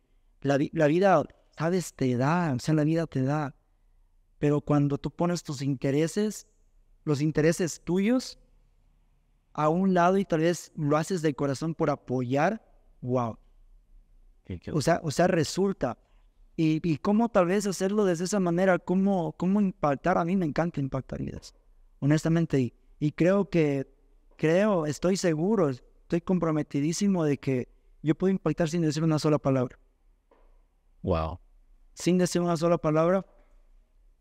la, 0.42 0.58
la 0.72 0.88
vida, 0.88 1.24
sabes, 1.58 1.94
te 1.94 2.16
da, 2.16 2.54
o 2.56 2.60
sea, 2.60 2.74
la 2.74 2.86
vida 2.86 3.06
te 3.06 3.22
da. 3.24 3.54
Pero 4.40 4.62
cuando 4.62 4.98
tú 4.98 5.12
pones 5.12 5.44
tus 5.44 5.62
intereses, 5.62 6.48
los 7.04 7.22
intereses 7.22 7.82
tuyos, 7.84 8.40
a 9.52 9.70
un 9.70 9.94
lado 9.94 10.18
y 10.18 10.24
tal 10.24 10.40
vez 10.40 10.72
lo 10.76 10.96
haces 10.96 11.22
de 11.22 11.34
corazón 11.34 11.76
por 11.76 11.90
apoyar, 11.90 12.64
wow. 13.02 13.38
O 14.74 14.82
sea, 14.82 15.00
o 15.04 15.12
sea, 15.12 15.28
resulta. 15.28 15.98
Y, 16.56 16.82
y 16.90 16.98
cómo 16.98 17.30
tal 17.30 17.46
vez 17.46 17.68
hacerlo 17.68 18.06
de 18.06 18.14
esa 18.14 18.40
manera, 18.40 18.80
cómo, 18.80 19.34
cómo 19.34 19.62
impactar. 19.62 20.18
A 20.18 20.26
mí 20.26 20.36
me 20.36 20.46
encanta 20.46 20.80
impactar 20.80 21.22
vidas, 21.22 21.54
honestamente. 22.00 22.60
Y, 22.60 22.74
y 23.00 23.12
creo 23.12 23.50
que, 23.50 23.88
creo, 24.38 24.86
estoy 24.86 25.18
seguro, 25.18 25.70
estoy 25.70 26.22
comprometidísimo 26.22 27.24
de 27.24 27.38
que 27.38 27.68
yo 28.02 28.16
puedo 28.16 28.32
impactar 28.32 28.70
sin 28.70 28.82
decir 28.82 29.04
una 29.04 29.20
sola 29.20 29.38
palabra. 29.38 29.78
wow. 31.04 31.40
Sin 31.94 32.18
decir 32.18 32.42
una 32.42 32.56
sola 32.58 32.78
palabra, 32.78 33.26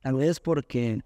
tal 0.01 0.15
vez 0.15 0.41
porque 0.41 1.03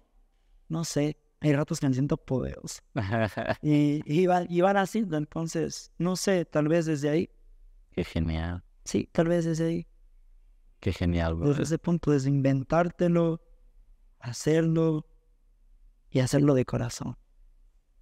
no 0.71 0.85
sé, 0.85 1.17
hay 1.41 1.53
ratos 1.53 1.79
que 1.79 1.87
me 1.87 1.93
siento 1.93 2.15
poderoso. 2.15 2.81
y, 3.61 4.01
y, 4.05 4.25
van, 4.25 4.47
y 4.49 4.61
van 4.61 4.77
así, 4.77 4.99
entonces, 5.11 5.91
no 5.97 6.15
sé, 6.15 6.45
tal 6.45 6.69
vez 6.69 6.85
desde 6.85 7.09
ahí. 7.09 7.29
Qué 7.91 8.05
genial. 8.05 8.63
Sí, 8.91 9.07
tal 9.09 9.29
vez 9.29 9.45
desde 9.45 9.67
ahí. 9.67 9.87
Qué 10.81 10.91
genial, 10.91 11.35
bro. 11.35 11.47
Desde 11.47 11.63
ese 11.63 11.77
punto, 11.77 12.11
desde 12.11 12.27
inventártelo, 12.27 13.41
hacerlo 14.19 15.07
y 16.09 16.19
hacerlo 16.19 16.53
de 16.55 16.65
corazón. 16.65 17.17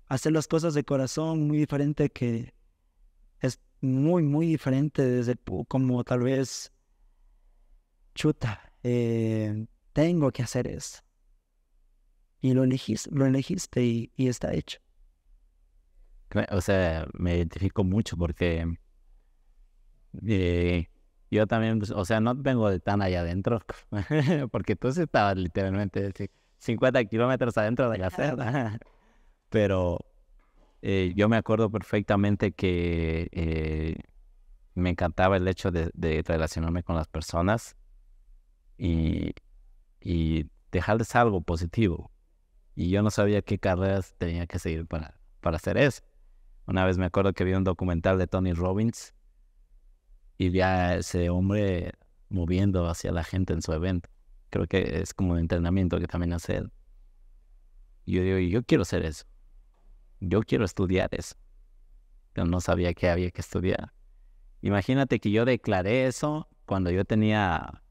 Hacer 0.08 0.32
las 0.32 0.48
cosas 0.48 0.74
de 0.74 0.84
corazón 0.84 1.46
muy 1.46 1.60
diferente 1.60 2.10
que 2.10 2.56
es 3.40 3.60
muy, 3.82 4.24
muy 4.24 4.48
diferente 4.48 5.06
desde 5.06 5.36
como 5.68 6.04
tal 6.04 6.22
vez 6.22 6.74
chuta, 8.16 8.74
eh, 8.82 9.68
tengo 9.94 10.32
que 10.32 10.42
hacer 10.42 10.66
eso. 10.66 11.04
Y 12.42 12.56
lo 12.56 12.64
elegiste, 12.64 13.12
lo 13.14 13.28
elegiste 13.28 13.86
y, 13.86 14.12
y 14.16 14.28
está 14.28 14.56
hecho. 14.56 14.80
O 16.50 16.62
sea, 16.62 17.06
me 17.14 17.38
identifico 17.38 17.84
mucho 17.84 18.18
porque 18.18 18.66
yo 21.32 21.48
también, 21.48 21.80
pues, 21.80 21.92
o 21.92 22.06
sea, 22.06 22.20
no 22.20 22.36
vengo 22.36 22.70
de 22.70 22.80
tan 22.80 23.02
allá 23.02 23.22
adentro, 23.22 23.62
porque 24.52 24.76
tú 24.76 24.88
estabas 24.88 25.38
literalmente 25.38 26.12
50 26.58 27.06
kilómetros 27.06 27.58
adentro 27.58 27.90
de 27.90 27.98
la 27.98 28.10
celda. 28.10 28.80
Pero 29.50 30.00
eh, 30.82 31.14
yo 31.16 31.30
me 31.30 31.38
acuerdo 31.38 31.70
perfectamente 31.70 32.52
que 32.52 33.30
eh, 33.32 33.96
me 34.76 34.92
encantaba 34.92 35.38
el 35.38 35.48
hecho 35.48 35.72
de, 35.72 35.92
de, 35.94 36.24
relacionarme 36.26 36.84
con 36.84 36.96
las 36.96 37.08
personas 37.08 37.76
y, 38.78 39.34
y 40.02 40.48
dejarles 40.72 41.16
algo 41.16 41.42
positivo. 41.42 42.12
Y 42.76 42.90
yo 42.90 43.02
no 43.04 43.12
sabía 43.12 43.42
qué 43.42 43.60
carreras 43.60 44.16
tenía 44.18 44.48
que 44.48 44.60
seguir 44.60 44.86
para, 44.88 45.20
para 45.42 45.58
hacer 45.58 45.78
eso. 45.78 46.02
Una 46.66 46.86
vez 46.86 46.98
me 46.98 47.06
acuerdo 47.06 47.34
que 47.34 47.44
vi 47.44 47.54
un 47.54 47.64
documental 47.64 48.18
de 48.18 48.28
Tony 48.28 48.54
Robbins 48.54 49.14
y 50.40 50.50
vi 50.50 50.62
a 50.62 50.96
ese 50.96 51.30
hombre 51.30 51.92
moviendo 52.30 52.88
hacia 52.88 53.12
la 53.12 53.26
gente 53.26 53.52
en 53.52 53.62
su 53.62 53.74
evento. 53.74 54.10
Creo 54.50 54.68
que 54.68 55.02
es 55.02 55.14
como 55.14 55.34
un 55.34 55.40
entrenamiento 55.40 56.00
que 56.00 56.08
también 56.08 56.32
hace 56.32 56.56
él. 56.56 56.72
Yo 58.06 58.24
digo, 58.24 58.38
yo 58.40 58.64
quiero 58.64 58.84
hacer 58.84 59.06
eso. 59.06 59.26
Yo 60.22 60.42
quiero 60.42 60.64
estudiar 60.64 61.10
eso. 61.12 61.36
Pero 62.32 62.48
no 62.48 62.62
sabía 62.62 62.94
que 62.94 63.10
había 63.10 63.32
que 63.32 63.42
estudiar. 63.42 63.92
Imagínate 64.62 65.20
que 65.20 65.30
yo 65.30 65.44
declaré 65.44 66.08
eso 66.08 66.48
cuando 66.66 66.90
yo 66.90 67.04
tenía 67.04 67.84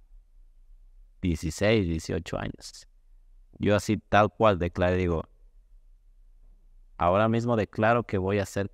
16, 1.21 1.87
18 1.87 2.39
años. 2.39 2.89
Yo 3.59 3.77
así 3.77 3.99
tal 3.99 4.31
cual 4.31 4.59
declaré, 4.59 4.97
digo, 4.97 5.29
ahora 6.97 7.29
mismo 7.29 7.57
declaro 7.57 8.05
que 8.05 8.17
voy 8.17 8.39
a 8.39 8.45
hacer 8.45 8.73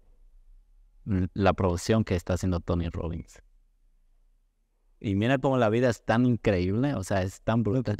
la 1.05 1.53
producción 1.55 2.05
que 2.05 2.14
está 2.14 2.35
haciendo 2.35 2.61
Tony 2.61 2.89
Robbins. 2.89 3.43
Y 5.01 5.16
mira 5.16 5.38
cómo 5.38 5.59
la 5.59 5.68
vida 5.68 5.90
es 5.90 6.05
tan 6.05 6.24
increíble, 6.24 6.95
o 6.95 7.05
sea, 7.05 7.22
es 7.22 7.40
tan 7.42 7.62
brutal 7.62 7.97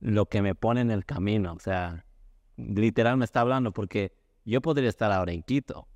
lo 0.00 0.26
que 0.26 0.42
me 0.42 0.54
pone 0.54 0.80
en 0.80 0.90
el 0.90 1.04
camino, 1.04 1.52
o 1.52 1.60
sea, 1.60 2.04
literal 2.56 3.16
me 3.16 3.24
está 3.24 3.40
hablando 3.40 3.72
porque 3.72 4.12
yo 4.44 4.60
podría 4.60 4.88
estar 4.88 5.12
ahora 5.12 5.32
en 5.32 5.42
Quito. 5.42 5.86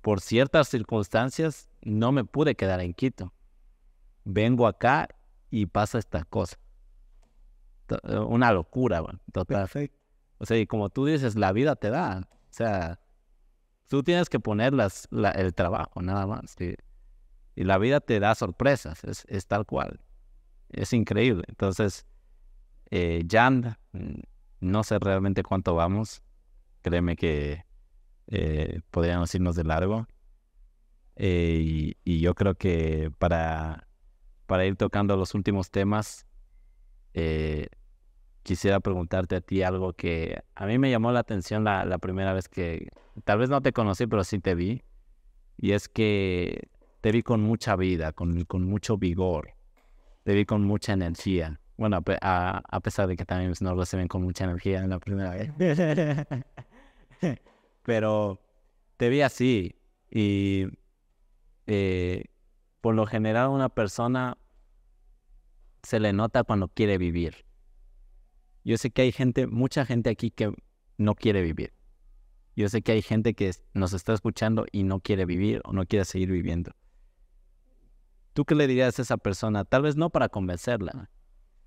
Por 0.00 0.20
ciertas 0.20 0.68
circunstancias 0.68 1.68
no 1.82 2.12
me 2.12 2.24
pude 2.24 2.54
quedar 2.54 2.80
en 2.80 2.94
Quito. 2.94 3.32
Vengo 4.24 4.66
acá 4.66 5.08
y 5.50 5.66
pasa 5.66 5.98
esta 5.98 6.24
cosa. 6.24 6.58
Una 8.28 8.52
locura, 8.52 9.02
total. 9.32 9.68
O 10.38 10.46
sea, 10.46 10.58
y 10.58 10.66
como 10.66 10.90
tú 10.90 11.06
dices, 11.06 11.36
la 11.36 11.52
vida 11.52 11.76
te 11.76 11.90
da. 11.90 12.28
O 12.30 12.52
sea, 12.52 13.00
tú 13.88 14.02
tienes 14.02 14.28
que 14.28 14.40
poner 14.40 14.74
las, 14.74 15.08
el 15.34 15.54
trabajo, 15.54 16.02
nada 16.02 16.26
más. 16.26 16.56
Y 17.56 17.64
la 17.64 17.78
vida 17.78 18.00
te 18.00 18.20
da 18.20 18.34
sorpresas, 18.34 19.02
es, 19.04 19.46
tal 19.46 19.64
cual. 19.64 20.00
Es 20.68 20.92
increíble. 20.92 21.44
Entonces, 21.48 22.06
eh, 22.90 23.24
Jan, 23.28 23.78
mm, 23.92 24.20
no 24.60 24.84
sé 24.84 24.98
realmente 24.98 25.42
cuánto 25.42 25.74
vamos. 25.74 26.22
Créeme 26.82 27.16
que 27.16 27.64
eh, 28.28 28.80
podríamos 28.90 29.34
irnos 29.34 29.56
de 29.56 29.64
largo. 29.64 30.06
Eh, 31.16 31.94
y, 32.04 32.20
yo 32.20 32.34
creo 32.34 32.56
que 32.56 33.10
para, 33.18 33.88
para 34.46 34.66
ir 34.66 34.76
tocando 34.76 35.16
los 35.16 35.34
últimos 35.34 35.70
temas, 35.70 36.26
eh, 37.14 37.68
quisiera 38.42 38.80
preguntarte 38.80 39.36
a 39.36 39.40
ti 39.40 39.62
algo 39.62 39.94
que 39.94 40.42
a 40.54 40.66
mí 40.66 40.78
me 40.78 40.90
llamó 40.90 41.10
la 41.10 41.20
atención 41.20 41.64
la, 41.64 41.86
la 41.86 41.96
primera 41.96 42.34
vez 42.34 42.48
que, 42.48 42.90
tal 43.24 43.38
vez 43.38 43.48
no 43.48 43.62
te 43.62 43.72
conocí, 43.72 44.06
pero 44.06 44.24
sí 44.24 44.40
te 44.40 44.54
vi. 44.54 44.82
Y 45.56 45.72
es 45.72 45.88
que 45.88 46.68
te 47.06 47.12
vi 47.12 47.22
con 47.22 47.40
mucha 47.40 47.76
vida, 47.76 48.12
con, 48.12 48.42
con 48.46 48.64
mucho 48.64 48.98
vigor, 48.98 49.54
te 50.24 50.34
vi 50.34 50.44
con 50.44 50.64
mucha 50.64 50.92
energía. 50.92 51.60
Bueno, 51.76 52.02
a, 52.20 52.62
a 52.68 52.80
pesar 52.80 53.06
de 53.06 53.16
que 53.16 53.24
también 53.24 53.54
no 53.60 53.84
se 53.84 53.96
ven 53.96 54.08
con 54.08 54.24
mucha 54.24 54.42
energía 54.42 54.82
en 54.82 54.90
la 54.90 54.98
primera 54.98 55.30
vez. 55.30 55.52
Pero 57.84 58.40
te 58.96 59.08
vi 59.08 59.20
así 59.20 59.76
y 60.10 60.66
eh, 61.68 62.24
por 62.80 62.96
lo 62.96 63.06
general 63.06 63.50
una 63.50 63.68
persona 63.68 64.36
se 65.84 66.00
le 66.00 66.12
nota 66.12 66.42
cuando 66.42 66.66
quiere 66.66 66.98
vivir. 66.98 67.44
Yo 68.64 68.76
sé 68.78 68.90
que 68.90 69.02
hay 69.02 69.12
gente, 69.12 69.46
mucha 69.46 69.86
gente 69.86 70.10
aquí 70.10 70.32
que 70.32 70.52
no 70.98 71.14
quiere 71.14 71.40
vivir. 71.42 71.72
Yo 72.56 72.68
sé 72.68 72.82
que 72.82 72.90
hay 72.90 73.02
gente 73.02 73.34
que 73.34 73.52
nos 73.74 73.92
está 73.92 74.12
escuchando 74.12 74.66
y 74.72 74.82
no 74.82 74.98
quiere 74.98 75.24
vivir 75.24 75.62
o 75.66 75.72
no 75.72 75.86
quiere 75.86 76.04
seguir 76.04 76.32
viviendo. 76.32 76.72
¿Tú 78.36 78.44
qué 78.44 78.54
le 78.54 78.66
dirías 78.66 78.98
a 78.98 79.02
esa 79.02 79.16
persona? 79.16 79.64
Tal 79.64 79.80
vez 79.80 79.96
no 79.96 80.10
para 80.10 80.28
convencerla, 80.28 81.08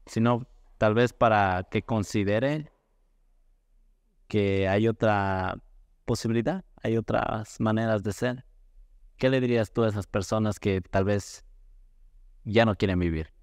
sino 0.06 0.48
tal 0.78 0.94
vez 0.94 1.14
para 1.14 1.64
que 1.72 1.82
considere 1.82 2.72
que 4.28 4.68
hay 4.68 4.88
otra 4.88 5.64
posibilidad, 6.06 6.64
hay 6.84 6.96
otras 6.96 7.60
maneras 7.60 8.04
de 8.04 8.14
ser. 8.14 8.46
¿Qué 9.18 9.32
le 9.32 9.42
dirías 9.42 9.74
tú 9.74 9.82
a 9.82 9.88
esas 9.88 10.06
personas 10.06 10.60
que 10.60 10.80
tal 10.82 11.06
vez 11.06 11.44
ya 12.44 12.66
no 12.66 12.76
quieren 12.76 13.00
vivir? 13.00 13.34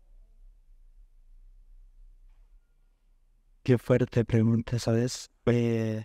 Qué 3.65 3.77
fuerte 3.77 4.25
pregunta, 4.25 4.79
¿sabes? 4.79 5.33
Eh, 5.47 6.05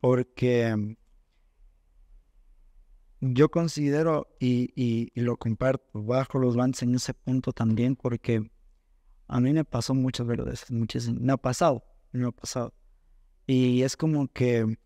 porque 0.00 0.96
yo 3.24 3.50
considero 3.50 4.26
y, 4.40 5.12
lo 5.14 5.36
comparto 5.36 5.84
bajo 5.92 6.40
los 6.40 6.56
bands 6.56 6.82
en 6.82 6.96
ese 6.96 7.14
punto 7.14 7.52
también 7.52 7.94
porque 7.94 8.50
a 9.28 9.40
mí 9.40 9.52
me 9.52 9.64
pasó 9.64 9.94
muchas 9.94 10.26
veces, 10.26 10.70
me 11.12 11.32
ha 11.32 11.36
pasado, 11.36 11.84
me 12.10 12.26
ha 12.26 12.32
pasado. 12.32 12.74
Y 13.46 13.82
es 13.82 13.96
como 13.96 14.26
que 14.26 14.76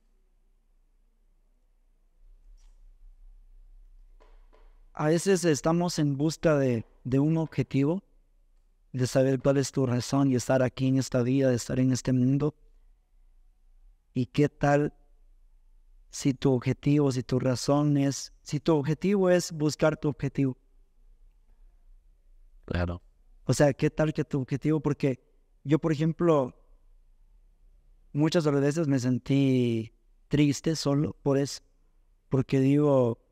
a 4.93 5.07
veces 5.07 5.45
estamos 5.47 5.99
en 5.99 6.19
busca 6.19 6.59
de, 6.59 6.85
de 7.05 7.19
un 7.19 7.39
objetivo, 7.39 8.03
de 8.93 9.07
saber 9.07 9.41
cuál 9.41 9.57
es 9.57 9.73
tu 9.73 9.87
razón 9.87 10.31
y 10.31 10.35
estar 10.35 10.63
aquí 10.63 10.89
en 10.89 10.99
esta 10.99 11.23
vida, 11.23 11.49
de 11.49 11.57
estar 11.57 11.81
en 11.81 11.91
este 11.91 12.13
mundo. 12.13 12.55
¿Y 14.13 14.27
qué 14.27 14.51
tal 14.51 14.93
si 16.17 16.33
tu 16.33 16.51
objetivo, 16.55 17.13
si 17.13 17.23
tu 17.23 17.39
razón 17.39 17.99
es, 17.99 18.33
si 18.41 18.59
tu 18.59 18.75
objetivo 18.75 19.29
es 19.29 19.53
buscar 19.53 19.99
tu 19.99 20.09
objetivo. 20.09 20.57
Claro. 22.65 23.03
O 23.45 23.53
sea, 23.53 23.75
¿qué 23.75 23.91
tal 23.91 24.15
que 24.15 24.25
tu 24.25 24.41
objetivo? 24.41 24.81
Porque 24.81 25.21
yo, 25.63 25.79
por 25.79 25.93
ejemplo, 25.93 26.59
muchas 28.15 28.51
veces 28.51 28.89
me 28.89 28.99
sentí 28.99 29.93
triste 30.29 30.75
solo 30.75 31.15
por 31.23 31.37
eso. 31.37 31.61
Porque 32.31 32.61
digo, 32.61 33.23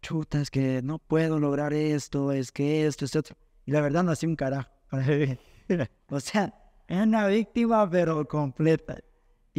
chuta, 0.00 0.40
es 0.40 0.50
que 0.50 0.80
no 0.80 0.98
puedo 0.98 1.38
lograr 1.38 1.74
esto, 1.74 2.32
es 2.32 2.52
que 2.52 2.86
esto, 2.86 3.04
esto, 3.04 3.18
otro. 3.18 3.36
Y 3.66 3.72
la 3.72 3.82
verdad 3.82 4.02
no 4.02 4.12
hacía 4.12 4.30
un 4.30 4.36
carajo. 4.36 4.70
o 6.08 6.20
sea, 6.20 6.54
es 6.88 7.02
una 7.02 7.26
víctima, 7.26 7.88
pero 7.90 8.26
completa. 8.26 8.98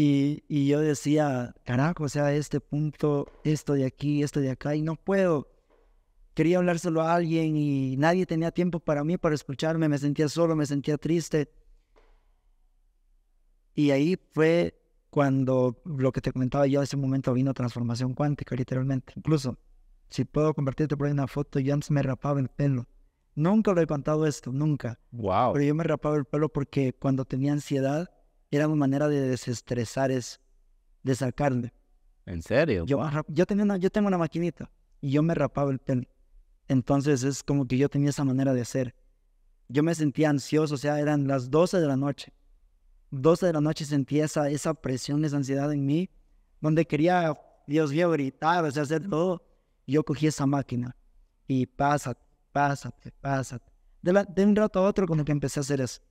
Y, 0.04 0.44
y, 0.48 0.66
yo 0.66 0.80
decía, 0.80 1.54
carajo, 1.64 2.06
o 2.06 2.10
sea, 2.10 2.34
este 2.34 2.60
punto, 2.60 3.28
esto 3.44 3.74
de 3.74 3.86
aquí, 3.86 4.24
esto 4.24 4.40
de 4.40 4.50
acá, 4.50 4.74
y 4.76 4.82
no 4.82 4.96
puedo. 4.96 5.48
Quería 6.34 6.58
hablárselo 6.58 7.02
a 7.02 7.14
alguien 7.14 7.56
y 7.56 7.98
nadie 7.98 8.26
tenía 8.26 8.50
tiempo 8.50 8.80
para 8.80 9.04
mí, 9.04 9.20
para 9.20 9.36
escucharme, 9.36 9.88
me 9.88 10.00
sentía 10.00 10.28
solo, 10.28 10.56
me 10.56 10.66
sentía 10.66 10.98
triste. 10.98 11.52
Y 13.76 13.92
ahí 13.92 14.18
fue 14.34 14.74
cuando 15.12 15.80
lo 15.86 16.12
que 16.12 16.22
te 16.22 16.32
comentaba 16.32 16.66
yo, 16.66 16.82
ese 16.82 16.98
momento 16.98 17.32
vino 17.32 17.54
transformación 17.54 18.16
cuántica, 18.16 18.56
literalmente. 18.56 19.14
Incluso, 19.16 19.60
si 20.10 20.26
puedo 20.26 20.56
compartirte 20.56 20.98
por 20.98 21.06
ahí 21.06 21.14
una 21.14 21.28
foto, 21.28 21.60
yo 21.60 21.76
antes 21.76 21.92
me 21.92 22.02
rapaba 22.02 22.40
el 22.40 22.50
pelo. 22.50 22.88
Nunca 23.36 23.72
lo 23.72 23.82
he 23.82 23.86
contado 23.86 24.26
esto, 24.26 24.52
nunca. 24.52 25.00
Wow. 25.12 25.54
Pero 25.54 25.64
yo 25.64 25.76
me 25.76 25.84
rapaba 25.84 26.16
el 26.16 26.26
pelo 26.26 26.50
porque 26.50 26.92
cuando 26.92 27.24
tenía 27.24 27.54
ansiedad, 27.54 28.10
era 28.52 28.68
una 28.68 28.76
manera 28.76 29.08
de 29.08 29.22
desestresar, 29.22 30.12
es 30.12 30.40
de 31.04 31.16
sacarle. 31.16 31.74
¿En 32.26 32.42
serio? 32.42 32.86
Yo, 32.86 33.02
yo, 33.28 33.46
tenía 33.46 33.64
una, 33.64 33.78
yo 33.78 33.90
tengo 33.90 34.08
una 34.08 34.18
maquinita 34.18 34.70
y 35.00 35.12
yo 35.12 35.24
me 35.24 35.34
rapaba 35.34 35.72
el 35.72 35.80
pelo. 35.80 36.04
Entonces 36.68 37.24
es 37.24 37.44
como 37.44 37.68
que 37.68 37.78
yo 37.78 37.90
tenía 37.90 38.10
esa 38.10 38.24
manera 38.24 38.54
de 38.54 38.62
hacer. 38.62 38.94
Yo 39.68 39.84
me 39.84 39.96
sentía 39.96 40.30
ansioso, 40.30 40.76
o 40.76 40.78
sea, 40.78 41.00
eran 41.00 41.28
las 41.28 41.50
12 41.50 41.80
de 41.80 41.88
la 41.88 41.98
noche. 41.98 42.34
12 43.12 43.48
de 43.48 43.54
la 43.54 43.62
noche 43.62 43.86
sentía 43.86 44.26
esa, 44.26 44.50
esa 44.50 44.74
presión, 44.74 45.24
esa 45.26 45.38
ansiedad 45.38 45.72
en 45.72 45.86
mí, 45.86 46.10
donde 46.60 46.86
quería, 46.86 47.34
Dios 47.68 47.92
mío, 47.92 48.12
gritar, 48.12 48.64
o 48.64 48.72
sea, 48.72 48.84
hacer 48.84 49.08
todo. 49.10 49.44
Yo 49.88 50.04
cogí 50.04 50.28
esa 50.28 50.46
máquina 50.46 50.96
y 51.48 51.66
pásate, 51.66 52.22
pásate, 52.52 53.12
pásate. 53.20 53.72
De, 54.02 54.26
de 54.30 54.46
un 54.46 54.56
rato 54.56 54.80
a 54.80 54.84
otro 54.84 55.08
como 55.08 55.26
que 55.26 55.32
empecé 55.32 55.60
a 55.60 55.62
hacer 55.62 55.82
eso. 55.82 56.02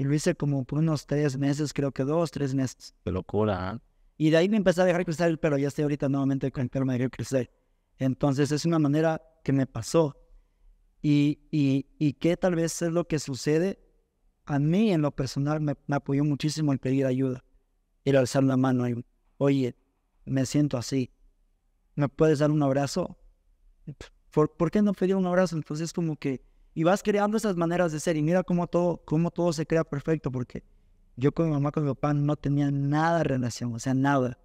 Y 0.00 0.04
lo 0.04 0.14
hice 0.14 0.34
como 0.34 0.64
por 0.64 0.78
unos 0.78 1.06
tres 1.06 1.36
meses, 1.36 1.74
creo 1.74 1.92
que 1.92 2.04
dos, 2.04 2.30
tres 2.30 2.54
meses. 2.54 2.94
Qué 3.04 3.12
locura, 3.12 3.74
¿eh? 3.74 3.80
Y 4.16 4.30
de 4.30 4.38
ahí 4.38 4.48
me 4.48 4.56
empecé 4.56 4.80
a 4.80 4.86
dejar 4.86 5.04
crecer 5.04 5.28
el 5.28 5.38
pelo. 5.38 5.58
Ya 5.58 5.68
estoy 5.68 5.82
ahorita 5.82 6.08
nuevamente 6.08 6.50
con 6.50 6.62
el 6.62 6.70
pelo 6.70 6.86
me 6.86 6.94
dejé 6.94 7.10
crecer. 7.10 7.50
Entonces 7.98 8.50
es 8.50 8.64
una 8.64 8.78
manera 8.78 9.20
que 9.44 9.52
me 9.52 9.66
pasó. 9.66 10.16
Y, 11.02 11.40
y, 11.50 11.86
y 11.98 12.14
que 12.14 12.38
tal 12.38 12.54
vez 12.54 12.80
es 12.80 12.90
lo 12.92 13.06
que 13.06 13.18
sucede. 13.18 13.78
A 14.46 14.58
mí 14.58 14.90
en 14.90 15.02
lo 15.02 15.10
personal 15.10 15.60
me, 15.60 15.74
me 15.86 15.96
apoyó 15.96 16.24
muchísimo 16.24 16.72
el 16.72 16.78
pedir 16.78 17.04
ayuda. 17.04 17.44
A 18.06 18.18
alzar 18.18 18.42
la 18.42 18.56
mano 18.56 18.88
y, 18.88 19.04
oye, 19.36 19.76
me 20.24 20.46
siento 20.46 20.78
así. 20.78 21.10
¿Me 21.94 22.08
puedes 22.08 22.38
dar 22.38 22.50
un 22.50 22.62
abrazo? 22.62 23.18
¿Por, 24.30 24.56
¿por 24.56 24.70
qué 24.70 24.80
no 24.80 24.94
pedir 24.94 25.16
un 25.16 25.26
abrazo? 25.26 25.56
Entonces 25.56 25.92
como 25.92 26.16
que 26.16 26.40
y 26.74 26.84
vas 26.84 27.02
creando 27.02 27.36
esas 27.36 27.56
maneras 27.56 27.92
de 27.92 28.00
ser. 28.00 28.16
Y 28.16 28.22
mira 28.22 28.42
cómo 28.42 28.66
todo, 28.66 29.02
cómo 29.04 29.30
todo 29.30 29.52
se 29.52 29.66
crea 29.66 29.84
perfecto, 29.84 30.30
porque 30.30 30.62
yo 31.16 31.32
con 31.32 31.46
mi 31.46 31.52
mamá, 31.52 31.72
con 31.72 31.84
mi 31.84 31.90
papá, 31.90 32.14
no 32.14 32.36
tenía 32.36 32.70
nada 32.70 33.18
de 33.18 33.24
relación, 33.24 33.74
o 33.74 33.78
sea, 33.78 33.94
nada. 33.94 34.38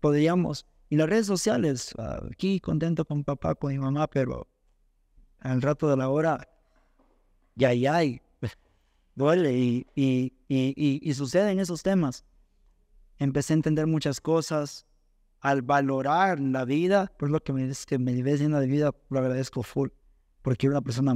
Podríamos, 0.00 0.66
y 0.90 0.96
las 0.96 1.08
redes 1.08 1.26
sociales, 1.26 1.94
aquí 2.30 2.60
contento 2.60 3.04
con 3.04 3.24
papá, 3.24 3.54
con 3.54 3.72
mi 3.72 3.78
mamá, 3.78 4.06
pero 4.08 4.46
al 5.40 5.62
rato 5.62 5.88
de 5.88 5.96
la 5.96 6.08
hora, 6.08 6.46
ya, 7.54 7.72
ya, 7.72 8.00
duele 9.14 9.56
y, 9.56 9.86
y, 9.94 10.32
y, 10.48 11.00
y, 11.02 11.14
suceden 11.14 11.58
esos 11.58 11.82
temas. 11.82 12.24
Empecé 13.18 13.54
a 13.54 13.56
entender 13.56 13.86
muchas 13.86 14.20
cosas, 14.20 14.86
al 15.40 15.62
valorar 15.62 16.40
la 16.40 16.64
vida, 16.64 17.12
por 17.18 17.30
lo 17.30 17.40
que 17.42 17.52
me, 17.52 17.70
que 17.86 17.98
me 17.98 18.12
llena 18.14 18.60
de 18.60 18.66
vida, 18.66 18.94
lo 19.08 19.18
agradezco 19.18 19.62
full 19.62 19.90
porque 20.44 20.68
una 20.68 20.82
persona. 20.82 21.14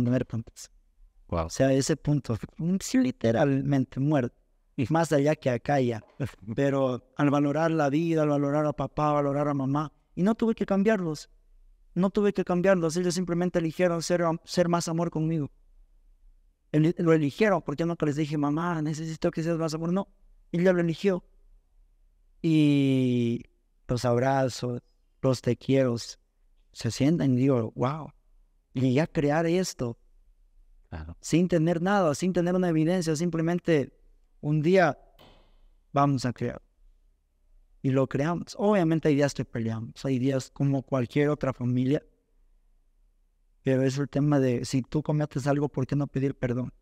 Wow. 1.29 1.45
O 1.45 1.51
sea, 1.51 1.71
ese 1.71 1.97
punto, 1.99 2.39
sí, 2.81 2.99
literalmente 2.99 4.01
muerto. 4.01 4.35
Y 4.75 4.87
más 4.89 5.13
allá 5.13 5.37
que 5.37 5.51
acá 5.51 5.81
ya. 5.81 6.03
Pero 6.57 7.05
al 7.15 7.31
valorar 7.31 7.71
la 7.71 7.91
vida, 7.91 8.23
al 8.23 8.31
valorar 8.31 8.65
a 8.65 8.73
papá, 8.73 9.11
al 9.11 9.17
valorar 9.17 9.49
a 9.49 9.55
mamá, 9.55 9.93
y 10.15 10.23
no 10.23 10.35
tuve 10.35 10.55
que 10.55 10.65
cambiarlos. 10.65 11.29
No 11.95 12.09
tuve 12.09 12.33
que 12.33 12.43
cambiarlos. 12.43 12.97
Ellos 12.97 13.15
simplemente 13.15 13.59
eligieron 13.59 14.03
ser, 14.03 14.23
ser 14.45 14.71
más 14.71 14.89
amor 14.89 15.11
conmigo. 15.11 15.51
Lo 16.73 17.13
eligieron 17.13 17.61
porque 17.61 17.85
nunca 17.85 18.07
les 18.07 18.17
dije, 18.17 18.39
mamá, 18.39 18.81
necesito 18.81 19.31
que 19.31 19.43
seas 19.43 19.59
más 19.59 19.75
amor. 19.75 19.93
No, 19.93 20.09
ella 20.53 20.73
lo 20.73 20.81
eligió. 20.81 21.23
Y 22.41 23.43
los 23.87 24.07
abrazos, 24.07 24.81
los 25.21 25.43
te 25.43 25.57
quiero, 25.57 25.97
se 26.73 26.91
sienten 26.91 27.35
y 27.35 27.37
digo, 27.37 27.73
wow, 27.75 28.11
y 28.87 28.99
a 28.99 29.07
crear 29.07 29.47
esto 29.47 29.99
sin 31.21 31.49
tener 31.49 31.83
nada, 31.83 32.15
sin 32.15 32.33
tener 32.33 32.55
una 32.55 32.69
evidencia, 32.69 33.15
simplemente 33.17 33.93
un 34.41 34.63
día 34.63 34.99
vamos 35.93 36.25
a 36.25 36.33
crear. 36.33 36.63
Y 37.83 37.91
lo 37.91 38.09
creamos. 38.09 38.55
Obviamente 38.59 39.09
hay 39.09 39.15
días 39.15 39.35
que 39.35 39.45
peleamos, 39.45 40.05
hay 40.05 40.19
días 40.19 40.51
como 40.51 40.83
cualquier 40.83 41.29
otra 41.29 41.53
familia, 41.53 42.03
pero 43.63 43.83
es 43.83 43.99
el 43.99 44.09
tema 44.09 44.41
de 44.41 44.65
si 44.65 44.83
tú 44.83 45.03
cometes 45.03 45.47
algo, 45.47 45.69
¿por 45.69 45.87
qué 45.87 45.95
no 45.95 46.07
pedir 46.07 46.35
perdón? 46.35 46.73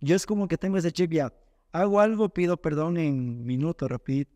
Yo 0.00 0.16
es 0.16 0.26
como 0.26 0.48
que 0.48 0.56
tengo 0.56 0.78
ese 0.78 0.92
chip 0.92 1.12
ya, 1.12 1.32
hago 1.72 2.00
algo, 2.00 2.28
pido 2.28 2.56
perdón 2.56 2.96
en 2.96 3.44
minutos, 3.44 3.90
rapidito. 3.90 4.32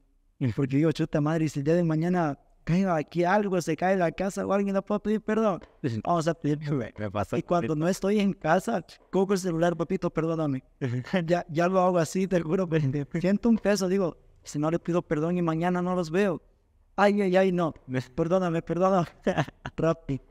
Porque 0.55 0.77
digo, 0.77 0.93
chuta 0.93 1.21
madre, 1.21 1.49
si 1.49 1.61
el 1.61 1.65
día 1.65 1.75
de 1.75 1.85
mañana 1.85 2.39
caiga 2.67 2.97
aquí 2.97 3.23
algo, 3.23 3.63
se 3.63 3.77
cae 3.77 3.97
la 3.97 4.11
casa 4.11 4.45
o 4.45 4.53
alguien 4.53 4.75
no 4.75 4.83
puede 4.83 5.01
pedir 5.01 5.21
perdón. 5.21 5.61
Vamos 6.03 6.27
a 6.27 6.35
pedir 6.35 6.59
perdón. 6.59 6.93
y 7.39 7.43
cuando 7.43 7.77
no 7.77 7.87
estoy 7.87 8.19
en 8.19 8.33
casa, 8.33 8.85
cojo 9.11 9.35
el 9.35 9.39
celular, 9.39 9.77
papito, 9.77 10.11
perdóname. 10.11 10.65
ya, 11.27 11.47
ya 11.49 11.69
lo 11.69 11.81
hago 11.81 11.99
así, 11.99 12.27
te 12.27 12.41
juro, 12.41 12.69
pero 12.69 12.85
siento 13.21 13.49
un 13.49 13.59
peso, 13.59 13.89
digo, 13.89 14.19
si 14.43 14.59
no 14.59 14.69
le 14.71 14.81
pido 14.81 15.01
perdón 15.01 15.39
y 15.39 15.43
mañana 15.43 15.81
no 15.81 15.95
los 15.95 16.11
veo. 16.11 16.43
Ay, 16.97 17.23
ay, 17.23 17.37
ay, 17.37 17.53
no. 17.53 17.73
Perdóname, 18.17 18.63
perdóname. 18.63 19.07
Rápido. 19.77 20.25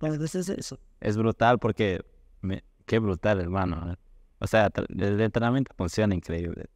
Entonces 0.00 0.34
es 0.34 0.48
eso. 0.58 0.78
Es 1.00 1.16
brutal 1.16 1.58
porque, 1.58 2.00
me, 2.42 2.64
qué 2.86 2.98
brutal, 2.98 3.40
hermano. 3.40 3.92
¿eh? 3.92 3.96
O 4.40 4.46
sea, 4.46 4.68
el 4.88 5.20
entrenamiento 5.20 5.72
funciona 5.76 6.14
increíble. 6.14 6.66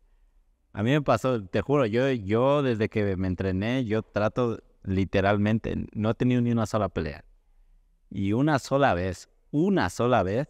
A 0.73 0.83
mí 0.83 0.91
me 0.91 1.03
pasó, 1.03 1.45
te 1.45 1.61
juro, 1.61 1.85
yo, 1.87 2.09
yo 2.11 2.63
desde 2.63 2.89
que 2.89 3.17
me 3.17 3.27
entrené, 3.27 3.85
yo 3.85 4.03
trato 4.03 4.59
literalmente, 4.83 5.87
no 5.93 6.11
he 6.11 6.15
tenido 6.15 6.41
ni 6.41 6.53
una 6.53 6.67
sola 6.67 6.89
pelea. 6.89 7.25
Y 8.11 8.33
una 8.33 8.59
sola 8.59 8.95
vez, 8.95 9.29
una 9.51 9.91
sola 9.91 10.23
vez, 10.23 10.49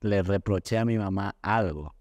le 0.00 0.22
reproché 0.22 0.78
a 0.78 0.84
mi 0.84 0.98
mamá 0.98 1.36
algo. 1.42 1.94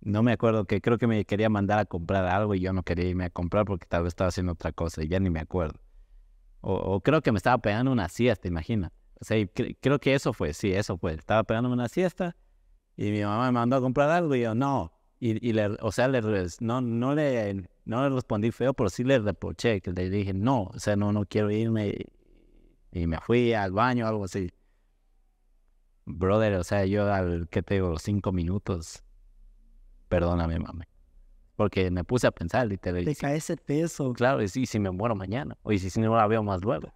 No 0.00 0.22
me 0.22 0.32
acuerdo 0.32 0.66
que 0.66 0.80
creo 0.80 0.98
que 0.98 1.06
me 1.06 1.24
quería 1.24 1.48
mandar 1.48 1.78
a 1.78 1.84
comprar 1.84 2.26
algo 2.26 2.54
y 2.54 2.60
yo 2.60 2.72
no 2.72 2.82
quería 2.82 3.08
irme 3.08 3.24
a 3.24 3.30
comprar 3.30 3.64
porque 3.64 3.86
tal 3.86 4.02
vez 4.02 4.12
estaba 4.12 4.28
haciendo 4.28 4.52
otra 4.52 4.72
cosa 4.72 5.02
y 5.02 5.08
ya 5.08 5.18
ni 5.18 5.30
me 5.30 5.40
acuerdo. 5.40 5.80
O, 6.60 7.00
creo 7.00 7.22
que 7.22 7.32
me 7.32 7.38
estaba 7.38 7.58
pegando 7.58 7.92
una 7.92 8.08
siesta, 8.08 8.48
imagina. 8.48 8.92
O 9.20 9.24
sea, 9.24 9.44
creo 9.80 9.98
que 9.98 10.14
eso 10.14 10.32
fue, 10.32 10.52
sí, 10.52 10.72
eso 10.72 10.98
fue. 10.98 11.14
Estaba 11.14 11.44
pegando 11.44 11.70
una 11.70 11.88
siesta 11.88 12.36
y 12.96 13.10
mi 13.10 13.22
mamá 13.22 13.46
me 13.46 13.52
mandó 13.52 13.76
a 13.76 13.80
comprar 13.80 14.10
algo 14.10 14.34
y 14.34 14.42
yo, 14.42 14.54
no, 14.54 14.92
y, 15.18 15.52
le, 15.52 15.66
o 15.80 15.92
sea, 15.92 16.08
le, 16.08 16.20
no, 16.60 16.80
no, 16.80 17.14
le, 17.14 17.68
no 17.86 18.02
le 18.02 18.14
respondí 18.14 18.50
feo, 18.50 18.74
pero 18.74 18.90
sí 18.90 19.04
le 19.04 19.18
reproché, 19.20 19.80
que 19.80 19.92
le 19.92 20.10
dije, 20.10 20.34
no, 20.34 20.64
o 20.64 20.78
sea, 20.78 20.96
no, 20.96 21.12
no 21.12 21.24
quiero 21.24 21.50
irme. 21.50 21.94
Y 22.92 23.06
me 23.06 23.18
fui 23.20 23.52
al 23.52 23.72
baño 23.72 24.04
o 24.04 24.08
algo 24.08 24.24
así. 24.24 24.50
Brother, 26.04 26.54
o 26.54 26.64
sea, 26.64 26.84
yo 26.84 27.12
al, 27.12 27.48
¿qué 27.48 27.62
te 27.62 27.74
digo? 27.74 27.90
Los 27.90 28.02
cinco 28.02 28.32
minutos, 28.32 29.02
perdóname, 30.08 30.58
mami. 30.58 30.84
Porque 31.54 31.90
me 31.90 32.04
puse 32.04 32.26
a 32.26 32.32
pensar, 32.32 32.66
literalmente. 32.66 33.14
Te 33.14 33.20
cae 33.20 33.36
ese 33.36 33.56
peso. 33.56 34.12
Claro, 34.12 34.42
y 34.42 34.48
sí, 34.48 34.66
si 34.66 34.78
me 34.78 34.90
muero 34.90 35.14
mañana. 35.14 35.56
O 35.62 35.72
y 35.72 35.78
si, 35.78 35.88
si 35.88 36.00
no 36.00 36.14
la 36.14 36.26
veo 36.26 36.42
más 36.42 36.62
luego. 36.62 36.92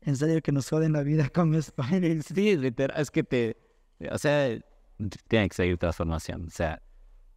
En 0.00 0.16
serio 0.16 0.40
que 0.40 0.52
nos 0.52 0.70
joden 0.70 0.92
la 0.92 1.02
vida 1.02 1.28
con 1.28 1.60
Spidey. 1.60 2.22
Sí, 2.22 2.56
literal, 2.56 2.98
es 3.00 3.10
que 3.10 3.24
te, 3.24 3.56
o 4.10 4.16
sea, 4.16 4.58
tiene 5.28 5.48
que 5.48 5.54
seguir 5.54 5.76
transformación. 5.76 6.46
O 6.46 6.50
sea, 6.50 6.82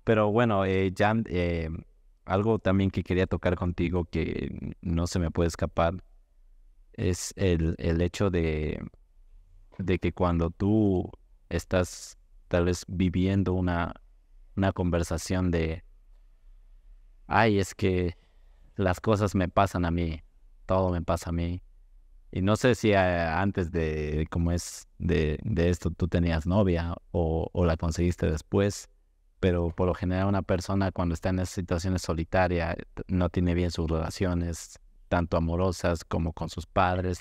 pero 0.04 0.32
bueno, 0.32 0.64
eh, 0.66 0.94
Jan, 0.96 1.26
eh, 1.28 1.70
algo 2.26 2.60
también 2.60 2.92
que 2.92 3.04
quería 3.04 3.28
tocar 3.28 3.56
contigo 3.56 4.06
que 4.06 4.76
no 4.82 5.08
se 5.08 5.20
me 5.20 5.32
puede 5.32 5.48
escapar 5.48 6.04
es 6.94 7.34
el, 7.36 7.76
el 7.80 8.02
hecho 8.02 8.30
de, 8.30 8.82
de 9.78 10.00
que 10.00 10.14
cuando 10.14 10.50
tú 10.52 11.12
estás 11.50 12.18
tal 12.48 12.66
vez 12.66 12.86
viviendo 12.88 13.54
una, 13.54 13.94
una 14.56 14.72
conversación 14.72 15.52
de, 15.52 15.84
ay, 17.28 17.60
es 17.60 17.76
que 17.76 18.16
las 18.76 19.02
cosas 19.02 19.36
me 19.36 19.50
pasan 19.50 19.86
a 19.86 19.92
mí, 19.92 20.22
todo 20.66 20.92
me 20.92 21.02
pasa 21.02 21.30
a 21.30 21.34
mí. 21.34 21.62
Y 22.32 22.42
no 22.42 22.56
sé 22.56 22.74
si 22.74 22.92
eh, 22.92 22.98
antes 22.98 23.72
de, 23.72 24.28
como 24.32 24.52
es, 24.52 24.88
de, 24.98 25.40
de, 25.44 25.70
esto 25.70 25.92
tú 25.92 26.08
tenías 26.08 26.48
novia 26.48 26.96
o, 27.12 27.50
o 27.54 27.66
la 27.66 27.78
conseguiste 27.78 28.30
después 28.30 28.90
pero 29.44 29.72
por 29.72 29.88
lo 29.88 29.94
general 29.94 30.28
una 30.28 30.42
persona 30.42 30.94
cuando 30.94 31.14
está 31.14 31.28
en 31.28 31.40
esas 31.40 31.50
situaciones 31.50 32.02
solitarias 32.02 32.78
no 33.10 33.28
tiene 33.28 33.54
bien 33.54 33.72
sus 33.72 33.92
relaciones, 33.92 34.80
tanto 35.10 35.36
amorosas 35.36 36.06
como 36.06 36.32
con 36.32 36.48
sus 36.48 36.66
padres. 36.66 37.20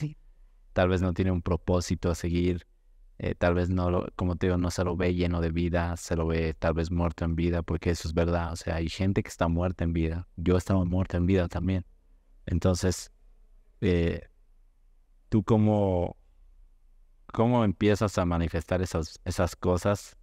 Tal 0.73 0.89
vez 0.89 1.03
no 1.03 1.15
tiene 1.15 1.33
un 1.33 1.43
propósito 1.43 2.13
a 2.13 2.15
seguir, 2.15 2.65
eh, 3.19 3.35
tal 3.35 3.55
vez 3.55 3.71
no, 3.71 3.91
lo, 3.91 4.07
como 4.15 4.37
te 4.37 4.47
digo, 4.47 4.57
no 4.57 4.71
se 4.71 4.85
lo 4.85 4.97
ve 4.97 5.17
lleno 5.17 5.41
de 5.41 5.51
vida, 5.51 5.97
se 5.97 6.15
lo 6.15 6.29
ve 6.29 6.55
tal 6.55 6.75
vez 6.75 6.93
muerto 6.93 7.25
en 7.25 7.35
vida, 7.35 7.63
porque 7.63 7.91
eso 7.91 8.07
es 8.07 8.15
verdad. 8.15 8.53
O 8.53 8.57
sea, 8.57 8.77
hay 8.77 8.89
gente 8.89 9.25
que 9.25 9.29
está 9.29 9.49
muerta 9.49 9.83
en 9.83 9.93
vida. 9.93 10.29
Yo 10.37 10.57
estaba 10.57 10.85
muerta 10.85 11.17
en 11.17 11.27
vida 11.27 11.49
también. 11.49 11.85
Entonces, 12.47 13.11
eh, 13.81 14.29
tú 15.29 15.43
cómo, 15.43 16.17
cómo 17.33 17.65
empiezas 17.65 18.17
a 18.17 18.25
manifestar 18.27 18.81
esas, 18.81 19.19
esas 19.25 19.57
cosas 19.57 20.17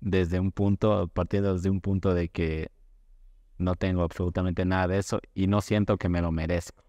desde 0.00 0.40
un 0.40 0.52
punto, 0.52 1.08
partiendo 1.08 1.54
desde 1.54 1.70
un 1.70 1.80
punto 1.80 2.14
de 2.14 2.28
que 2.28 2.70
no 3.58 3.74
tengo 3.74 4.02
absolutamente 4.02 4.64
nada 4.64 4.88
de 4.88 4.98
eso 4.98 5.20
y 5.34 5.46
no 5.46 5.60
siento 5.60 5.98
que 5.98 6.08
me 6.08 6.22
lo 6.22 6.32
merezco. 6.32 6.82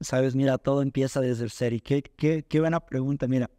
Sabes, 0.00 0.34
mira, 0.34 0.58
todo 0.58 0.82
empieza 0.82 1.20
desde 1.20 1.44
el 1.44 1.50
ser. 1.50 1.72
Y 1.72 1.80
qué, 1.80 2.02
qué, 2.02 2.44
qué 2.46 2.60
buena 2.60 2.80
pregunta. 2.80 3.26
Mira, 3.26 3.50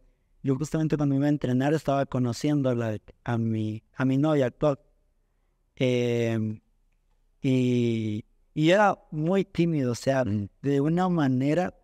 yo 0.42 0.54
justamente 0.56 0.96
cuando 0.96 1.14
me 1.14 1.18
iba 1.18 1.26
a 1.26 1.30
entrenar 1.30 1.74
estaba 1.74 2.06
conociendo 2.06 2.70
a, 3.24 3.38
mi, 3.38 3.82
a 3.94 4.04
mi 4.04 4.16
novia 4.16 4.46
actual. 4.46 4.78
Em, 5.74 6.60
y, 7.42 8.24
y 8.54 8.70
era 8.70 8.98
muy 9.10 9.44
tímido, 9.44 9.92
o 9.92 9.94
sea, 9.94 10.24
de 10.62 10.80
una 10.80 11.08
manera 11.08 11.74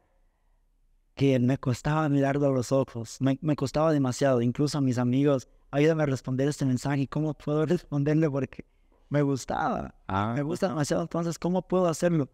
que 1.15 1.39
me 1.39 1.59
costaba 1.59 2.09
mirarlo 2.09 2.47
a 2.47 2.51
los 2.51 2.73
ojos, 2.73 3.19
me, 3.21 3.39
me 3.41 3.55
costaba 3.55 3.93
demasiado, 3.93 4.43
incluso 4.43 4.79
a 4.79 4.81
mis 4.81 4.99
amigos, 4.99 5.49
ayúdame 5.75 6.05
a 6.05 6.07
responder 6.07 6.49
este 6.49 6.65
mensaje, 6.65 7.07
¿cómo 7.09 7.35
puedo 7.35 7.67
responderle? 7.67 8.31
Porque 8.31 8.65
me 9.09 9.23
gustaba, 9.23 9.95
Ah, 10.07 10.33
me 10.37 10.43
gusta 10.43 10.69
demasiado, 10.69 11.03
entonces, 11.03 11.39
¿cómo 11.39 11.63
puedo 11.63 11.87
hacerlo? 11.87 12.29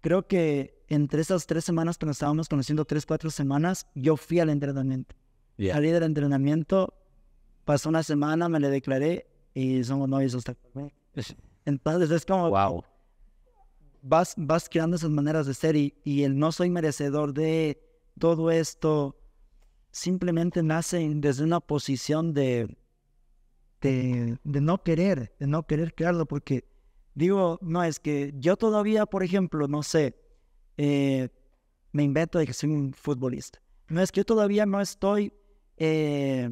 Creo 0.00 0.26
que 0.26 0.84
entre 0.88 1.20
esas 1.22 1.46
tres 1.46 1.64
semanas 1.64 1.96
que 1.96 2.06
nos 2.06 2.16
estábamos 2.16 2.48
conociendo, 2.48 2.84
tres, 2.84 3.06
cuatro 3.06 3.30
semanas, 3.30 3.86
yo 3.94 4.16
fui 4.16 4.40
al 4.40 4.50
entrenamiento. 4.50 5.14
ya. 5.56 5.74
Salí 5.74 5.90
del 5.90 6.02
entrenamiento, 6.02 6.92
pasó 7.64 7.88
una 7.88 8.02
semana, 8.02 8.48
me 8.48 8.58
le 8.58 8.68
declaré 8.68 9.28
y 9.54 9.84
somos 9.84 10.08
novios 10.08 10.34
hasta. 10.34 10.56
Entonces 11.64 12.10
es 12.10 12.26
como 12.26 12.50
Wow. 12.50 12.84
vas, 14.02 14.34
vas 14.36 14.68
creando 14.68 14.96
esas 14.96 15.10
maneras 15.10 15.46
de 15.46 15.54
ser 15.54 15.76
y, 15.76 15.94
y 16.04 16.24
el 16.24 16.36
no 16.36 16.50
soy 16.50 16.68
merecedor 16.68 17.32
de 17.32 17.80
todo 18.18 18.50
esto 18.50 19.16
simplemente 19.92 20.62
nace 20.62 21.08
desde 21.14 21.44
una 21.44 21.60
posición 21.60 22.32
de, 22.34 22.76
de, 23.80 24.38
de 24.42 24.60
no 24.60 24.82
querer, 24.82 25.34
de 25.38 25.46
no 25.46 25.66
querer 25.66 25.94
crearlo, 25.94 26.26
porque 26.26 26.64
digo, 27.14 27.58
no, 27.62 27.84
es 27.84 28.00
que 28.00 28.32
yo 28.36 28.56
todavía, 28.56 29.06
por 29.06 29.22
ejemplo, 29.22 29.68
no 29.68 29.82
sé, 29.82 30.16
eh, 30.78 31.28
me 31.92 32.02
invento 32.02 32.38
de 32.38 32.46
que 32.46 32.54
soy 32.54 32.70
un 32.70 32.94
futbolista. 32.94 33.60
No 33.88 34.00
es 34.00 34.10
que 34.10 34.20
yo 34.20 34.24
todavía 34.24 34.64
no 34.64 34.80
estoy 34.80 35.32
eh, 35.76 36.48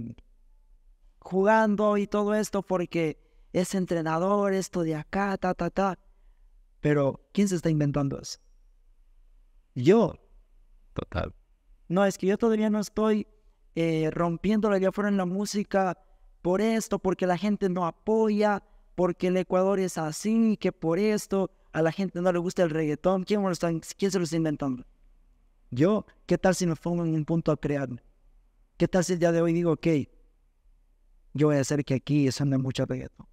jugando 1.18 1.97
y 1.97 2.07
todo 2.07 2.34
esto 2.34 2.62
porque 2.62 3.18
es 3.53 3.74
entrenador, 3.74 4.53
esto 4.53 4.82
de 4.82 4.95
acá, 4.95 5.36
ta, 5.38 5.55
ta, 5.55 5.70
ta. 5.70 5.99
Pero, 6.80 7.28
¿quién 7.32 7.49
se 7.49 7.57
está 7.57 7.70
inventando 7.70 8.20
eso? 8.20 8.38
Yo. 9.74 10.14
Total. 10.93 11.34
No, 11.91 12.05
es 12.05 12.16
que 12.18 12.28
yo 12.28 12.38
todavía 12.38 12.70
no 12.70 12.78
estoy 12.78 13.26
eh, 13.74 14.11
rompiéndole 14.12 14.76
allá 14.76 14.91
afuera 14.91 15.09
en 15.11 15.16
la 15.16 15.26
música 15.26 15.99
por 16.41 16.61
esto, 16.61 17.01
porque 17.01 17.26
la 17.26 17.36
gente 17.36 17.68
no 17.68 17.84
apoya, 17.84 18.62
porque 18.95 19.26
el 19.26 19.36
Ecuador 19.36 19.80
es 19.80 19.99
así, 19.99 20.57
que 20.57 20.70
por 20.70 21.01
esto 21.01 21.51
a 21.72 21.82
la 21.82 21.91
gente 21.91 22.22
no 22.22 22.30
le 22.32 22.38
gusta 22.38 22.62
el 22.62 22.70
reggaetón. 22.70 23.24
¿Quién, 23.24 23.43
lo 23.43 23.51
está- 23.51 23.72
quién 23.99 24.11
se 24.12 24.18
lo 24.18 24.24
está 24.24 24.36
inventando? 24.36 24.86
Yo. 25.72 26.07
¿Qué 26.26 26.38
tal 26.38 26.55
si 26.55 26.64
me 26.64 26.76
pongo 26.76 27.05
en 27.05 27.12
un 27.12 27.24
punto 27.24 27.51
a 27.51 27.57
crearme? 27.57 28.01
¿Qué 28.76 28.86
tal 28.86 29.05
si 29.05 29.14
el 29.14 29.18
día 29.18 29.32
de 29.32 29.43
hoy 29.43 29.53
digo, 29.53 29.72
ok, 29.72 29.86
yo 31.34 31.49
voy 31.49 31.57
a 31.57 31.61
hacer 31.61 31.84
que 31.84 31.95
aquí 31.95 32.30
suene 32.30 32.57
mucho 32.57 32.86
reggaetón? 32.86 33.26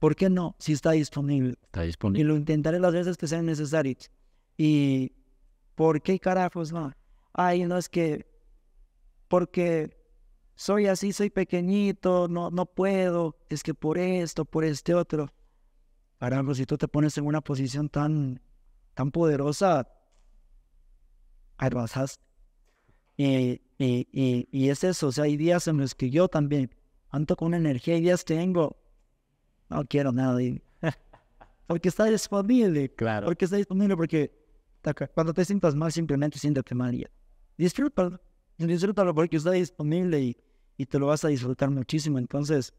¿Por 0.00 0.16
qué 0.16 0.28
no? 0.30 0.56
Si 0.58 0.72
está 0.72 0.90
disponible 0.92 1.54
Está 1.62 1.84
y 1.84 1.88
disponible. 1.88 2.24
lo 2.24 2.36
intentaré 2.36 2.80
las 2.80 2.92
veces 2.92 3.16
que 3.16 3.28
sean 3.28 3.46
necesarias. 3.46 4.10
¿Y 4.56 5.12
por 5.76 6.00
qué 6.02 6.18
carajos 6.18 6.72
no? 6.72 6.92
Ay, 7.32 7.64
no 7.64 7.76
es 7.78 7.88
que 7.88 8.26
porque 9.28 9.96
soy 10.56 10.86
así, 10.86 11.12
soy 11.12 11.30
pequeñito, 11.30 12.28
no, 12.28 12.50
no 12.50 12.66
puedo, 12.66 13.38
es 13.48 13.62
que 13.62 13.74
por 13.74 13.96
esto, 13.98 14.44
por 14.44 14.64
este 14.64 14.94
otro. 14.94 15.32
Caramba, 16.18 16.54
si 16.54 16.66
tú 16.66 16.76
te 16.76 16.88
pones 16.88 17.16
en 17.16 17.24
una 17.26 17.40
posición 17.40 17.88
tan, 17.88 18.42
tan 18.94 19.10
poderosa, 19.10 19.88
avanzas. 21.56 22.20
Y, 23.16 23.60
y, 23.78 24.08
y, 24.12 24.48
y 24.50 24.68
es 24.70 24.82
eso, 24.84 25.08
o 25.08 25.12
sea, 25.12 25.24
hay 25.24 25.36
días 25.36 25.68
en 25.68 25.76
los 25.78 25.94
que 25.94 26.10
yo 26.10 26.28
también 26.28 26.74
ando 27.10 27.36
con 27.36 27.54
energía, 27.54 27.94
hay 27.94 28.00
días 28.00 28.24
tengo, 28.24 28.76
no 29.68 29.84
quiero 29.84 30.10
nada, 30.12 30.42
y- 30.42 30.62
porque 31.66 31.88
está 31.88 32.04
disponible, 32.06 32.92
Claro. 32.94 33.26
porque 33.26 33.44
está 33.44 33.56
disponible, 33.56 33.96
porque 33.96 34.32
cuando 35.14 35.34
te 35.34 35.44
sientas 35.44 35.74
mal, 35.74 35.92
simplemente 35.92 36.38
siéntate 36.38 36.74
mal 36.74 36.94
y. 36.94 37.06
Disfrútalo, 37.60 38.18
disfrútalo 38.56 39.14
porque 39.14 39.36
está 39.36 39.50
disponible 39.50 40.18
y, 40.20 40.36
y 40.78 40.86
te 40.86 40.98
lo 40.98 41.08
vas 41.08 41.24
a 41.26 41.28
disfrutar 41.28 41.68
muchísimo. 41.70 42.18
Entonces, 42.18 42.72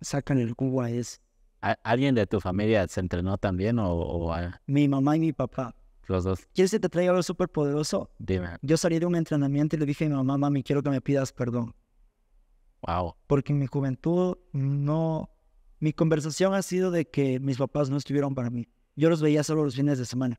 sacan 0.00 0.38
el 0.38 0.54
cubo 0.54 0.80
a 0.80 0.90
ese. 0.90 1.18
¿A- 1.60 1.76
¿Alguien 1.82 2.14
de 2.14 2.24
tu 2.26 2.40
familia 2.40 2.86
se 2.86 3.00
entrenó 3.00 3.36
también 3.36 3.80
o, 3.80 3.90
o 3.92 4.32
a 4.32 4.60
Mi 4.66 4.86
mamá 4.86 5.16
y 5.16 5.20
mi 5.20 5.32
papá. 5.32 5.74
los 6.06 6.22
dos? 6.22 6.46
¿Quieres 6.54 6.70
que 6.70 6.78
te 6.78 6.88
traiga 6.88 7.10
algo 7.10 7.24
súper 7.24 7.48
poderoso? 7.48 8.10
Dime. 8.20 8.58
Yo 8.62 8.76
salí 8.76 9.00
de 9.00 9.06
un 9.06 9.16
entrenamiento 9.16 9.74
y 9.74 9.80
le 9.80 9.86
dije 9.86 10.04
a 10.04 10.08
mi 10.08 10.14
mamá, 10.14 10.38
mami, 10.38 10.62
quiero 10.62 10.80
que 10.80 10.90
me 10.90 11.00
pidas 11.00 11.32
perdón. 11.32 11.74
Wow. 12.86 13.14
Porque 13.26 13.52
en 13.52 13.58
mi 13.58 13.66
juventud 13.66 14.36
no... 14.52 15.30
Mi 15.80 15.92
conversación 15.92 16.54
ha 16.54 16.62
sido 16.62 16.92
de 16.92 17.06
que 17.10 17.40
mis 17.40 17.58
papás 17.58 17.90
no 17.90 17.96
estuvieron 17.96 18.36
para 18.36 18.50
mí. 18.50 18.68
Yo 18.94 19.10
los 19.10 19.20
veía 19.20 19.42
solo 19.42 19.64
los 19.64 19.74
fines 19.74 19.98
de 19.98 20.04
semana. 20.04 20.38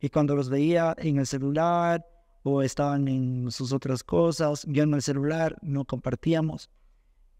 Y 0.00 0.08
cuando 0.08 0.34
los 0.34 0.48
veía 0.48 0.94
en 0.98 1.18
el 1.18 1.26
celular 1.26 2.06
o 2.42 2.62
estaban 2.62 3.08
en 3.08 3.50
sus 3.50 3.72
otras 3.72 4.02
cosas, 4.02 4.64
yo 4.68 4.84
en 4.84 4.94
el 4.94 5.02
celular 5.02 5.56
no 5.62 5.84
compartíamos. 5.84 6.70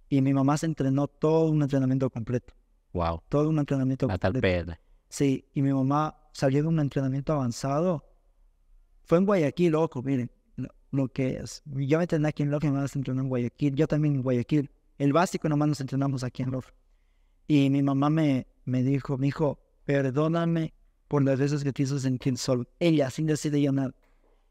Y 0.09 0.21
mi 0.23 0.35
mamá 0.35 0.57
se 0.59 0.67
entrenó 0.67 1.07
todo 1.09 1.51
un 1.51 1.63
entrenamiento 1.63 2.11
completo. 2.11 2.53
Wow. 2.93 3.23
Todo 3.29 3.49
un 3.49 3.59
entrenamiento 3.59 4.07
La 4.07 4.19
tal 4.19 4.33
completo. 4.33 4.73
PR. 4.73 4.81
Sí, 5.09 5.49
y 5.55 5.63
mi 5.63 5.73
mamá 5.73 6.17
salió 6.33 6.63
de 6.63 6.69
un 6.69 6.81
entrenamiento 6.81 7.33
avanzado. 7.33 8.05
Fue 9.05 9.19
en 9.19 9.27
Guayaquil, 9.27 9.73
loco, 9.73 10.03
miren 10.03 10.31
lo, 10.57 10.69
lo 10.91 11.09
que 11.09 11.39
es. 11.39 11.63
Yo 11.65 11.99
me 11.99 12.05
entrené 12.05 12.29
aquí 12.29 12.43
en 12.43 12.51
Loja 12.51 12.67
mi 12.67 12.75
mamá 12.75 12.89
se 12.89 12.99
entrenó 12.99 13.23
en 13.23 13.29
Guayaquil. 13.29 13.75
Yo 13.75 13.87
también 13.87 14.17
en 14.17 14.23
Guayaquil. 14.23 14.71
El 14.99 15.13
básico 15.13 15.49
nomás 15.49 15.69
nos 15.69 15.81
entrenamos 15.81 16.25
aquí 16.25 16.43
en 16.43 16.51
Loja. 16.51 16.73
Y 17.47 17.71
mi 17.71 17.83
mamá 17.83 18.11
me, 18.11 18.47
me 18.65 18.83
dijo, 18.83 19.17
mi 19.19 19.29
hijo, 19.29 19.59
perdóname 19.85 20.75
por 21.09 21.25
las 21.25 21.39
veces 21.39 21.65
que 21.65 21.73
te 21.73 21.83
hizo 21.83 21.99
sentir 21.99 22.37
solo. 22.37 22.65
Ella, 22.79 23.11
sin 23.11 23.27
decirle 23.27 23.63
yo 23.63 23.73
nada, 23.73 23.93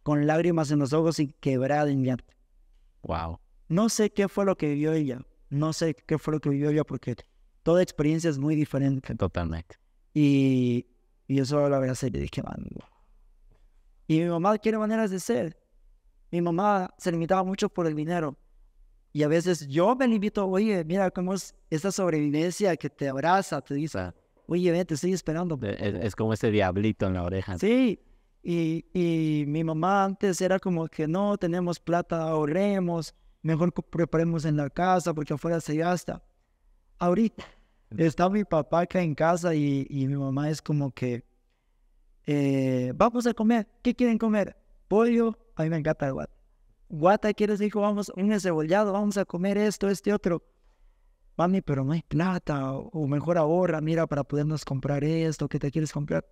con 0.04 0.28
lágrimas 0.28 0.72
en 0.72 0.80
los 0.80 0.94
ojos 0.94 1.20
y 1.20 1.28
quebrada 1.40 1.90
en 1.90 2.04
llanto. 2.04 2.34
Wow. 3.04 3.40
No 3.68 3.90
sé 3.90 4.12
qué 4.12 4.28
fue 4.28 4.46
lo 4.46 4.58
que 4.58 4.70
vivió 4.70 4.94
ella. 4.94 5.22
No 5.50 5.74
sé 5.74 5.96
qué 5.96 6.18
fue 6.18 6.34
lo 6.34 6.40
que 6.40 6.50
vivió 6.50 6.70
ella 6.70 6.84
porque 6.84 7.16
toda 7.64 7.82
experiencia 7.82 8.30
es 8.30 8.38
muy 8.38 8.56
diferente. 8.56 9.16
Totalmente. 9.16 9.76
Y, 10.14 10.88
y 11.28 11.36
yo 11.36 11.46
solo 11.46 11.70
la 11.70 11.78
abracé 11.78 12.08
y 12.08 12.12
le 12.12 12.20
dije, 12.20 12.42
"Man". 12.44 12.68
Y 14.08 14.20
mi 14.20 14.30
mamá 14.30 14.58
quiere 14.58 14.78
maneras 14.78 15.12
de 15.12 15.20
ser. 15.20 15.58
Mi 16.32 16.42
mamá 16.42 16.94
se 16.98 17.12
limitaba 17.12 17.44
mucho 17.44 17.70
por 17.70 17.86
el 17.88 17.96
dinero. 17.96 18.38
Y 19.12 19.24
a 19.24 19.28
veces 19.28 19.68
yo 19.68 19.96
me 19.96 20.08
limito, 20.08 20.48
oye, 20.48 20.84
mira 20.84 21.10
cómo 21.10 21.34
es 21.34 21.56
esa 21.70 21.92
sobrevivencia 21.92 22.76
que 22.78 22.90
te 22.90 23.10
abraza, 23.10 23.62
te 23.62 23.74
dice, 23.74 24.12
oye, 24.46 24.72
ven, 24.72 24.86
te 24.86 24.94
estoy 24.94 25.14
esperando. 25.14 25.60
es, 25.64 25.96
es 25.96 26.16
como 26.16 26.34
ese 26.34 26.52
diablito 26.52 27.08
en 27.08 27.14
la 27.14 27.24
oreja. 27.24 27.58
Sí, 27.58 28.00
y, 28.42 28.86
y 28.94 29.46
mi 29.48 29.64
mamá 29.64 30.06
antes 30.06 30.42
era 30.42 30.60
como 30.60 30.88
que 30.88 31.08
no 31.08 31.38
tenemos 31.38 31.80
plata, 31.80 32.30
ahorremos, 32.30 33.14
mejor 33.42 33.74
preparemos 33.74 34.46
en 34.46 34.58
la 34.58 34.70
casa 34.70 35.14
porque 35.14 35.34
afuera 35.34 35.60
se 35.60 35.76
gasta. 35.76 36.24
Ahorita 36.98 37.46
está 37.98 38.30
mi 38.30 38.44
papá 38.44 38.82
acá 38.82 39.02
en 39.02 39.16
casa 39.16 39.56
y, 39.56 39.86
y 39.90 40.08
mi 40.08 40.16
mamá 40.16 40.50
es 40.50 40.62
como 40.62 40.92
que 40.92 41.24
eh, 42.26 42.94
vamos 42.96 43.26
a 43.26 43.34
comer, 43.34 43.68
¿qué 43.82 43.96
quieren 43.96 44.18
comer? 44.18 44.56
Pollo, 44.88 45.38
a 45.56 45.64
mí 45.64 45.70
me 45.70 45.78
encanta 45.78 46.08
el 46.08 46.14
guata. 46.14 46.34
Guata, 46.88 47.34
¿quieres? 47.34 47.60
Dijo, 47.60 47.82
vamos, 47.82 48.12
un 48.16 48.32
encebollado, 48.32 48.94
vamos 48.94 49.18
a 49.18 49.26
comer 49.26 49.58
esto, 49.58 49.90
este 49.90 50.14
otro. 50.14 50.44
Mami, 51.38 51.62
pero 51.62 51.84
no 51.84 51.94
hay 51.94 52.02
plata, 52.02 52.74
o 52.74 53.08
mejor 53.08 53.38
ahorra, 53.38 53.80
mira, 53.82 54.08
para 54.08 54.24
podernos 54.24 54.66
comprar 54.66 55.04
esto, 55.04 55.48
¿qué 55.48 55.58
te 55.58 55.72
quieres 55.72 55.92
comprar? 55.92 56.26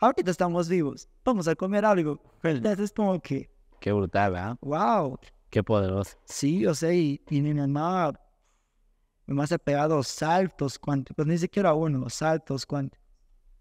Ahorita 0.00 0.30
estamos 0.30 0.68
vivos, 0.68 1.08
vamos 1.24 1.48
a 1.48 1.54
comer 1.54 1.84
algo. 1.84 2.20
Entonces 2.42 2.78
es 2.86 2.92
como 2.92 3.20
que, 3.20 3.50
Qué 3.80 3.92
brutal, 3.92 4.36
¿ah? 4.36 4.56
wow, 4.60 5.18
Qué 5.50 5.62
poderoso. 5.62 6.16
sí, 6.24 6.66
o 6.66 6.74
sea, 6.74 6.92
y, 6.92 7.22
y 7.30 7.40
mi 7.40 7.54
mamá, 7.54 8.12
mi 9.26 9.34
mamá 9.34 9.46
se 9.46 9.54
ha 9.54 9.58
pegado 9.58 10.02
saltos 10.02 10.78
cuánticos, 10.78 11.16
pues 11.16 11.28
ni 11.28 11.38
siquiera 11.38 11.74
uno, 11.74 12.08
saltos 12.10 12.66
cuánticos, 12.66 13.04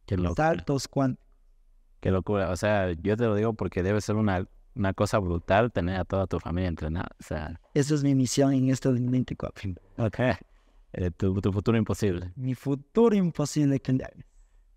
Qué 0.05 0.17
loco. 0.17 0.35
saltos 0.35 0.88
cuánticos. 0.88 1.27
Qué 1.99 2.11
locura. 2.11 2.51
O 2.51 2.55
sea, 2.55 2.91
yo 2.93 3.17
te 3.17 3.25
lo 3.25 3.35
digo 3.35 3.53
porque 3.53 3.81
debe 3.83 3.99
ser 4.01 4.15
una, 4.15 4.47
una 4.75 4.93
cosa 4.93 5.17
brutal 5.17 5.71
tener 5.71 5.99
a 5.99 6.05
toda 6.05 6.27
tu 6.27 6.39
familia 6.39 6.67
entrenada. 6.69 7.09
O 7.19 7.23
sea, 7.23 7.59
Esa 7.73 7.95
es 7.95 8.03
mi 8.03 8.13
misión 8.15 8.53
en 8.53 8.69
este 8.69 8.88
2024. 8.89 9.71
ok. 9.97 10.19
Eh, 10.93 11.11
tu, 11.11 11.39
tu 11.41 11.51
futuro 11.51 11.77
imposible. 11.77 12.31
Mi 12.35 12.55
futuro 12.55 13.15
imposible 13.15 13.81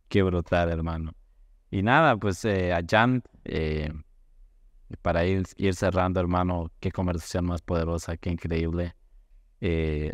Qué 0.08 0.22
brutal, 0.22 0.70
hermano. 0.70 1.12
Y 1.70 1.82
nada, 1.82 2.16
pues 2.16 2.44
eh, 2.44 2.72
a 2.72 2.80
Jan, 2.88 3.22
eh, 3.44 3.92
para 5.02 5.24
ir, 5.24 5.44
ir 5.56 5.74
cerrando, 5.74 6.20
hermano, 6.20 6.70
qué 6.80 6.90
conversación 6.90 7.46
más 7.46 7.62
poderosa, 7.62 8.16
qué 8.16 8.30
increíble. 8.30 8.96
Eh, 9.60 10.12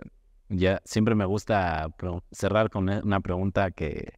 ya 0.48 0.80
siempre 0.84 1.14
me 1.14 1.24
gusta 1.24 1.88
cerrar 2.30 2.70
con 2.70 2.88
e- 2.88 3.00
una 3.02 3.20
pregunta 3.20 3.70
que 3.70 4.14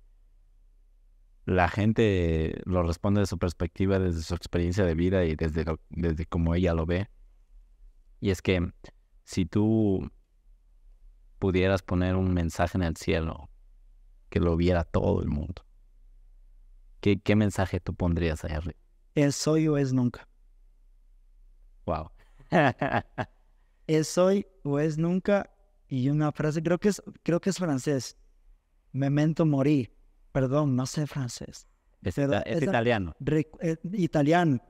la 1.47 1.69
gente 1.69 2.61
lo 2.65 2.83
responde 2.83 3.21
de 3.21 3.27
su 3.27 3.39
perspectiva, 3.39 3.99
desde 3.99 4.23
su 4.23 4.35
experiencia 4.35 4.85
de 4.85 4.95
vida 4.95 5.25
y 5.25 5.35
desde, 5.37 5.65
lo- 5.65 5.81
desde 5.89 6.27
cómo 6.27 6.55
ella 6.55 6.75
lo 6.75 6.87
ve. 6.87 7.09
Y 8.21 8.31
es 8.31 8.43
que 8.43 8.73
si 9.25 9.47
tú 9.47 10.11
pudieras 11.39 11.83
poner 11.83 12.17
un 12.17 12.35
mensaje 12.35 12.77
en 12.77 12.83
el 12.83 12.97
cielo 12.97 13.49
que 14.29 14.41
lo 14.41 14.57
viera 14.57 14.85
todo 14.85 15.23
el 15.23 15.29
mundo, 15.29 15.65
¿qué, 17.01 17.21
qué 17.21 17.37
mensaje 17.37 17.81
tú 17.81 17.95
pondrías 17.95 18.45
ahí 18.45 18.53
arriba? 18.53 18.79
Es 19.15 19.47
hoy 19.47 19.69
o 19.69 19.77
es 19.77 19.93
nunca. 19.93 20.29
Wow. 21.87 22.11
Es 23.87 24.19
hoy 24.19 24.47
o 24.65 24.79
es 24.79 24.99
nunca. 24.99 25.51
Y 25.89 26.11
una 26.11 26.33
frase, 26.33 26.63
creo 26.63 26.79
que 26.79 26.91
es, 26.91 27.03
creo 27.23 27.41
que 27.41 27.51
es 27.51 27.57
francés. 27.59 28.17
Memento 28.93 29.47
mori. 29.47 29.91
Perdón, 30.33 30.77
no 30.77 30.87
sé 30.87 31.07
francés. 31.07 31.67
Es, 32.03 32.15
Pero 32.15 32.41
italiano. 32.61 33.15
Re- 33.19 33.49
eh, 33.61 33.77
italiano. 33.93 34.61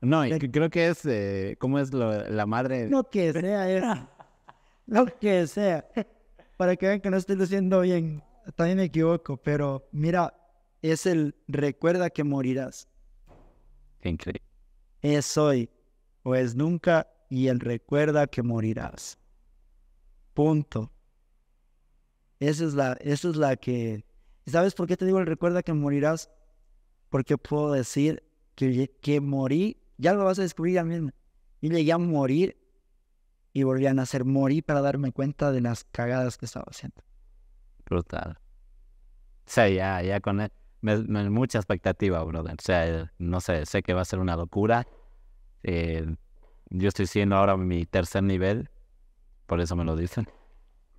No, 0.00 0.24
Re- 0.24 0.50
creo 0.50 0.68
que 0.68 0.88
es, 0.88 1.04
eh, 1.06 1.56
¿cómo 1.58 1.78
es 1.78 1.92
lo- 1.94 2.28
la 2.28 2.46
madre? 2.46 2.88
Lo 2.88 3.04
que 3.08 3.32
sea 3.32 3.70
es. 3.70 3.84
Lo 4.86 5.06
que 5.06 5.46
sea. 5.46 5.84
Para 6.56 6.76
que 6.76 6.86
vean 6.86 7.00
que 7.00 7.10
no 7.10 7.16
estoy 7.16 7.36
diciendo 7.36 7.80
bien. 7.80 8.22
También 8.54 8.78
me 8.78 8.84
equivoco. 8.84 9.36
Pero 9.36 9.88
mira, 9.92 10.32
es 10.90 11.06
el 11.06 11.34
recuerda 11.48 12.10
que 12.10 12.24
morirás. 12.24 12.88
Increíble. 14.02 14.42
Es 15.02 15.36
hoy 15.36 15.70
o 16.22 16.34
es 16.34 16.54
nunca. 16.54 17.08
Y 17.28 17.48
el 17.48 17.58
recuerda 17.58 18.28
que 18.28 18.42
morirás. 18.42 19.18
Punto. 20.32 20.92
Esa 22.38 22.64
es 22.64 22.74
la, 22.74 22.92
esa 23.00 23.30
es 23.30 23.36
la 23.36 23.56
que. 23.56 24.04
¿Y 24.44 24.50
¿Sabes 24.50 24.74
por 24.74 24.86
qué 24.86 24.96
te 24.96 25.06
digo 25.06 25.18
el 25.18 25.26
recuerda 25.26 25.62
que 25.62 25.72
morirás? 25.72 26.30
Porque 27.08 27.36
puedo 27.36 27.72
decir 27.72 28.22
que, 28.54 28.94
que 29.00 29.20
morí, 29.20 29.76
ya 29.98 30.12
lo 30.12 30.24
vas 30.24 30.38
a 30.38 30.42
descubrir 30.42 30.74
ya 30.74 30.84
mismo. 30.84 31.10
Y 31.60 31.70
llegué 31.70 31.92
a 31.92 31.98
morir 31.98 32.56
y 33.52 33.64
volví 33.64 33.86
a 33.86 33.94
nacer. 33.94 34.24
Morí 34.24 34.62
para 34.62 34.82
darme 34.82 35.10
cuenta 35.10 35.50
de 35.50 35.62
las 35.62 35.84
cagadas 35.84 36.36
que 36.38 36.46
estaba 36.46 36.66
haciendo. 36.68 37.02
Brutal. 37.84 38.38
O 39.46 39.50
sea, 39.50 39.68
ya, 39.68 40.02
ya 40.02 40.20
con 40.20 40.40
él. 40.40 40.52
Me, 40.80 40.98
me- 40.98 41.30
mucha 41.30 41.58
expectativa, 41.58 42.22
brother. 42.24 42.54
O 42.58 42.62
sea, 42.62 42.86
eh, 42.88 43.06
no 43.18 43.40
sé, 43.40 43.66
sé 43.66 43.82
que 43.82 43.94
va 43.94 44.02
a 44.02 44.04
ser 44.04 44.18
una 44.18 44.36
locura. 44.36 44.86
Eh, 45.62 46.06
yo 46.70 46.88
estoy 46.88 47.06
siguiendo 47.06 47.36
ahora 47.36 47.56
mi 47.56 47.86
tercer 47.86 48.22
nivel, 48.22 48.70
por 49.46 49.60
eso 49.60 49.76
me 49.76 49.84
lo 49.84 49.96
dicen. 49.96 50.26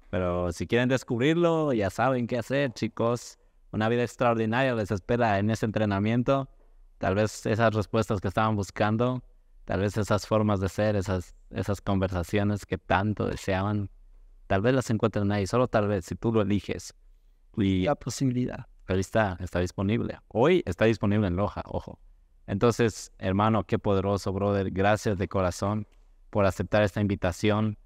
Pero 0.09 0.51
si 0.53 0.67
quieren 0.67 0.89
descubrirlo, 0.89 1.73
ya 1.73 1.89
saben 1.89 2.27
qué 2.27 2.37
hacer, 2.37 2.71
chicos. 2.73 3.37
Una 3.71 3.89
vida 3.89 4.03
extraordinaria 4.03 4.73
les 4.75 4.91
espera 4.91 5.39
en 5.39 5.49
ese 5.51 5.65
entrenamiento. 5.65 6.49
Tal 6.97 7.15
vez 7.15 7.45
esas 7.45 7.73
respuestas 7.73 8.21
que 8.21 8.27
estaban 8.29 8.55
buscando, 8.55 9.21
tal 9.65 9.81
vez 9.81 9.97
esas 9.97 10.25
formas 10.25 10.59
de 10.61 10.69
ser, 10.69 10.95
esas, 10.95 11.35
esas 11.51 11.81
conversaciones 11.81 12.65
que 12.65 12.77
tanto 12.77 13.27
deseaban, 13.27 13.89
tal 14.47 14.61
vez 14.61 14.73
las 14.73 14.89
encuentren 14.89 15.31
ahí, 15.31 15.45
solo 15.45 15.67
tal 15.67 15.87
vez, 15.87 16.05
si 16.05 16.15
tú 16.15 16.31
lo 16.31 16.41
eliges. 16.41 16.93
Y 17.57 17.83
La 17.83 17.95
posibilidad. 17.95 18.67
Ahí 18.93 18.99
está, 18.99 19.37
está 19.39 19.59
disponible. 19.59 20.19
Hoy 20.27 20.63
está 20.65 20.85
disponible 20.85 21.27
en 21.27 21.35
Loja, 21.35 21.63
ojo. 21.65 21.99
Entonces, 22.45 23.11
hermano, 23.17 23.65
qué 23.65 23.77
poderoso, 23.77 24.31
brother. 24.31 24.71
Gracias 24.71 25.17
de 25.17 25.27
corazón 25.27 25.87
por 26.29 26.45
aceptar 26.45 26.83
esta 26.83 27.01
invitación. 27.01 27.77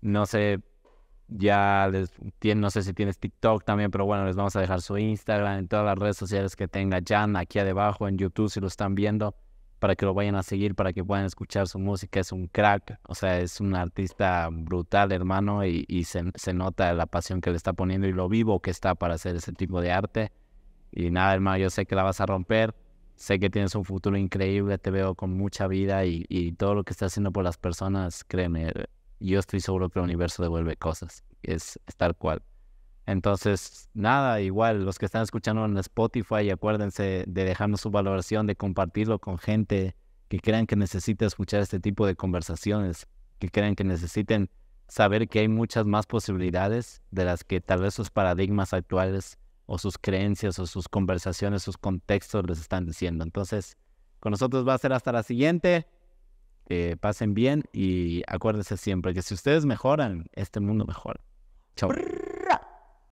No 0.00 0.26
sé, 0.26 0.60
ya 1.28 1.88
les 1.90 2.12
no 2.56 2.70
sé 2.70 2.82
si 2.82 2.92
tienes 2.92 3.18
TikTok 3.18 3.64
también, 3.64 3.90
pero 3.90 4.06
bueno, 4.06 4.26
les 4.26 4.36
vamos 4.36 4.56
a 4.56 4.60
dejar 4.60 4.80
su 4.82 4.96
Instagram 4.96 5.58
en 5.60 5.68
todas 5.68 5.84
las 5.84 5.98
redes 5.98 6.16
sociales 6.16 6.56
que 6.56 6.68
tenga 6.68 7.00
Jan 7.06 7.36
aquí 7.36 7.58
abajo 7.58 8.08
en 8.08 8.18
YouTube 8.18 8.50
si 8.50 8.60
lo 8.60 8.66
están 8.66 8.94
viendo 8.94 9.34
para 9.84 9.96
que 9.96 10.06
lo 10.06 10.14
vayan 10.14 10.34
a 10.34 10.42
seguir, 10.42 10.74
para 10.74 10.94
que 10.94 11.04
puedan 11.04 11.26
escuchar 11.26 11.68
su 11.68 11.78
música. 11.78 12.18
Es 12.18 12.32
un 12.32 12.46
crack, 12.46 12.98
o 13.06 13.14
sea, 13.14 13.38
es 13.40 13.60
un 13.60 13.74
artista 13.74 14.48
brutal, 14.50 15.12
hermano, 15.12 15.62
y, 15.66 16.04
se, 16.04 16.24
se 16.36 16.54
nota 16.54 16.94
la 16.94 17.04
pasión 17.04 17.42
que 17.42 17.50
le 17.50 17.58
está 17.58 17.74
poniendo 17.74 18.06
y 18.06 18.12
lo 18.14 18.30
vivo 18.30 18.60
que 18.60 18.70
está 18.70 18.94
para 18.94 19.16
hacer 19.16 19.36
ese 19.36 19.52
tipo 19.52 19.82
de 19.82 19.92
arte. 19.92 20.32
Y 20.90 21.10
nada, 21.10 21.34
hermano, 21.34 21.58
yo 21.58 21.68
sé 21.68 21.84
que 21.84 21.94
la 21.96 22.02
vas 22.02 22.18
a 22.22 22.24
romper. 22.24 22.74
Sé 23.16 23.38
que 23.38 23.50
tienes 23.50 23.74
un 23.74 23.84
futuro 23.84 24.16
increíble, 24.16 24.78
te 24.78 24.90
veo 24.90 25.14
con 25.14 25.36
mucha 25.36 25.66
vida 25.66 26.06
y, 26.06 26.24
y 26.30 26.52
todo 26.52 26.74
lo 26.74 26.84
que 26.84 26.94
estás 26.94 27.12
haciendo 27.12 27.30
por 27.30 27.44
las 27.44 27.58
personas, 27.58 28.24
créeme, 28.24 28.72
yo 29.20 29.38
estoy 29.38 29.60
seguro 29.60 29.90
que 29.90 29.98
el 29.98 30.04
universo 30.06 30.42
devuelve 30.42 30.76
cosas. 30.76 31.24
Es, 31.42 31.78
es 31.86 31.96
tal 31.96 32.16
cual. 32.16 32.40
Entonces, 33.06 33.90
nada, 33.92 34.40
igual, 34.40 34.84
los 34.84 34.98
que 34.98 35.06
están 35.06 35.22
escuchando 35.22 35.64
en 35.64 35.76
Spotify, 35.78 36.50
acuérdense 36.50 37.24
de 37.26 37.44
dejarnos 37.44 37.82
su 37.82 37.90
valoración, 37.90 38.46
de 38.46 38.56
compartirlo 38.56 39.18
con 39.18 39.38
gente 39.38 39.94
que 40.28 40.40
crean 40.40 40.66
que 40.66 40.76
necesita 40.76 41.26
escuchar 41.26 41.60
este 41.60 41.80
tipo 41.80 42.06
de 42.06 42.16
conversaciones, 42.16 43.06
que 43.38 43.50
crean 43.50 43.74
que 43.74 43.84
necesiten 43.84 44.48
saber 44.88 45.28
que 45.28 45.40
hay 45.40 45.48
muchas 45.48 45.86
más 45.86 46.06
posibilidades 46.06 47.02
de 47.10 47.24
las 47.24 47.44
que 47.44 47.60
tal 47.60 47.82
vez 47.82 47.94
sus 47.94 48.10
paradigmas 48.10 48.72
actuales 48.72 49.38
o 49.66 49.78
sus 49.78 49.98
creencias 49.98 50.58
o 50.58 50.66
sus 50.66 50.88
conversaciones, 50.88 51.62
sus 51.62 51.76
contextos 51.76 52.46
les 52.46 52.60
están 52.60 52.86
diciendo. 52.86 53.24
Entonces, 53.24 53.76
con 54.20 54.30
nosotros 54.30 54.66
va 54.66 54.74
a 54.74 54.78
ser 54.78 54.92
hasta 54.92 55.12
la 55.12 55.22
siguiente. 55.22 55.86
Que 56.66 56.96
pasen 56.96 57.34
bien 57.34 57.64
y 57.74 58.22
acuérdense 58.26 58.78
siempre 58.78 59.12
que 59.12 59.20
si 59.20 59.34
ustedes 59.34 59.66
mejoran, 59.66 60.28
este 60.32 60.60
mundo 60.60 60.86
mejora. 60.86 61.20
Chao. 61.76 61.90